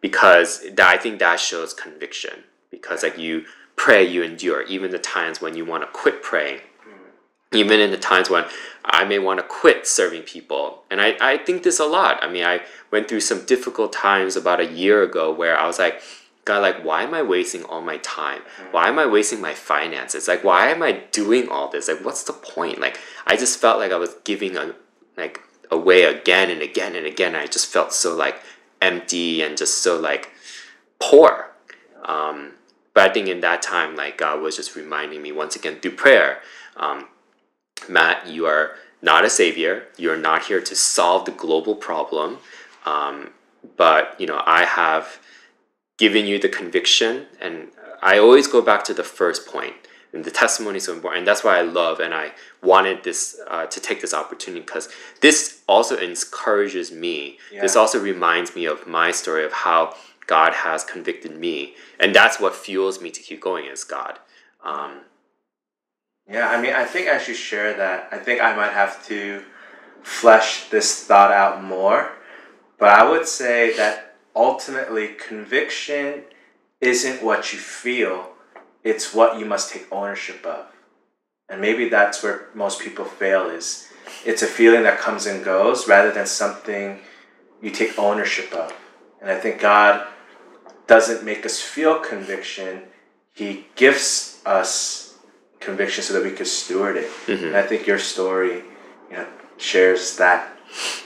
because 0.00 0.62
that, 0.72 0.88
I 0.88 0.98
think 0.98 1.18
that 1.20 1.40
shows 1.40 1.72
conviction. 1.72 2.44
Because 2.70 3.02
like 3.02 3.16
you 3.16 3.44
pray, 3.76 4.06
you 4.06 4.22
endure, 4.22 4.62
even 4.62 4.90
the 4.90 4.98
times 4.98 5.40
when 5.40 5.56
you 5.56 5.64
want 5.64 5.82
to 5.82 5.86
quit 5.86 6.22
praying, 6.22 6.60
mm. 6.86 7.56
even 7.56 7.80
in 7.80 7.90
the 7.90 7.96
times 7.96 8.28
when 8.28 8.44
I 8.84 9.04
may 9.04 9.18
want 9.18 9.38
to 9.38 9.46
quit 9.46 9.86
serving 9.86 10.22
people. 10.22 10.82
And 10.90 11.00
I, 11.00 11.16
I 11.20 11.38
think 11.38 11.62
this 11.62 11.78
a 11.78 11.86
lot. 11.86 12.22
I 12.22 12.30
mean, 12.30 12.44
I 12.44 12.62
went 12.90 13.08
through 13.08 13.20
some 13.20 13.44
difficult 13.44 13.92
times 13.92 14.36
about 14.36 14.60
a 14.60 14.66
year 14.66 15.02
ago 15.02 15.32
where 15.32 15.58
I 15.58 15.66
was 15.66 15.78
like, 15.78 16.02
Like, 16.58 16.82
why 16.82 17.02
am 17.02 17.14
I 17.14 17.22
wasting 17.22 17.64
all 17.64 17.82
my 17.82 17.98
time? 17.98 18.40
Mm-hmm. 18.40 18.72
Why 18.72 18.88
am 18.88 18.98
I 18.98 19.06
wasting 19.06 19.40
my 19.40 19.54
finances? 19.54 20.26
Like, 20.26 20.42
why 20.42 20.68
am 20.68 20.82
I 20.82 20.92
doing 21.12 21.48
all 21.48 21.68
this? 21.68 21.88
Like, 21.88 22.04
what's 22.04 22.24
the 22.24 22.32
point? 22.32 22.80
Like, 22.80 22.98
I 23.26 23.36
just 23.36 23.60
felt 23.60 23.78
like 23.78 23.92
I 23.92 23.96
was 23.96 24.14
giving 24.24 24.56
a, 24.56 24.74
like 25.16 25.40
away 25.70 26.04
again 26.04 26.50
and 26.50 26.62
again 26.62 26.96
and 26.96 27.06
again. 27.06 27.34
I 27.34 27.46
just 27.46 27.66
felt 27.66 27.92
so 27.92 28.14
like 28.14 28.40
empty 28.80 29.42
and 29.42 29.56
just 29.56 29.82
so 29.82 30.00
like 30.00 30.30
poor. 30.98 31.50
Um, 32.04 32.52
but 32.94 33.10
I 33.10 33.12
think 33.12 33.28
in 33.28 33.40
that 33.40 33.62
time, 33.62 33.94
like 33.94 34.18
God 34.18 34.40
was 34.40 34.56
just 34.56 34.74
reminding 34.74 35.22
me 35.22 35.32
once 35.32 35.54
again 35.54 35.80
through 35.80 35.92
prayer, 35.92 36.40
um, 36.76 37.08
Matt, 37.88 38.26
you 38.26 38.46
are 38.46 38.74
not 39.02 39.24
a 39.24 39.30
savior. 39.30 39.84
You 39.96 40.10
are 40.12 40.16
not 40.16 40.44
here 40.44 40.60
to 40.60 40.74
solve 40.74 41.24
the 41.24 41.30
global 41.30 41.74
problem. 41.74 42.38
Um, 42.84 43.30
but 43.76 44.18
you 44.18 44.26
know, 44.26 44.42
I 44.44 44.64
have 44.64 45.20
giving 46.00 46.26
you 46.26 46.38
the 46.38 46.48
conviction. 46.48 47.26
And 47.40 47.68
I 48.02 48.18
always 48.18 48.48
go 48.48 48.62
back 48.62 48.82
to 48.84 48.94
the 48.94 49.04
first 49.04 49.46
point, 49.46 49.74
and 50.12 50.24
the 50.24 50.30
testimony 50.30 50.78
is 50.78 50.84
so 50.84 50.94
important. 50.94 51.20
And 51.20 51.28
that's 51.28 51.44
why 51.44 51.58
I 51.58 51.62
love 51.62 52.00
and 52.00 52.14
I 52.14 52.32
wanted 52.62 53.04
this 53.04 53.38
uh, 53.46 53.66
to 53.66 53.78
take 53.78 54.00
this 54.00 54.14
opportunity 54.14 54.62
because 54.64 54.88
this 55.20 55.60
also 55.68 55.96
encourages 55.98 56.90
me. 56.90 57.38
Yeah. 57.52 57.60
This 57.60 57.76
also 57.76 58.00
reminds 58.00 58.56
me 58.56 58.64
of 58.64 58.86
my 58.88 59.10
story 59.12 59.44
of 59.44 59.52
how 59.52 59.94
God 60.26 60.54
has 60.54 60.82
convicted 60.84 61.38
me, 61.38 61.74
and 62.00 62.14
that's 62.14 62.40
what 62.40 62.54
fuels 62.54 63.00
me 63.02 63.10
to 63.10 63.20
keep 63.20 63.40
going. 63.40 63.66
Is 63.66 63.84
God. 63.84 64.18
Um, 64.64 65.02
yeah, 66.30 66.48
I 66.48 66.62
mean, 66.62 66.72
I 66.72 66.84
think 66.84 67.08
I 67.08 67.18
should 67.18 67.36
share 67.36 67.76
that, 67.76 68.08
I 68.12 68.18
think 68.18 68.40
I 68.40 68.54
might 68.54 68.72
have 68.72 69.04
to 69.08 69.42
flesh 70.02 70.68
this 70.70 71.04
thought 71.04 71.32
out 71.32 71.62
more. 71.62 72.12
But 72.78 72.90
I 72.90 73.10
would 73.10 73.26
say 73.26 73.76
that 73.76 74.09
ultimately 74.34 75.08
conviction 75.08 76.22
isn't 76.80 77.22
what 77.22 77.52
you 77.52 77.58
feel, 77.58 78.30
it's 78.82 79.14
what 79.14 79.38
you 79.38 79.44
must 79.44 79.72
take 79.72 79.86
ownership 79.92 80.44
of. 80.44 80.66
And 81.48 81.60
maybe 81.60 81.88
that's 81.88 82.22
where 82.22 82.48
most 82.54 82.80
people 82.80 83.04
fail 83.04 83.46
is 83.50 83.88
it's 84.24 84.42
a 84.42 84.46
feeling 84.46 84.84
that 84.84 84.98
comes 84.98 85.26
and 85.26 85.44
goes 85.44 85.88
rather 85.88 86.12
than 86.12 86.26
something 86.26 87.00
you 87.60 87.70
take 87.70 87.98
ownership 87.98 88.52
of. 88.52 88.72
And 89.20 89.30
I 89.30 89.38
think 89.38 89.60
God 89.60 90.06
doesn't 90.86 91.24
make 91.24 91.44
us 91.44 91.60
feel 91.60 91.98
conviction, 91.98 92.82
He 93.32 93.66
gifts 93.76 94.44
us 94.46 95.18
conviction 95.60 96.02
so 96.02 96.14
that 96.14 96.24
we 96.24 96.32
can 96.32 96.46
steward 96.46 96.96
it. 96.96 97.10
Mm-hmm. 97.26 97.46
And 97.46 97.56
I 97.56 97.62
think 97.62 97.86
your 97.86 97.98
story, 97.98 98.62
you 99.10 99.16
know, 99.16 99.26
shares 99.58 100.16
that 100.16 100.56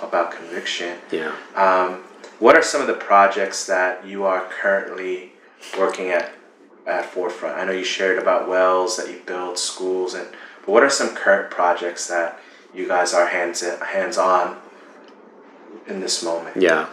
about 0.01 0.33
conviction. 0.33 0.97
Yeah. 1.11 1.35
Um, 1.55 2.05
what 2.39 2.57
are 2.57 2.63
some 2.63 2.81
of 2.81 2.87
the 2.87 2.95
projects 2.95 3.67
that 3.67 4.07
you 4.07 4.25
are 4.25 4.47
currently 4.49 5.33
working 5.79 6.09
at 6.09 6.33
at 6.87 7.07
Forefront? 7.07 7.57
I 7.57 7.65
know 7.65 7.73
you 7.73 7.85
shared 7.85 8.19
about 8.19 8.49
wells 8.49 8.97
that 8.97 9.09
you 9.09 9.21
build, 9.25 9.59
schools, 9.59 10.15
and 10.15 10.29
but 10.65 10.73
what 10.73 10.83
are 10.83 10.91
some 10.91 11.15
current 11.15 11.51
projects 11.51 12.09
that 12.09 12.41
you 12.75 12.89
guys 12.89 13.15
are 13.15 13.27
hands 13.27 13.63
hands 13.63 14.19
on 14.19 14.59
in 15.87 16.01
this 16.01 16.23
moment? 16.23 16.57
Yeah. 16.57 16.89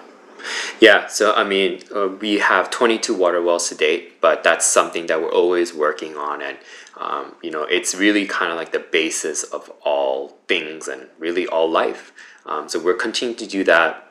Yeah, 0.80 1.06
so 1.06 1.34
I 1.36 1.44
mean, 1.44 1.82
uh, 1.96 2.08
we 2.08 2.40
have 2.40 2.72
22 2.72 3.14
water 3.16 3.42
wells 3.42 3.70
to 3.70 3.76
date, 3.76 4.20
but 4.22 4.44
that's 4.44 4.66
something 4.66 5.06
that 5.06 5.22
we're 5.22 5.32
always 5.32 5.72
working 5.72 6.16
on. 6.16 6.42
And, 6.42 6.58
um, 6.98 7.36
you 7.44 7.52
know, 7.52 7.64
it's 7.64 7.94
really 7.94 8.26
kind 8.26 8.52
of 8.52 8.58
like 8.58 8.72
the 8.72 8.80
basis 8.80 9.44
of 9.44 9.72
all 9.86 10.40
things 10.48 10.88
and 10.88 11.08
really 11.20 11.46
all 11.46 11.70
life. 11.70 12.12
Um, 12.48 12.68
so 12.70 12.80
we're 12.80 12.96
continuing 12.96 13.38
to 13.38 13.46
do 13.46 13.64
that. 13.66 14.11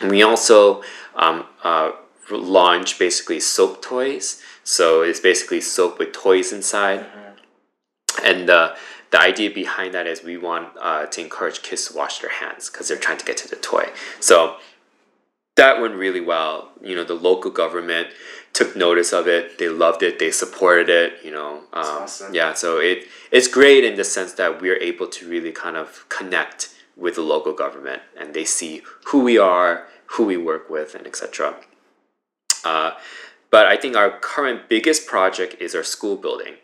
And 0.00 0.10
we 0.10 0.22
also 0.22 0.82
um, 1.16 1.46
uh, 1.62 1.92
launch 2.30 2.98
basically 2.98 3.40
soap 3.40 3.82
toys. 3.82 4.42
So 4.64 5.02
it's 5.02 5.20
basically 5.20 5.60
soap 5.60 5.98
with 5.98 6.12
toys 6.12 6.52
inside. 6.52 7.06
And 8.22 8.50
uh, 8.50 8.74
the 9.10 9.20
idea 9.20 9.50
behind 9.50 9.94
that 9.94 10.06
is 10.06 10.22
we 10.22 10.36
want 10.36 10.68
uh, 10.80 11.06
to 11.06 11.20
encourage 11.20 11.62
kids 11.62 11.88
to 11.88 11.96
wash 11.96 12.18
their 12.18 12.30
hands 12.30 12.68
because 12.68 12.88
they're 12.88 12.98
trying 12.98 13.18
to 13.18 13.24
get 13.24 13.36
to 13.38 13.48
the 13.48 13.56
toy. 13.56 13.86
So 14.20 14.56
that 15.56 15.80
went 15.80 15.94
really 15.94 16.20
well. 16.20 16.70
You 16.82 16.94
know, 16.96 17.04
the 17.04 17.14
local 17.14 17.50
government 17.50 18.08
took 18.52 18.76
notice 18.76 19.12
of 19.12 19.26
it. 19.26 19.58
They 19.58 19.68
loved 19.68 20.02
it. 20.02 20.18
They 20.18 20.30
supported 20.30 20.88
it. 20.88 21.24
You 21.24 21.32
know, 21.32 21.56
um, 21.72 22.02
awesome. 22.02 22.34
yeah. 22.34 22.54
So 22.54 22.78
it 22.78 23.06
it's 23.30 23.48
great 23.48 23.84
in 23.84 23.96
the 23.96 24.04
sense 24.04 24.34
that 24.34 24.60
we're 24.60 24.78
able 24.78 25.06
to 25.08 25.28
really 25.28 25.52
kind 25.52 25.76
of 25.76 26.06
connect 26.08 26.74
with 26.98 27.14
the 27.14 27.22
local 27.22 27.52
government, 27.52 28.02
and 28.18 28.34
they 28.34 28.44
see 28.44 28.82
who 29.06 29.20
we 29.20 29.38
are, 29.38 29.86
who 30.12 30.24
we 30.24 30.36
work 30.36 30.68
with, 30.68 30.94
and 30.94 31.06
etc. 31.06 31.54
Uh, 32.64 32.92
but 33.50 33.66
I 33.66 33.76
think 33.76 33.96
our 33.96 34.10
current 34.18 34.68
biggest 34.68 35.06
project 35.06 35.56
is 35.60 35.74
our 35.74 35.84
school 35.84 36.16
building. 36.16 36.54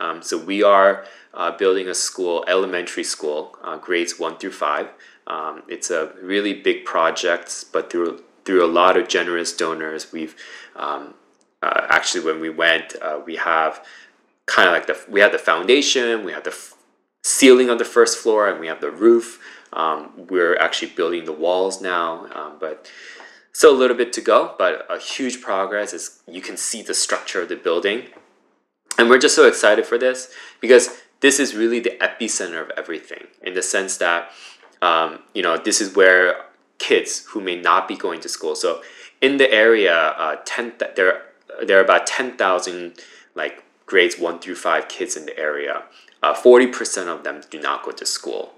Um, 0.00 0.22
so 0.22 0.38
we 0.38 0.62
are 0.62 1.04
uh, 1.34 1.56
building 1.56 1.88
a 1.88 1.94
school, 1.94 2.44
elementary 2.48 3.04
school, 3.04 3.56
uh, 3.62 3.76
grades 3.76 4.18
one 4.18 4.38
through 4.38 4.52
five. 4.52 4.88
Um, 5.26 5.62
it's 5.68 5.90
a 5.90 6.12
really 6.20 6.54
big 6.54 6.84
project, 6.84 7.66
but 7.72 7.90
through 7.90 8.24
through 8.44 8.64
a 8.64 8.66
lot 8.66 8.96
of 8.96 9.06
generous 9.06 9.52
donors, 9.56 10.12
we've 10.12 10.34
um, 10.74 11.14
uh, 11.62 11.86
actually 11.90 12.24
when 12.24 12.40
we 12.40 12.50
went, 12.50 12.96
uh, 13.00 13.20
we 13.24 13.36
have 13.36 13.84
kind 14.46 14.68
of 14.68 14.74
like 14.74 14.86
the 14.86 14.98
we 15.08 15.20
have 15.20 15.32
the 15.32 15.38
foundation, 15.38 16.24
we 16.24 16.32
have 16.32 16.44
the 16.44 16.50
f- 16.50 16.74
ceiling 17.22 17.70
on 17.70 17.78
the 17.78 17.84
first 17.84 18.18
floor, 18.18 18.48
and 18.48 18.58
we 18.58 18.66
have 18.66 18.80
the 18.80 18.90
roof. 18.90 19.40
Um, 19.72 20.26
we're 20.28 20.56
actually 20.56 20.92
building 20.92 21.24
the 21.24 21.32
walls 21.32 21.80
now, 21.80 22.26
um, 22.34 22.56
but 22.60 22.90
still 23.52 23.74
a 23.74 23.78
little 23.78 23.96
bit 23.96 24.12
to 24.14 24.20
go. 24.20 24.54
But 24.58 24.86
a 24.90 24.98
huge 24.98 25.40
progress 25.40 25.92
is 25.92 26.20
you 26.26 26.40
can 26.40 26.56
see 26.56 26.82
the 26.82 26.94
structure 26.94 27.42
of 27.42 27.48
the 27.48 27.56
building, 27.56 28.08
and 28.98 29.08
we're 29.08 29.18
just 29.18 29.34
so 29.34 29.46
excited 29.46 29.86
for 29.86 29.98
this 29.98 30.32
because 30.60 31.02
this 31.20 31.38
is 31.38 31.54
really 31.54 31.80
the 31.80 31.96
epicenter 32.00 32.60
of 32.60 32.70
everything 32.76 33.28
in 33.42 33.54
the 33.54 33.62
sense 33.62 33.96
that 33.98 34.30
um, 34.82 35.20
you 35.34 35.42
know 35.42 35.56
this 35.56 35.80
is 35.80 35.94
where 35.94 36.44
kids 36.78 37.24
who 37.28 37.40
may 37.40 37.58
not 37.60 37.88
be 37.88 37.96
going 37.96 38.20
to 38.20 38.28
school. 38.28 38.54
So 38.54 38.82
in 39.20 39.36
the 39.36 39.50
area, 39.50 39.94
uh, 39.94 40.36
ten 40.44 40.72
th- 40.78 40.96
there 40.96 41.22
there 41.64 41.78
are 41.78 41.84
about 41.84 42.06
ten 42.06 42.36
thousand 42.36 42.94
like 43.34 43.62
grades 43.86 44.18
one 44.18 44.38
through 44.40 44.56
five 44.56 44.88
kids 44.88 45.16
in 45.16 45.24
the 45.26 45.38
area. 45.38 45.84
Uh, 46.22 46.34
forty 46.34 46.66
percent 46.66 47.08
of 47.08 47.24
them 47.24 47.40
do 47.50 47.60
not 47.60 47.84
go 47.84 47.92
to 47.92 48.04
school, 48.04 48.54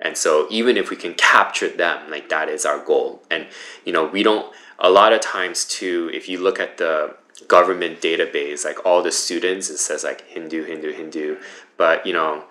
and 0.00 0.16
so 0.16 0.46
even 0.50 0.76
if 0.76 0.90
we 0.90 0.96
can 0.96 1.14
capture 1.14 1.68
them, 1.68 2.10
like 2.10 2.28
that 2.28 2.48
is 2.48 2.66
our 2.66 2.84
goal. 2.84 3.22
And 3.30 3.46
you 3.84 3.92
know 3.92 4.04
we 4.06 4.22
don't. 4.22 4.52
A 4.78 4.90
lot 4.90 5.14
of 5.14 5.20
times 5.20 5.64
too, 5.64 6.10
if 6.12 6.28
you 6.28 6.38
look 6.38 6.60
at 6.60 6.76
the 6.76 7.16
government 7.48 8.00
database, 8.00 8.64
like 8.64 8.84
all 8.84 9.02
the 9.02 9.12
students, 9.12 9.70
it 9.70 9.78
says 9.78 10.04
like 10.04 10.28
Hindu, 10.28 10.64
Hindu, 10.64 10.92
Hindu, 10.92 11.38
but 11.76 12.06
you 12.06 12.12
know 12.12 12.44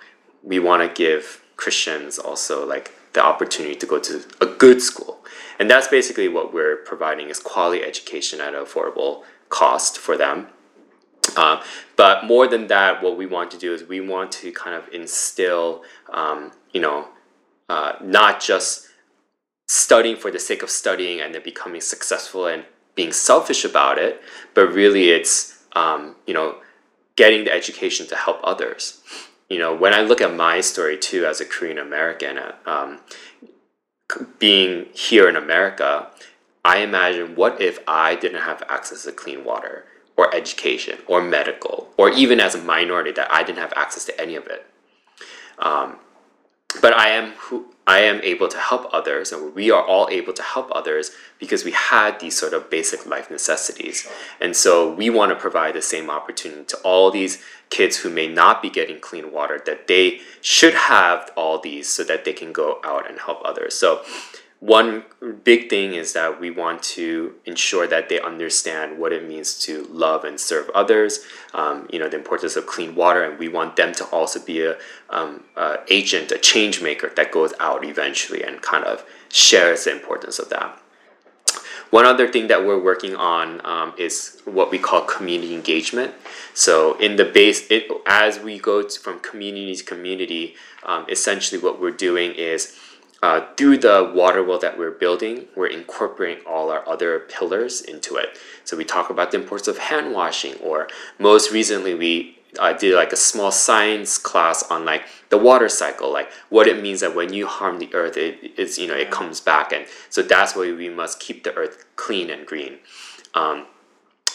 we 0.43 0.59
want 0.59 0.81
to 0.81 1.03
give 1.03 1.41
Christians 1.55 2.19
also 2.19 2.65
like 2.65 2.93
the 3.13 3.23
opportunity 3.23 3.75
to 3.75 3.85
go 3.85 3.99
to 3.99 4.23
a 4.41 4.45
good 4.45 4.81
school. 4.81 5.19
And 5.57 5.69
that's 5.69 5.87
basically 5.87 6.27
what 6.27 6.53
we're 6.53 6.77
providing 6.77 7.29
is 7.29 7.39
quality 7.39 7.83
education 7.83 8.41
at 8.41 8.53
an 8.53 8.63
affordable 8.63 9.23
cost 9.49 9.97
for 9.97 10.17
them. 10.17 10.47
Uh, 11.35 11.63
but 11.95 12.25
more 12.25 12.47
than 12.47 12.67
that, 12.67 13.01
what 13.01 13.17
we 13.17 13.25
want 13.25 13.49
to 13.51 13.57
do 13.57 13.73
is 13.73 13.83
we 13.83 13.99
want 13.99 14.31
to 14.31 14.51
kind 14.51 14.75
of 14.75 14.93
instill, 14.93 15.83
um, 16.13 16.51
you 16.71 16.81
know, 16.81 17.07
uh, 17.69 17.93
not 18.01 18.41
just 18.41 18.87
studying 19.67 20.15
for 20.15 20.31
the 20.31 20.39
sake 20.39 20.61
of 20.61 20.69
studying 20.69 21.19
and 21.19 21.33
then 21.33 21.43
becoming 21.43 21.81
successful 21.81 22.45
and 22.45 22.65
being 22.93 23.11
selfish 23.11 23.65
about 23.65 23.97
it, 23.97 24.21
but 24.53 24.71
really 24.71 25.09
it's, 25.09 25.63
um, 25.73 26.15
you 26.25 26.33
know, 26.33 26.57
getting 27.15 27.45
the 27.45 27.51
education 27.51 28.07
to 28.07 28.15
help 28.15 28.39
others. 28.43 29.01
You 29.49 29.59
know, 29.59 29.75
when 29.75 29.93
I 29.93 30.01
look 30.01 30.21
at 30.21 30.33
my 30.33 30.61
story 30.61 30.97
too 30.97 31.25
as 31.25 31.41
a 31.41 31.45
Korean 31.45 31.77
American, 31.77 32.39
um, 32.65 32.99
being 34.39 34.85
here 34.93 35.27
in 35.27 35.35
America, 35.35 36.09
I 36.63 36.79
imagine 36.79 37.35
what 37.35 37.61
if 37.61 37.79
I 37.87 38.15
didn't 38.15 38.41
have 38.41 38.63
access 38.69 39.03
to 39.03 39.11
clean 39.11 39.43
water 39.43 39.85
or 40.17 40.33
education 40.33 40.99
or 41.07 41.21
medical 41.21 41.89
or 41.97 42.09
even 42.09 42.39
as 42.39 42.55
a 42.55 42.61
minority 42.61 43.11
that 43.11 43.31
I 43.31 43.43
didn't 43.43 43.59
have 43.59 43.73
access 43.75 44.05
to 44.05 44.21
any 44.21 44.35
of 44.35 44.47
it. 44.47 44.65
Um, 45.59 45.97
but 46.81 46.93
I 46.93 47.09
am 47.09 47.31
who 47.31 47.67
I 47.87 47.99
am 47.99 48.19
able 48.21 48.47
to 48.47 48.57
help 48.57 48.91
others, 48.91 49.31
and 49.31 49.53
we 49.53 49.69
are 49.69 49.83
all 49.83 50.09
able 50.09 50.33
to 50.33 50.41
help 50.41 50.71
others 50.73 51.11
because 51.39 51.63
we 51.63 51.71
had 51.71 52.19
these 52.19 52.37
sort 52.37 52.53
of 52.53 52.69
basic 52.69 53.05
life 53.05 53.29
necessities. 53.29 54.07
And 54.41 54.55
so 54.55 54.91
we 54.91 55.09
want 55.11 55.31
to 55.31 55.35
provide 55.35 55.75
the 55.75 55.83
same 55.83 56.09
opportunity 56.09 56.63
to 56.65 56.77
all 56.77 57.11
these 57.11 57.43
kids 57.69 57.97
who 57.97 58.09
may 58.09 58.27
not 58.27 58.61
be 58.61 58.71
getting 58.71 58.99
clean 58.99 59.31
water, 59.31 59.61
that 59.67 59.87
they 59.87 60.21
should 60.41 60.73
have 60.73 61.31
all 61.35 61.59
these 61.59 61.87
so 61.87 62.03
that 62.05 62.25
they 62.25 62.33
can 62.33 62.51
go 62.51 62.79
out 62.83 63.07
and 63.07 63.19
help 63.19 63.41
others. 63.45 63.75
So 63.75 64.01
one 64.59 65.03
big 65.43 65.69
thing 65.69 65.93
is 65.93 66.13
that 66.13 66.39
we 66.39 66.49
want 66.49 66.81
to 66.81 67.35
ensure 67.45 67.87
that 67.87 68.09
they 68.09 68.19
understand 68.19 68.97
what 68.97 69.11
it 69.11 69.27
means 69.27 69.59
to 69.59 69.83
love 69.91 70.23
and 70.23 70.39
serve 70.39 70.69
others. 70.73 71.19
Um, 71.53 71.87
you 71.91 71.99
know 71.99 72.09
the 72.09 72.17
importance 72.17 72.55
of 72.55 72.65
clean 72.65 72.95
water, 72.95 73.23
and 73.23 73.37
we 73.37 73.47
want 73.47 73.75
them 73.75 73.93
to 73.93 74.05
also 74.05 74.39
be 74.39 74.65
a, 74.65 74.77
um, 75.09 75.43
a 75.55 75.79
agent, 75.89 76.31
a 76.31 76.37
change 76.37 76.81
maker 76.81 77.11
that 77.15 77.31
goes 77.31 77.53
out 77.59 77.85
eventually 77.85 78.43
and 78.43 78.61
kind 78.61 78.85
of 78.85 79.05
shares 79.29 79.83
the 79.83 79.91
importance 79.91 80.39
of 80.39 80.49
that. 80.49 80.81
One 81.91 82.05
other 82.05 82.27
thing 82.27 82.47
that 82.47 82.65
we're 82.65 82.81
working 82.81 83.15
on 83.15 83.65
um, 83.65 83.93
is 83.97 84.41
what 84.45 84.71
we 84.71 84.77
call 84.79 85.01
community 85.01 85.53
engagement. 85.53 86.13
So 86.53 86.97
in 86.97 87.15
the 87.15 87.25
base, 87.25 87.69
it, 87.69 87.87
as 88.05 88.39
we 88.39 88.57
go 88.59 88.81
to, 88.81 88.99
from 88.99 89.19
community 89.19 89.75
to 89.75 89.83
community, 89.83 90.55
um, 90.83 91.05
essentially 91.07 91.61
what 91.61 91.79
we're 91.79 91.91
doing 91.91 92.33
is 92.33 92.77
uh, 93.25 93.43
through 93.57 93.75
the 93.79 94.11
water 94.13 94.43
well 94.43 94.59
that 94.59 94.77
we're 94.77 94.91
building, 94.91 95.47
we're 95.55 95.65
incorporating 95.65 96.45
all 96.45 96.69
our 96.69 96.87
other 96.87 97.21
pillars 97.21 97.81
into 97.81 98.17
it. 98.17 98.37
So 98.63 98.77
we 98.77 98.85
talk 98.85 99.09
about 99.09 99.31
the 99.31 99.37
importance 99.41 99.67
of 99.67 99.79
hand 99.79 100.13
washing, 100.13 100.53
or 100.61 100.87
most 101.17 101.51
recently 101.51 101.95
we 101.95 102.37
uh, 102.59 102.73
did 102.73 102.93
like 102.93 103.11
a 103.11 103.15
small 103.15 103.51
science 103.51 104.19
class 104.19 104.61
on 104.69 104.85
like 104.85 105.05
the 105.29 105.39
water 105.39 105.67
cycle, 105.67 106.13
like 106.13 106.31
what 106.49 106.67
it 106.67 106.83
means 106.83 106.99
that 106.99 107.15
when 107.15 107.33
you 107.33 107.47
harm 107.47 107.79
the 107.79 107.91
earth, 107.95 108.15
it 108.15 108.59
is 108.59 108.77
you 108.77 108.87
know 108.87 108.93
it 108.93 109.09
comes 109.09 109.41
back, 109.41 109.73
and 109.73 109.87
so 110.11 110.21
that's 110.21 110.55
why 110.55 110.71
we 110.71 110.87
must 110.87 111.19
keep 111.19 111.43
the 111.43 111.53
earth 111.55 111.83
clean 111.95 112.29
and 112.29 112.45
green. 112.45 112.77
Um, 113.33 113.65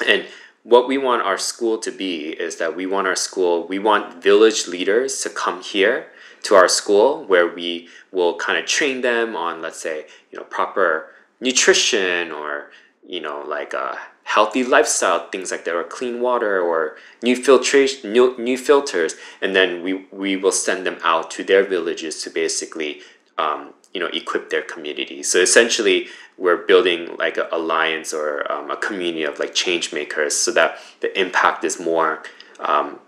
and 0.05 0.27
what 0.65 0.89
we 0.89 0.99
want 0.99 1.23
our 1.23 1.39
school 1.39 1.79
to 1.79 1.93
be 1.93 2.31
is 2.31 2.57
that 2.57 2.75
we 2.75 2.87
want 2.87 3.07
our 3.07 3.15
school, 3.15 3.69
we 3.69 3.79
want 3.79 4.21
village 4.21 4.67
leaders 4.67 5.21
to 5.21 5.31
come 5.31 5.63
here 5.63 6.09
to 6.43 6.55
our 6.55 6.69
school 6.69 7.25
where 7.25 7.47
we 7.47 7.89
will 8.13 8.37
kind 8.37 8.59
of 8.59 8.67
train 8.67 9.01
them 9.01 9.37
on 9.37 9.61
let's 9.63 9.81
say 9.81 10.07
you 10.31 10.39
know 10.39 10.45
proper 10.45 11.11
nutrition 11.41 12.31
or 12.31 12.71
you 13.07 13.21
know 13.21 13.43
like 13.47 13.73
a 13.73 13.99
healthy 14.31 14.63
lifestyle 14.63 15.29
things 15.31 15.51
like 15.51 15.65
that 15.65 15.75
or 15.75 15.83
clean 15.83 16.21
water 16.21 16.61
or 16.61 16.97
new 17.21 17.35
filtration 17.35 18.13
new, 18.13 18.37
new 18.39 18.57
filters. 18.57 19.17
And 19.43 19.57
then 19.57 19.83
we 19.83 20.07
we 20.13 20.37
will 20.37 20.53
send 20.53 20.87
them 20.87 20.99
out 21.03 21.31
to 21.33 21.45
their 21.45 21.65
villages 21.65 22.23
to 22.23 22.31
basically 22.31 23.01
um, 23.39 23.75
you 23.93 24.01
know 24.01 24.07
equip 24.13 24.51
their 24.51 24.63
community. 24.63 25.23
So 25.25 25.41
essentially 25.41 26.09
we're 26.39 26.65
building 26.65 27.17
like 27.17 27.37
an 27.39 27.47
alliance 27.51 28.15
or 28.15 28.51
um, 28.51 28.71
a 28.71 28.77
community 28.77 29.25
of 29.25 29.39
like 29.41 29.53
change 29.53 29.93
makers 29.93 30.37
so 30.37 30.53
that 30.53 30.79
the 31.01 31.11
impact 31.21 31.65
is 31.65 31.81
more 31.81 32.23
um, 32.61 33.01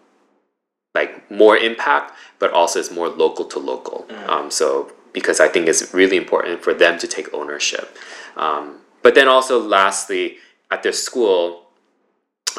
like 0.95 1.30
more 1.30 1.57
impact, 1.57 2.12
but 2.38 2.53
also 2.53 2.78
it's 2.78 2.90
more 2.90 3.09
local 3.09 3.45
to 3.47 3.59
local. 3.59 4.07
Mm. 4.09 4.28
Um, 4.28 4.51
so 4.51 4.93
because 5.12 5.40
I 5.40 5.49
think 5.49 5.68
it's 5.68 5.93
really 5.93 6.16
important 6.16 6.62
for 6.62 6.74
them 6.74 6.99
to 6.99 7.07
take 7.07 7.32
ownership. 7.34 7.97
Um, 8.36 8.78
but 9.03 9.14
then 9.14 9.28
also, 9.28 9.61
lastly, 9.61 10.36
at 10.70 10.82
the 10.82 10.93
school, 10.93 11.66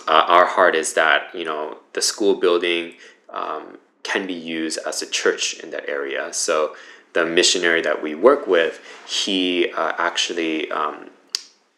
uh, 0.07 0.25
our 0.27 0.45
heart 0.45 0.75
is 0.75 0.93
that 0.93 1.33
you 1.33 1.45
know 1.45 1.77
the 1.93 2.01
school 2.01 2.35
building 2.35 2.93
um, 3.29 3.77
can 4.03 4.27
be 4.27 4.33
used 4.33 4.79
as 4.85 5.01
a 5.01 5.09
church 5.09 5.55
in 5.55 5.71
that 5.71 5.87
area. 5.87 6.33
So 6.33 6.75
the 7.13 7.25
missionary 7.25 7.81
that 7.81 8.01
we 8.01 8.15
work 8.15 8.47
with, 8.47 8.81
he 9.07 9.71
uh, 9.71 9.93
actually 9.97 10.69
um, 10.71 11.09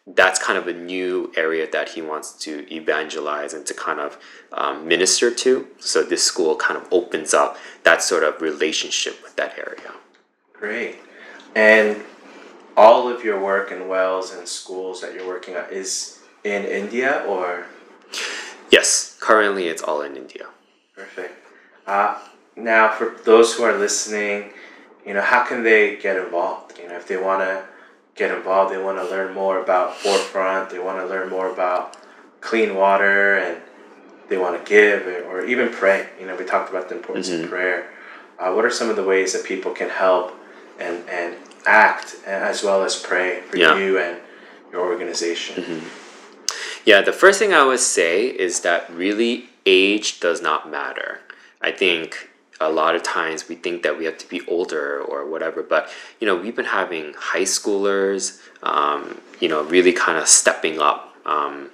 that's 0.08 0.42
kind 0.44 0.58
of 0.58 0.68
a 0.68 0.74
new 0.74 1.32
area 1.36 1.70
that 1.72 1.90
he 1.90 2.02
wants 2.02 2.34
to 2.34 2.72
evangelize 2.74 3.54
and 3.54 3.66
to 3.66 3.74
kind 3.74 4.00
of 4.00 4.18
um, 4.54 4.88
minister 4.88 5.34
to. 5.34 5.68
So 5.80 6.04
this 6.04 6.24
school 6.24 6.56
kind 6.56 6.78
of 6.78 6.88
opens 6.92 7.34
up 7.34 7.58
that 7.84 8.04
sort 8.04 8.24
of 8.24 8.40
relationship 8.42 9.22
with 9.24 9.36
that 9.38 9.58
area. 9.58 9.92
Great. 10.54 10.98
And 11.56 12.04
all 12.78 13.08
of 13.08 13.24
your 13.24 13.42
work 13.42 13.72
in 13.72 13.88
wells 13.88 14.32
and 14.34 14.48
schools 14.48 15.02
that 15.02 15.14
you're 15.14 15.28
working 15.28 15.56
at 15.56 15.72
is 15.72 16.20
in 16.44 16.64
India 16.66 17.24
or 17.28 17.66
Yes, 18.72 19.18
currently 19.20 19.68
it's 19.68 19.82
all 19.82 20.02
in 20.02 20.16
India. 20.18 20.48
perfect. 20.96 21.34
Uh, 21.88 22.20
now, 22.56 22.92
for 22.92 23.16
those 23.26 23.54
who 23.56 23.64
are 23.64 23.78
listening, 23.78 24.52
you 25.06 25.14
know, 25.14 25.22
how 25.22 25.44
can 25.44 25.64
they 25.64 25.98
get 25.98 26.16
involved? 26.18 26.78
You 26.80 26.88
know, 26.90 26.96
if 26.96 27.08
they 27.08 27.18
want 27.18 27.42
to 27.42 27.64
get 28.16 28.32
involved, 28.32 28.74
they 28.74 28.82
want 28.82 28.98
to 28.98 29.04
learn 29.04 29.34
more 29.34 29.62
about 29.62 29.96
Forefront, 29.98 30.70
they 30.70 30.80
want 30.80 31.00
to 31.00 31.06
learn 31.06 31.30
more 31.30 31.52
about 31.52 31.98
clean 32.42 32.76
water, 32.76 33.38
and 33.38 33.62
they 34.30 34.38
want 34.38 34.64
to 34.64 34.70
give 34.70 35.06
or, 35.28 35.46
even 35.46 35.70
pray. 35.70 36.08
You 36.20 36.26
know, 36.26 36.36
we 36.36 36.46
talked 36.46 36.70
about 36.70 36.90
the 36.90 36.96
importance 36.96 37.30
of 37.30 37.50
prayer. 37.50 37.92
Uh, 38.40 38.54
what 38.54 38.66
are 38.66 38.72
some 38.72 38.90
of 38.90 38.96
the 38.96 39.04
ways 39.04 39.34
that 39.34 39.46
people 39.46 39.72
can 39.72 39.90
help 39.90 40.34
and, 40.80 41.08
and 41.10 41.36
act 41.66 42.16
as 42.26 42.64
well 42.64 42.84
as 42.84 42.96
pray 42.96 43.42
for 43.42 43.58
Yeah. 43.58 43.78
you 43.78 44.00
and 44.00 44.20
your 44.72 44.82
organization? 44.82 45.84
Yeah, 46.86 47.02
the 47.02 47.14
first 47.14 47.40
thing 47.40 47.54
I 47.54 47.64
would 47.64 47.80
say 47.80 48.28
is 48.28 48.62
that 48.62 48.90
really 48.92 49.50
age 49.66 50.20
does 50.20 50.42
not 50.42 50.70
matter. 50.70 51.22
I 51.62 51.72
think 51.72 52.30
a 52.60 52.70
lot 52.70 52.96
of 52.96 53.04
times 53.04 53.48
we 53.50 53.56
think 53.56 53.84
that 53.84 53.98
we 53.98 54.06
have 54.06 54.18
to 54.20 54.30
be 54.30 54.40
older 54.48 55.02
or 55.02 55.30
whatever, 55.30 55.62
but 55.62 55.90
you 56.20 56.28
know, 56.28 56.36
we've 56.36 56.56
been 56.56 56.66
having 56.66 57.14
high 57.18 57.42
schoolers, 57.42 58.42
um, 58.64 59.20
you 59.40 59.50
know, 59.50 59.64
really 59.64 59.94
kind 59.94 60.18
of 60.18 60.28
stepping 60.28 60.80
up. 60.80 61.16
Um, 61.26 61.70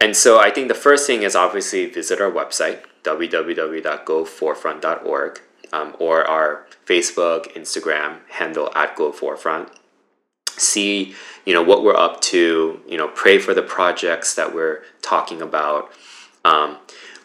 and 0.00 0.16
so 0.16 0.38
I 0.38 0.50
think 0.50 0.68
the 0.68 0.74
first 0.74 1.04
thing 1.06 1.22
is 1.22 1.34
obviously 1.34 1.86
visit 1.86 2.20
our 2.20 2.30
website, 2.30 2.80
www.goforefront.org, 3.02 5.40
um, 5.72 5.96
or 5.98 6.24
our 6.24 6.66
Facebook, 6.86 7.52
Instagram 7.54 8.18
handle 8.28 8.70
at 8.74 8.94
GoForefront 8.96 9.70
see 10.60 11.14
you 11.46 11.54
know 11.54 11.62
what 11.62 11.84
we're 11.84 11.96
up 11.96 12.20
to 12.20 12.80
you 12.88 12.96
know 12.96 13.06
pray 13.08 13.38
for 13.38 13.54
the 13.54 13.62
projects 13.62 14.34
that 14.34 14.54
we're 14.54 14.82
talking 15.02 15.40
about 15.40 15.90
um, 16.44 16.76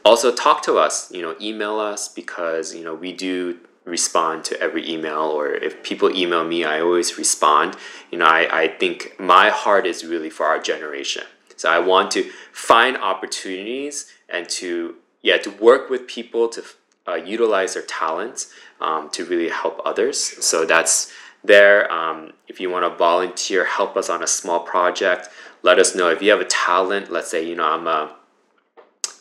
also 0.06 0.34
talk 0.34 0.62
to 0.64 0.78
us 0.78 1.12
you 1.12 1.22
know 1.22 1.36
email 1.42 1.80
us 1.80 2.08
because 2.08 2.74
you 2.76 2.84
know 2.84 2.94
we 2.94 3.12
do 3.12 3.58
respond 3.86 4.44
to 4.46 4.60
every 4.62 4.90
email 4.90 5.24
or 5.24 5.50
if 5.50 5.84
people 5.84 6.10
email 6.16 6.44
me 6.44 6.64
i 6.64 6.80
always 6.80 7.18
respond 7.18 7.76
you 8.12 8.18
know 8.18 8.26
i, 8.26 8.64
I 8.64 8.68
think 8.68 9.16
my 9.20 9.50
heart 9.50 9.86
is 9.86 10.06
really 10.06 10.30
for 10.30 10.46
our 10.46 10.60
generation 10.60 11.24
so 11.56 11.70
i 11.70 11.80
want 11.80 12.12
to 12.12 12.30
find 12.52 12.98
opportunities 12.98 14.12
and 14.30 14.48
to 14.50 14.96
yeah 15.22 15.38
to 15.38 15.50
work 15.52 15.90
with 15.90 16.08
people 16.08 16.48
to 16.50 16.64
uh, 17.06 17.16
utilize 17.16 17.74
their 17.74 17.84
talents 17.84 18.54
um, 18.80 19.10
to 19.10 19.26
really 19.26 19.50
help 19.50 19.82
others 19.86 20.18
so 20.18 20.66
that's 20.66 21.12
there. 21.44 21.92
Um, 21.92 22.34
if 22.48 22.60
you 22.60 22.70
want 22.70 22.86
to 22.86 22.98
volunteer, 22.98 23.66
help 23.66 23.98
us 23.98 24.10
on 24.10 24.24
a 24.24 24.28
small 24.28 24.62
project. 24.62 25.30
Let 25.62 25.80
us 25.80 25.96
know 25.96 26.10
if 26.10 26.22
you 26.22 26.32
have 26.32 26.42
a 26.42 26.46
talent. 26.46 27.12
Let's 27.12 27.30
say 27.30 27.46
you 27.46 27.56
know 27.56 27.66
I'm 27.66 27.88
a, 27.88 28.16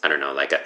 I 0.03 0.09
don't 0.09 0.21
know, 0.21 0.33
like 0.33 0.53
a 0.53 0.61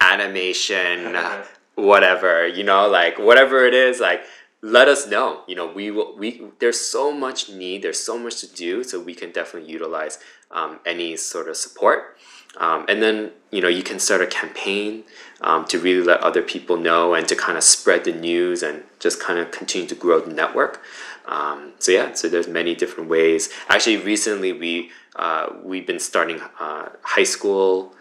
animation, 0.00 1.16
whatever. 1.74 2.46
You 2.46 2.64
know, 2.64 2.88
like 2.88 3.18
whatever 3.18 3.66
it 3.66 3.74
is, 3.74 4.00
like 4.00 4.22
let 4.62 4.88
us 4.88 5.06
know. 5.06 5.42
You 5.46 5.54
know, 5.54 5.66
we 5.66 5.90
will. 5.90 6.16
We 6.16 6.42
there's 6.58 6.80
so 6.80 7.12
much 7.12 7.48
need. 7.48 7.82
There's 7.82 8.00
so 8.00 8.18
much 8.18 8.40
to 8.40 8.46
do. 8.46 8.82
So 8.84 9.00
we 9.00 9.14
can 9.14 9.32
definitely 9.32 9.70
utilize 9.70 10.18
um, 10.50 10.80
any 10.84 11.16
sort 11.16 11.48
of 11.48 11.56
support. 11.56 12.16
Um, 12.56 12.86
and 12.88 13.02
then 13.02 13.32
you 13.50 13.60
know 13.60 13.68
you 13.68 13.82
can 13.82 13.98
start 13.98 14.20
a 14.20 14.26
campaign 14.26 15.04
um, 15.40 15.64
to 15.66 15.78
really 15.78 16.04
let 16.04 16.20
other 16.20 16.42
people 16.42 16.76
know 16.76 17.14
and 17.14 17.28
to 17.28 17.36
kind 17.36 17.56
of 17.56 17.64
spread 17.64 18.04
the 18.04 18.12
news 18.12 18.62
and 18.62 18.82
just 18.98 19.20
kind 19.20 19.38
of 19.38 19.50
continue 19.50 19.86
to 19.88 19.94
grow 19.94 20.20
the 20.20 20.32
network. 20.32 20.82
Um, 21.26 21.72
so 21.78 21.92
yeah, 21.92 22.14
so 22.14 22.28
there's 22.28 22.48
many 22.48 22.74
different 22.74 23.10
ways. 23.10 23.50
Actually, 23.68 23.98
recently 23.98 24.52
we 24.52 24.90
uh, 25.16 25.52
we've 25.62 25.86
been 25.86 26.00
starting 26.00 26.40
uh, 26.58 26.88
high 27.02 27.24
school 27.24 27.94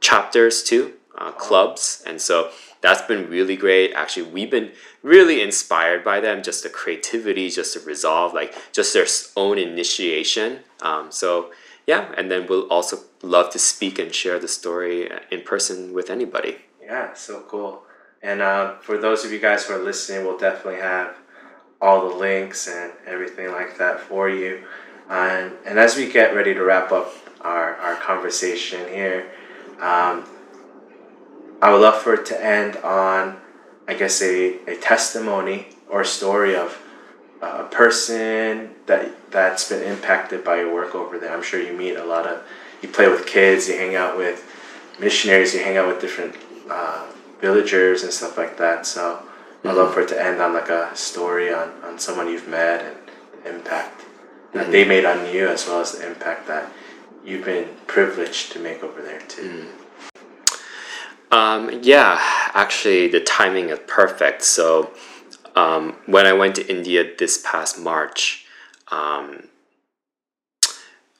chapters 0.00 0.62
too, 0.62 0.94
uh, 1.16 1.32
clubs, 1.32 2.02
and 2.06 2.20
so 2.20 2.50
that's 2.80 3.02
been 3.02 3.30
really 3.30 3.56
great. 3.56 3.92
Actually, 3.94 4.30
we've 4.30 4.50
been 4.50 4.72
really 5.02 5.40
inspired 5.40 6.04
by 6.04 6.20
them, 6.20 6.42
just 6.42 6.62
the 6.62 6.68
creativity, 6.68 7.48
just 7.48 7.74
the 7.74 7.80
resolve, 7.80 8.34
like 8.34 8.54
just 8.72 8.92
their 8.92 9.06
own 9.36 9.58
initiation. 9.58 10.60
Um, 10.82 11.10
so 11.10 11.50
yeah, 11.86 12.12
and 12.16 12.30
then 12.30 12.46
we'll 12.46 12.68
also 12.68 12.98
love 13.22 13.50
to 13.50 13.58
speak 13.58 13.98
and 13.98 14.14
share 14.14 14.38
the 14.38 14.48
story 14.48 15.10
uh, 15.10 15.20
in 15.30 15.42
person 15.42 15.92
with 15.92 16.10
anybody. 16.10 16.58
Yeah, 16.82 17.14
so 17.14 17.42
cool. 17.48 17.82
And 18.22 18.40
uh, 18.40 18.76
for 18.78 18.96
those 18.96 19.24
of 19.24 19.32
you 19.32 19.38
guys 19.38 19.66
who 19.66 19.74
are 19.74 19.82
listening, 19.82 20.24
we'll 20.26 20.38
definitely 20.38 20.80
have 20.80 21.16
all 21.80 22.08
the 22.08 22.16
links 22.16 22.68
and 22.68 22.92
everything 23.06 23.52
like 23.52 23.76
that 23.78 24.00
for 24.00 24.30
you. 24.30 24.64
And, 25.10 25.52
and 25.66 25.78
as 25.78 25.96
we 25.96 26.10
get 26.10 26.34
ready 26.34 26.54
to 26.54 26.64
wrap 26.64 26.90
up 26.92 27.12
our, 27.42 27.76
our 27.76 27.96
conversation 27.96 28.88
here, 28.88 29.30
um, 29.80 30.24
I 31.60 31.72
would 31.72 31.80
love 31.80 31.96
for 32.02 32.14
it 32.14 32.26
to 32.26 32.44
end 32.44 32.76
on, 32.78 33.38
I 33.88 33.94
guess, 33.94 34.22
a, 34.22 34.58
a 34.66 34.76
testimony 34.76 35.68
or 35.88 36.02
a 36.02 36.06
story 36.06 36.54
of 36.54 36.80
a 37.40 37.64
person 37.64 38.70
that 38.86 39.30
that's 39.30 39.68
been 39.68 39.82
impacted 39.82 40.44
by 40.44 40.56
your 40.60 40.72
work 40.72 40.94
over 40.94 41.18
there. 41.18 41.34
I'm 41.34 41.42
sure 41.42 41.60
you 41.60 41.72
meet 41.72 41.96
a 41.96 42.04
lot 42.04 42.26
of, 42.26 42.42
you 42.82 42.88
play 42.88 43.08
with 43.08 43.26
kids, 43.26 43.68
you 43.68 43.74
hang 43.74 43.94
out 43.94 44.16
with 44.16 44.44
missionaries, 45.00 45.54
you 45.54 45.60
hang 45.60 45.76
out 45.76 45.88
with 45.88 46.00
different 46.00 46.34
uh, 46.70 47.06
villagers 47.40 48.02
and 48.02 48.12
stuff 48.12 48.38
like 48.38 48.56
that. 48.58 48.86
So 48.86 49.22
I'd 49.64 49.74
love 49.74 49.94
for 49.94 50.00
it 50.00 50.08
to 50.08 50.22
end 50.22 50.40
on 50.40 50.52
like 50.54 50.68
a 50.68 50.94
story 50.94 51.52
on, 51.52 51.70
on 51.82 51.98
someone 51.98 52.28
you've 52.28 52.48
met 52.48 52.82
and 52.82 52.96
the 53.42 53.56
impact 53.56 54.02
that 54.52 54.70
they 54.70 54.84
made 54.84 55.04
on 55.04 55.34
you, 55.34 55.48
as 55.48 55.66
well 55.66 55.80
as 55.80 55.92
the 55.92 56.06
impact 56.06 56.46
that 56.46 56.70
you've 57.24 57.44
been 57.44 57.68
privileged 57.86 58.52
to 58.52 58.58
make 58.58 58.82
over 58.82 59.02
there 59.02 59.20
too. 59.22 59.66
Um, 61.30 61.80
yeah, 61.82 62.18
actually, 62.54 63.08
the 63.08 63.20
timing 63.20 63.70
is 63.70 63.80
perfect. 63.86 64.42
So, 64.42 64.92
um, 65.56 65.96
when 66.06 66.26
I 66.26 66.32
went 66.32 66.54
to 66.56 66.68
India 66.70 67.04
this 67.18 67.42
past 67.44 67.78
March, 67.78 68.46
um, 68.90 69.48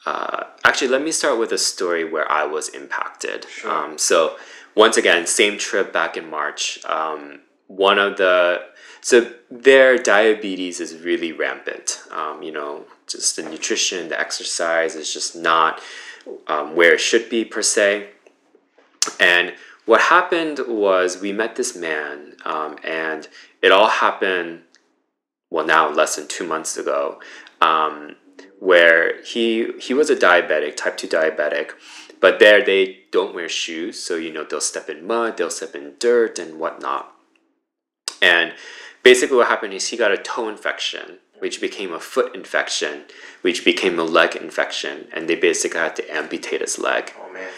uh, 0.07 0.45
actually, 0.65 0.89
let 0.89 1.03
me 1.03 1.11
start 1.11 1.39
with 1.39 1.51
a 1.53 1.59
story 1.59 2.05
where 2.05 2.31
I 2.31 2.45
was 2.45 2.69
impacted. 2.69 3.47
Sure. 3.49 3.71
Um, 3.71 3.99
so, 3.99 4.37
once 4.75 4.97
again, 4.97 5.27
same 5.27 5.59
trip 5.59 5.93
back 5.93 6.17
in 6.17 6.29
March. 6.29 6.85
Um, 6.85 7.41
one 7.67 7.99
of 7.99 8.17
the 8.17 8.63
so 9.01 9.31
their 9.51 9.99
diabetes 9.99 10.81
is 10.81 10.97
really 10.97 11.33
rampant. 11.33 12.03
Um, 12.11 12.43
you 12.43 12.53
know, 12.53 12.85
just 13.15 13.37
the 13.37 13.43
nutrition, 13.43 14.09
the 14.09 14.19
exercise 14.19 14.95
is 14.95 15.13
just 15.13 15.35
not 15.35 15.81
um, 16.47 16.75
where 16.77 16.95
it 16.95 17.01
should 17.01 17.29
be 17.29 17.45
per 17.45 17.63
se. 17.63 18.11
And 19.21 19.55
what 19.87 20.01
happened 20.03 20.61
was 20.67 21.21
we 21.21 21.33
met 21.33 21.57
this 21.57 21.77
man, 21.77 22.37
um, 22.45 22.77
and 22.83 23.29
it 23.63 23.71
all 23.73 23.89
happened, 23.89 24.63
well, 25.51 25.67
now 25.67 25.91
less 25.91 26.17
than 26.17 26.27
two 26.27 26.47
months 26.47 26.77
ago, 26.77 27.21
um, 27.61 28.17
where 28.61 29.23
he 29.23 29.73
he 29.79 29.93
was 29.93 30.09
a 30.09 30.17
diabetic, 30.17 30.77
type 30.77 30.97
two 30.97 31.09
diabetic, 31.09 31.73
but 32.21 32.39
there 32.39 32.65
they 32.65 33.01
don't 33.11 33.35
wear 33.35 33.49
shoes, 33.49 34.03
so 34.03 34.17
you 34.17 34.33
know 34.33 34.45
they'll 34.45 34.61
step 34.61 34.89
in 34.89 35.07
mud, 35.07 35.37
they'll 35.37 35.51
step 35.51 35.75
in 35.75 35.95
dirt 35.99 36.39
and 36.39 36.59
whatnot. 36.59 37.13
And 38.23 38.55
basically, 39.03 39.37
what 39.37 39.49
happened 39.49 39.75
is 39.75 39.89
he 39.89 39.99
got 39.99 40.13
a 40.13 40.17
toe 40.17 40.49
infection, 40.49 41.19
which 41.45 41.61
became 41.61 41.93
a 41.93 42.01
foot 42.01 42.35
infection, 42.35 42.95
which 43.43 43.67
became 43.71 43.99
a 43.99 44.03
leg 44.19 44.35
infection, 44.35 44.97
and 45.13 45.29
they 45.29 45.35
basically 45.35 45.79
had 45.79 45.95
to 45.95 46.05
amputate 46.21 46.63
his 46.63 46.79
leg 46.79 47.13
Oh 47.21 47.31
man. 47.33 47.51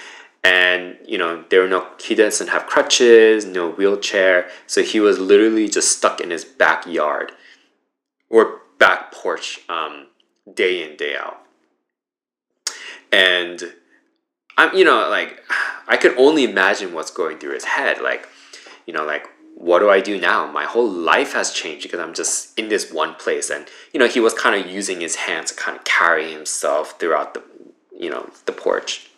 and 0.42 0.82
you 1.12 1.18
know 1.22 1.32
there 1.50 1.60
were 1.62 1.68
no 1.76 1.82
he 2.06 2.14
doesn't 2.22 2.48
have 2.54 2.66
crutches 2.74 3.44
no 3.58 3.64
wheelchair 3.78 4.38
so 4.72 4.78
he 4.92 4.98
was 5.06 5.16
literally 5.32 5.68
just 5.68 5.88
stuck 5.98 6.16
in 6.24 6.30
his 6.36 6.44
backyard 6.44 7.28
or 8.34 8.42
back 8.78 9.00
porch 9.12 9.48
um, 9.76 9.94
day 10.62 10.74
in 10.84 10.96
day 10.96 11.14
out 11.24 11.38
and 13.12 13.58
i'm 14.58 14.70
you 14.78 14.84
know 14.84 15.08
like 15.18 15.30
i 15.88 15.96
could 15.96 16.14
only 16.26 16.42
imagine 16.44 16.92
what's 16.92 17.10
going 17.20 17.38
through 17.38 17.54
his 17.54 17.64
head 17.76 17.96
like 18.10 18.22
you 18.86 18.92
know 18.92 19.04
like 19.04 19.24
what 19.56 19.78
do 19.78 19.88
i 19.88 20.00
do 20.00 20.20
now? 20.20 20.46
My 20.50 20.64
whole 20.64 20.88
life 20.88 21.32
has 21.32 21.50
changed 21.50 21.82
because 21.84 21.98
i'm 21.98 22.14
just 22.14 22.56
in 22.58 22.68
this 22.68 22.92
one 22.92 23.14
place. 23.14 23.50
And 23.50 23.66
you 23.92 23.98
know 23.98 24.06
he 24.06 24.20
was 24.20 24.34
kind 24.34 24.54
of 24.60 24.70
using 24.70 25.00
his 25.00 25.16
hands 25.16 25.50
to 25.50 25.56
kind 25.56 25.76
of 25.78 25.84
carry 25.84 26.30
himself 26.30 27.00
throughout 27.00 27.34
the 27.34 27.42
you 27.98 28.10
know 28.10 28.30
the 28.44 28.52
porch. 28.52 29.08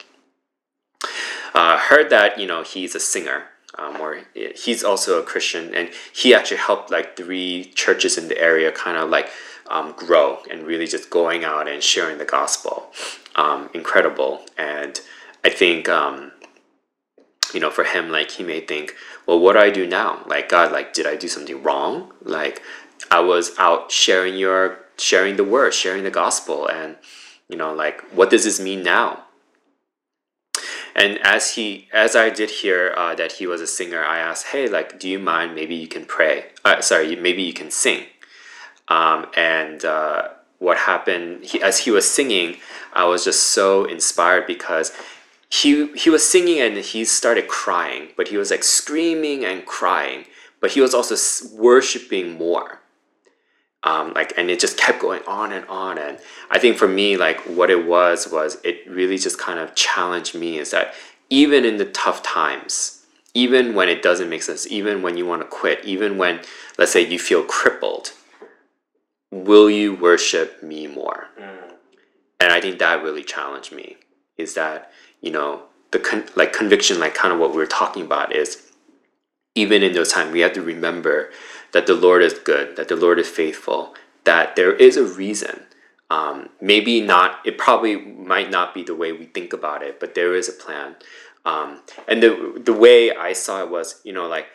Uh, 1.55 1.76
heard 1.78 2.09
that 2.11 2.39
you 2.39 2.47
know 2.47 2.62
he's 2.62 2.95
a 2.95 3.01
singer 3.01 3.45
um, 3.76 4.01
or 4.01 4.20
he's 4.34 4.84
also 4.84 5.20
a 5.20 5.24
christian. 5.24 5.74
And 5.74 5.91
he 6.14 6.34
actually 6.34 6.59
helped 6.59 6.91
like 6.91 7.16
three 7.16 7.72
churches 7.74 8.16
in 8.16 8.28
the 8.28 8.39
area 8.39 8.70
kind 8.70 8.97
of 8.97 9.11
like 9.11 9.30
um, 9.68 9.93
grow 9.97 10.39
and 10.51 10.62
really 10.62 10.86
just 10.86 11.11
going 11.11 11.45
out 11.45 11.68
and 11.68 11.82
sharing 11.82 12.18
the 12.18 12.24
gospel. 12.24 12.91
Um, 13.34 13.70
incredible. 13.74 14.47
And 14.57 15.01
i 15.45 15.51
think 15.51 15.89
um, 15.89 16.32
you 17.55 17.61
know 17.61 17.71
for 17.71 17.85
him 17.85 18.11
like 18.11 18.33
he 18.33 18.43
may 18.45 18.61
think 18.61 18.95
well 19.27 19.39
what 19.39 19.55
do 19.55 19.59
i 19.59 19.71
do 19.71 19.87
now 19.87 20.23
like 20.27 20.49
god 20.49 20.71
like 20.71 20.93
did 20.93 21.07
i 21.07 21.17
do 21.17 21.29
something 21.29 21.63
wrong 21.63 22.13
like 22.23 22.63
i 23.11 23.21
was 23.21 23.53
out 23.59 23.91
sharing 23.91 24.37
your 24.37 24.79
sharing 25.01 25.37
the 25.37 25.45
word, 25.45 25.73
sharing 25.73 26.05
the 26.05 26.11
gospel, 26.11 26.67
and 26.69 26.97
you 27.49 27.57
know, 27.57 27.73
like 27.73 28.03
what 28.13 28.31
does 28.31 28.45
this 28.45 28.61
mean 28.61 28.83
now? 28.83 29.25
And 30.95 31.19
as 31.19 31.55
he, 31.55 31.89
as 31.93 32.17
I 32.17 32.29
did 32.29 32.51
hear 32.51 32.93
uh, 32.97 33.15
that 33.15 33.33
he 33.33 33.47
was 33.47 33.61
a 33.61 33.67
singer, 33.67 34.05
I 34.05 34.19
asked, 34.19 34.49
"Hey, 34.49 34.69
like, 34.69 34.99
do 34.99 35.09
you 35.09 35.19
mind? 35.19 35.55
Maybe 35.55 35.75
you 35.75 35.89
can 35.89 36.05
pray. 36.05 36.47
Uh, 36.65 36.81
sorry, 36.81 37.15
maybe 37.17 37.43
you 37.43 37.53
can 37.53 37.71
sing." 37.71 38.07
Um, 38.89 39.27
and 39.37 39.85
uh, 39.85 40.29
what 40.59 40.79
happened? 40.79 41.45
He, 41.45 41.63
as 41.63 41.81
he 41.81 41.91
was 41.91 42.11
singing, 42.11 42.57
I 42.93 43.05
was 43.05 43.25
just 43.25 43.45
so 43.45 43.85
inspired 43.85 44.47
because 44.47 44.93
he 45.51 45.87
he 45.97 46.11
was 46.11 46.29
singing 46.29 46.61
and 46.61 46.77
he 46.77 47.05
started 47.05 47.49
crying, 47.49 48.09
but 48.17 48.29
he 48.29 48.37
was 48.37 48.51
like 48.51 48.65
screaming 48.65 49.45
and 49.45 49.65
crying, 49.65 50.25
but 50.61 50.73
he 50.73 50.81
was 50.81 50.95
also 50.95 51.17
worshiping 51.57 52.37
more. 52.37 52.81
Um, 53.85 54.13
like 54.13 54.33
and 54.37 54.51
it 54.51 54.61
just 54.61 54.77
kept 54.77 55.01
going 55.01 55.23
on 55.29 55.53
and 55.53 55.65
on 55.67 55.99
and 55.99 56.19
i 56.51 56.59
think 56.59 56.77
for 56.77 56.89
me 56.89 57.17
like 57.17 57.39
what 57.43 57.71
it 57.71 57.87
was 57.87 58.27
was 58.27 58.59
it 58.65 58.81
really 58.91 59.17
just 59.17 59.39
kind 59.39 59.61
of 59.61 59.73
challenged 59.77 60.35
me 60.35 60.59
is 60.59 60.73
that 60.73 60.95
even 61.31 61.65
in 61.65 61.77
the 61.77 61.85
tough 61.85 62.21
times 62.25 63.07
even 63.35 63.77
when 63.77 63.89
it 63.89 64.03
doesn't 64.03 64.29
make 64.29 64.43
sense 64.43 64.67
even 64.67 65.01
when 65.01 65.17
you 65.17 65.25
want 65.25 65.43
to 65.43 65.47
quit 65.47 65.83
even 65.85 66.19
when 66.19 66.41
let's 66.77 66.91
say 66.91 67.07
you 67.07 67.21
feel 67.21 67.45
crippled 67.45 68.13
will 69.31 69.71
you 69.71 69.95
worship 69.95 70.61
me 70.61 70.89
more 70.89 71.29
mm. 71.41 71.73
and 72.41 72.53
i 72.53 72.61
think 72.61 72.81
that 72.81 73.01
really 73.01 73.23
challenged 73.23 73.71
me 73.71 73.97
is 74.37 74.55
that 74.55 74.91
you 75.21 75.31
know 75.31 75.62
the 75.91 75.99
con- 75.99 76.29
like 76.37 76.53
conviction 76.53 77.01
like 77.01 77.14
kind 77.14 77.33
of 77.33 77.41
what 77.41 77.55
we 77.55 77.62
are 77.62 77.66
talking 77.66 78.03
about 78.03 78.35
is 78.35 78.71
even 79.55 79.83
in 79.83 79.93
those 79.93 80.12
times 80.12 80.33
we 80.33 80.41
have 80.41 80.53
to 80.53 80.62
remember 80.62 81.31
that 81.73 81.87
the 81.87 81.95
lord 81.95 82.23
is 82.23 82.35
good 82.35 82.77
that 82.77 82.89
the 82.89 82.97
lord 82.97 83.19
is 83.19 83.29
faithful 83.29 83.95
that 84.25 84.57
there 84.57 84.75
is 84.75 84.99
a 84.99 85.05
reason. 85.05 85.62
Um, 86.11 86.51
maybe 86.61 87.01
not 87.01 87.41
it 87.45 87.59
probably 87.59 87.97
might 87.97 88.51
not 88.51 88.75
be 88.75 88.83
the 88.83 88.95
way 88.95 89.12
we 89.12 89.27
think 89.27 89.53
about 89.53 89.83
it 89.83 90.01
but 90.01 90.14
there 90.14 90.35
is 90.35 90.49
a 90.49 90.53
plan. 90.53 90.97
Um, 91.45 91.83
and 92.07 92.23
the 92.23 92.61
the 92.64 92.73
way 92.73 93.14
i 93.14 93.33
saw 93.33 93.62
it 93.62 93.71
was 93.71 94.01
you 94.05 94.12
know 94.12 94.27
like 94.27 94.47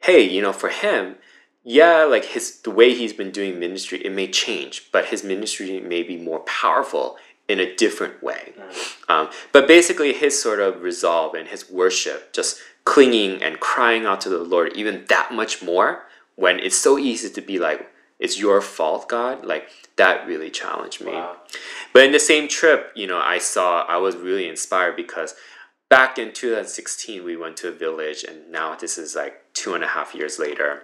hey 0.00 0.22
you 0.22 0.40
know 0.40 0.52
for 0.52 0.70
him 0.70 1.16
yeah 1.64 2.04
like 2.04 2.24
his 2.24 2.60
the 2.60 2.70
way 2.70 2.94
he's 2.94 3.12
been 3.12 3.30
doing 3.30 3.58
ministry 3.58 3.98
it 4.04 4.12
may 4.12 4.28
change 4.30 4.88
but 4.92 5.06
his 5.06 5.24
ministry 5.24 5.80
may 5.80 6.02
be 6.02 6.16
more 6.16 6.40
powerful 6.40 7.16
in 7.48 7.60
a 7.60 7.74
different 7.76 8.22
way. 8.22 8.52
Mm. 8.58 9.10
Um, 9.10 9.30
but 9.52 9.66
basically, 9.66 10.12
his 10.12 10.40
sort 10.40 10.60
of 10.60 10.82
resolve 10.82 11.34
and 11.34 11.48
his 11.48 11.70
worship, 11.70 12.32
just 12.32 12.58
clinging 12.84 13.42
and 13.42 13.60
crying 13.60 14.06
out 14.06 14.20
to 14.22 14.28
the 14.28 14.38
Lord 14.38 14.72
even 14.74 15.04
that 15.08 15.32
much 15.32 15.62
more 15.62 16.04
when 16.36 16.58
it's 16.58 16.76
so 16.76 16.98
easy 16.98 17.28
to 17.28 17.40
be 17.40 17.58
like, 17.58 17.90
it's 18.18 18.38
your 18.38 18.60
fault, 18.60 19.08
God. 19.08 19.44
Like 19.44 19.68
that 19.96 20.26
really 20.26 20.50
challenged 20.50 21.04
me. 21.04 21.12
Wow. 21.12 21.36
But 21.92 22.04
in 22.04 22.12
the 22.12 22.20
same 22.20 22.48
trip, 22.48 22.92
you 22.94 23.06
know, 23.06 23.18
I 23.18 23.38
saw, 23.38 23.82
I 23.82 23.96
was 23.96 24.16
really 24.16 24.48
inspired 24.48 24.96
because 24.96 25.34
back 25.88 26.18
in 26.18 26.32
2016, 26.32 27.24
we 27.24 27.36
went 27.36 27.56
to 27.58 27.68
a 27.68 27.72
village, 27.72 28.24
and 28.24 28.50
now 28.50 28.74
this 28.74 28.98
is 28.98 29.14
like 29.14 29.42
two 29.54 29.74
and 29.74 29.84
a 29.84 29.88
half 29.88 30.14
years 30.14 30.38
later 30.38 30.82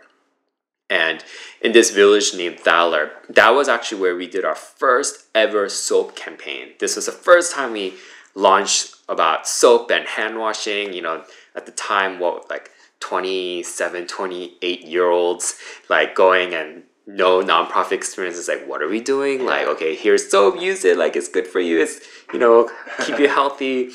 and 0.91 1.25
in 1.61 1.73
this 1.73 1.91
village 1.91 2.35
named 2.35 2.61
Thaler. 2.61 3.11
That 3.29 3.51
was 3.51 3.69
actually 3.69 4.01
where 4.01 4.17
we 4.17 4.27
did 4.27 4.45
our 4.45 4.55
first 4.55 5.27
ever 5.35 5.69
soap 5.69 6.15
campaign. 6.15 6.71
This 6.79 6.97
was 6.97 7.07
the 7.07 7.13
first 7.13 7.53
time 7.53 7.73
we 7.73 7.95
launched 8.35 8.97
about 9.09 9.49
soap 9.49 9.91
and 9.91 10.07
hand 10.07 10.39
washing. 10.39 10.93
You 10.93 11.03
know, 11.03 11.25
at 11.55 11.67
the 11.67 11.73
time, 11.73 12.19
what 12.19 12.51
like 12.51 12.71
27, 13.01 14.07
28 14.07 14.83
year 14.83 15.09
olds 15.09 15.59
like 15.89 16.15
going 16.15 16.55
and 16.55 16.85
no 17.07 17.43
nonprofit 17.43 17.93
experience 17.93 18.37
is 18.37 18.49
like 18.49 18.67
what 18.67 18.81
are 18.81 18.89
we 18.89 18.99
doing 18.99 19.45
like 19.45 19.67
okay 19.67 19.95
here's 19.95 20.31
soap 20.31 20.59
use 20.59 20.87
it 20.87 20.97
like 20.97 21.15
it's 21.17 21.29
good 21.29 21.47
for 21.47 21.61
you 21.61 21.79
it's 21.83 22.01
you 22.33 22.39
know 22.39 22.71
keep 23.05 23.19
you 23.19 23.29
healthy 23.41 23.91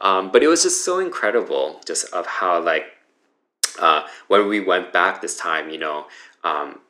um, 0.00 0.30
but 0.30 0.42
it 0.42 0.46
was 0.46 0.62
just 0.62 0.84
so 0.84 1.00
incredible 1.00 1.80
just 1.84 2.12
of 2.12 2.24
how 2.26 2.62
like 2.62 2.84
uh, 3.80 4.02
when 4.28 4.48
we 4.48 4.60
went 4.60 4.92
back 4.92 5.20
this 5.20 5.36
time 5.36 5.70
you 5.70 5.78
know 5.78 6.06
um, 6.44 6.80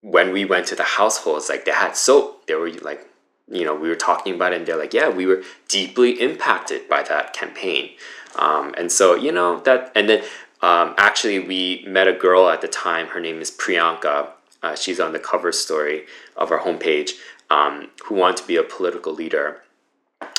when 0.00 0.32
we 0.32 0.44
went 0.44 0.66
to 0.68 0.76
the 0.76 0.84
households, 0.84 1.48
like 1.48 1.64
they 1.64 1.72
had 1.72 1.96
soap. 1.96 2.46
They 2.46 2.54
were 2.54 2.70
like, 2.70 3.08
you 3.50 3.64
know, 3.64 3.74
we 3.74 3.88
were 3.88 3.96
talking 3.96 4.34
about 4.34 4.52
it, 4.52 4.56
and 4.56 4.66
they're 4.66 4.78
like, 4.78 4.94
yeah, 4.94 5.08
we 5.08 5.26
were 5.26 5.42
deeply 5.68 6.20
impacted 6.20 6.88
by 6.88 7.02
that 7.04 7.32
campaign. 7.32 7.90
Um, 8.36 8.74
and 8.76 8.90
so, 8.90 9.14
you 9.14 9.32
know, 9.32 9.60
that, 9.60 9.92
and 9.94 10.08
then 10.08 10.22
um, 10.62 10.94
actually, 10.98 11.38
we 11.38 11.84
met 11.86 12.08
a 12.08 12.12
girl 12.12 12.48
at 12.48 12.60
the 12.60 12.68
time. 12.68 13.08
Her 13.08 13.20
name 13.20 13.40
is 13.40 13.50
Priyanka. 13.50 14.30
Uh, 14.62 14.74
she's 14.74 15.00
on 15.00 15.12
the 15.12 15.18
cover 15.18 15.52
story 15.52 16.06
of 16.36 16.50
our 16.50 16.60
homepage, 16.60 17.12
um, 17.50 17.88
who 18.04 18.14
wanted 18.14 18.38
to 18.38 18.46
be 18.46 18.56
a 18.56 18.62
political 18.62 19.12
leader. 19.12 19.62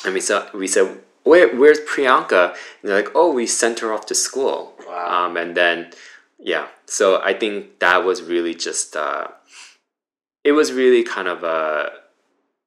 And 0.04 0.14
we 0.14 0.20
said, 0.20 0.52
we 0.52 0.66
said, 0.66 0.98
Where, 1.22 1.54
where's 1.56 1.80
Priyanka? 1.80 2.50
And 2.50 2.90
they're 2.90 3.02
like, 3.02 3.12
oh, 3.14 3.32
we 3.32 3.46
sent 3.46 3.80
her 3.80 3.92
off 3.92 4.06
to 4.06 4.14
school. 4.14 4.74
Wow. 4.86 5.26
Um, 5.26 5.36
and 5.36 5.56
then 5.56 5.92
yeah 6.38 6.66
so 6.86 7.20
i 7.22 7.32
think 7.32 7.78
that 7.80 8.04
was 8.04 8.22
really 8.22 8.54
just 8.54 8.96
uh, 8.96 9.28
it 10.44 10.52
was 10.52 10.72
really 10.72 11.02
kind 11.02 11.28
of 11.28 11.42
a 11.42 11.46
uh, 11.46 11.90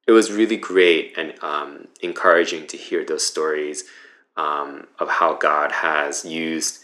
it 0.08 0.12
was 0.12 0.32
really 0.32 0.58
great 0.58 1.14
and 1.16 1.34
um, 1.44 1.88
encouraging 2.02 2.66
to 2.68 2.76
hear 2.76 3.06
those 3.06 3.24
stories 3.24 3.84
um, 4.36 4.88
of 5.00 5.10
how 5.10 5.34
god 5.34 5.72
has 5.72 6.26
used 6.26 6.82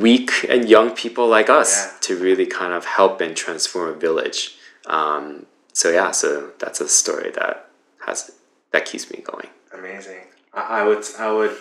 weak 0.00 0.44
and 0.48 0.68
young 0.68 0.90
people 0.90 1.28
like 1.28 1.48
us 1.48 1.86
yeah. 1.86 1.92
to 2.00 2.16
really 2.16 2.46
kind 2.46 2.72
of 2.72 2.84
help 2.84 3.20
and 3.20 3.36
transform 3.36 3.90
a 3.90 3.94
village. 3.94 4.56
Um, 4.86 5.46
so 5.72 5.90
yeah 5.90 6.12
so 6.12 6.52
that's 6.58 6.80
a 6.80 6.88
story 6.88 7.30
that 7.32 7.68
has 8.06 8.30
that 8.72 8.84
keeps 8.84 9.10
me 9.10 9.22
going. 9.24 9.48
Amazing. 9.72 10.22
I, 10.52 10.80
I 10.80 10.84
would 10.84 11.04
i 11.18 11.32
would 11.32 11.56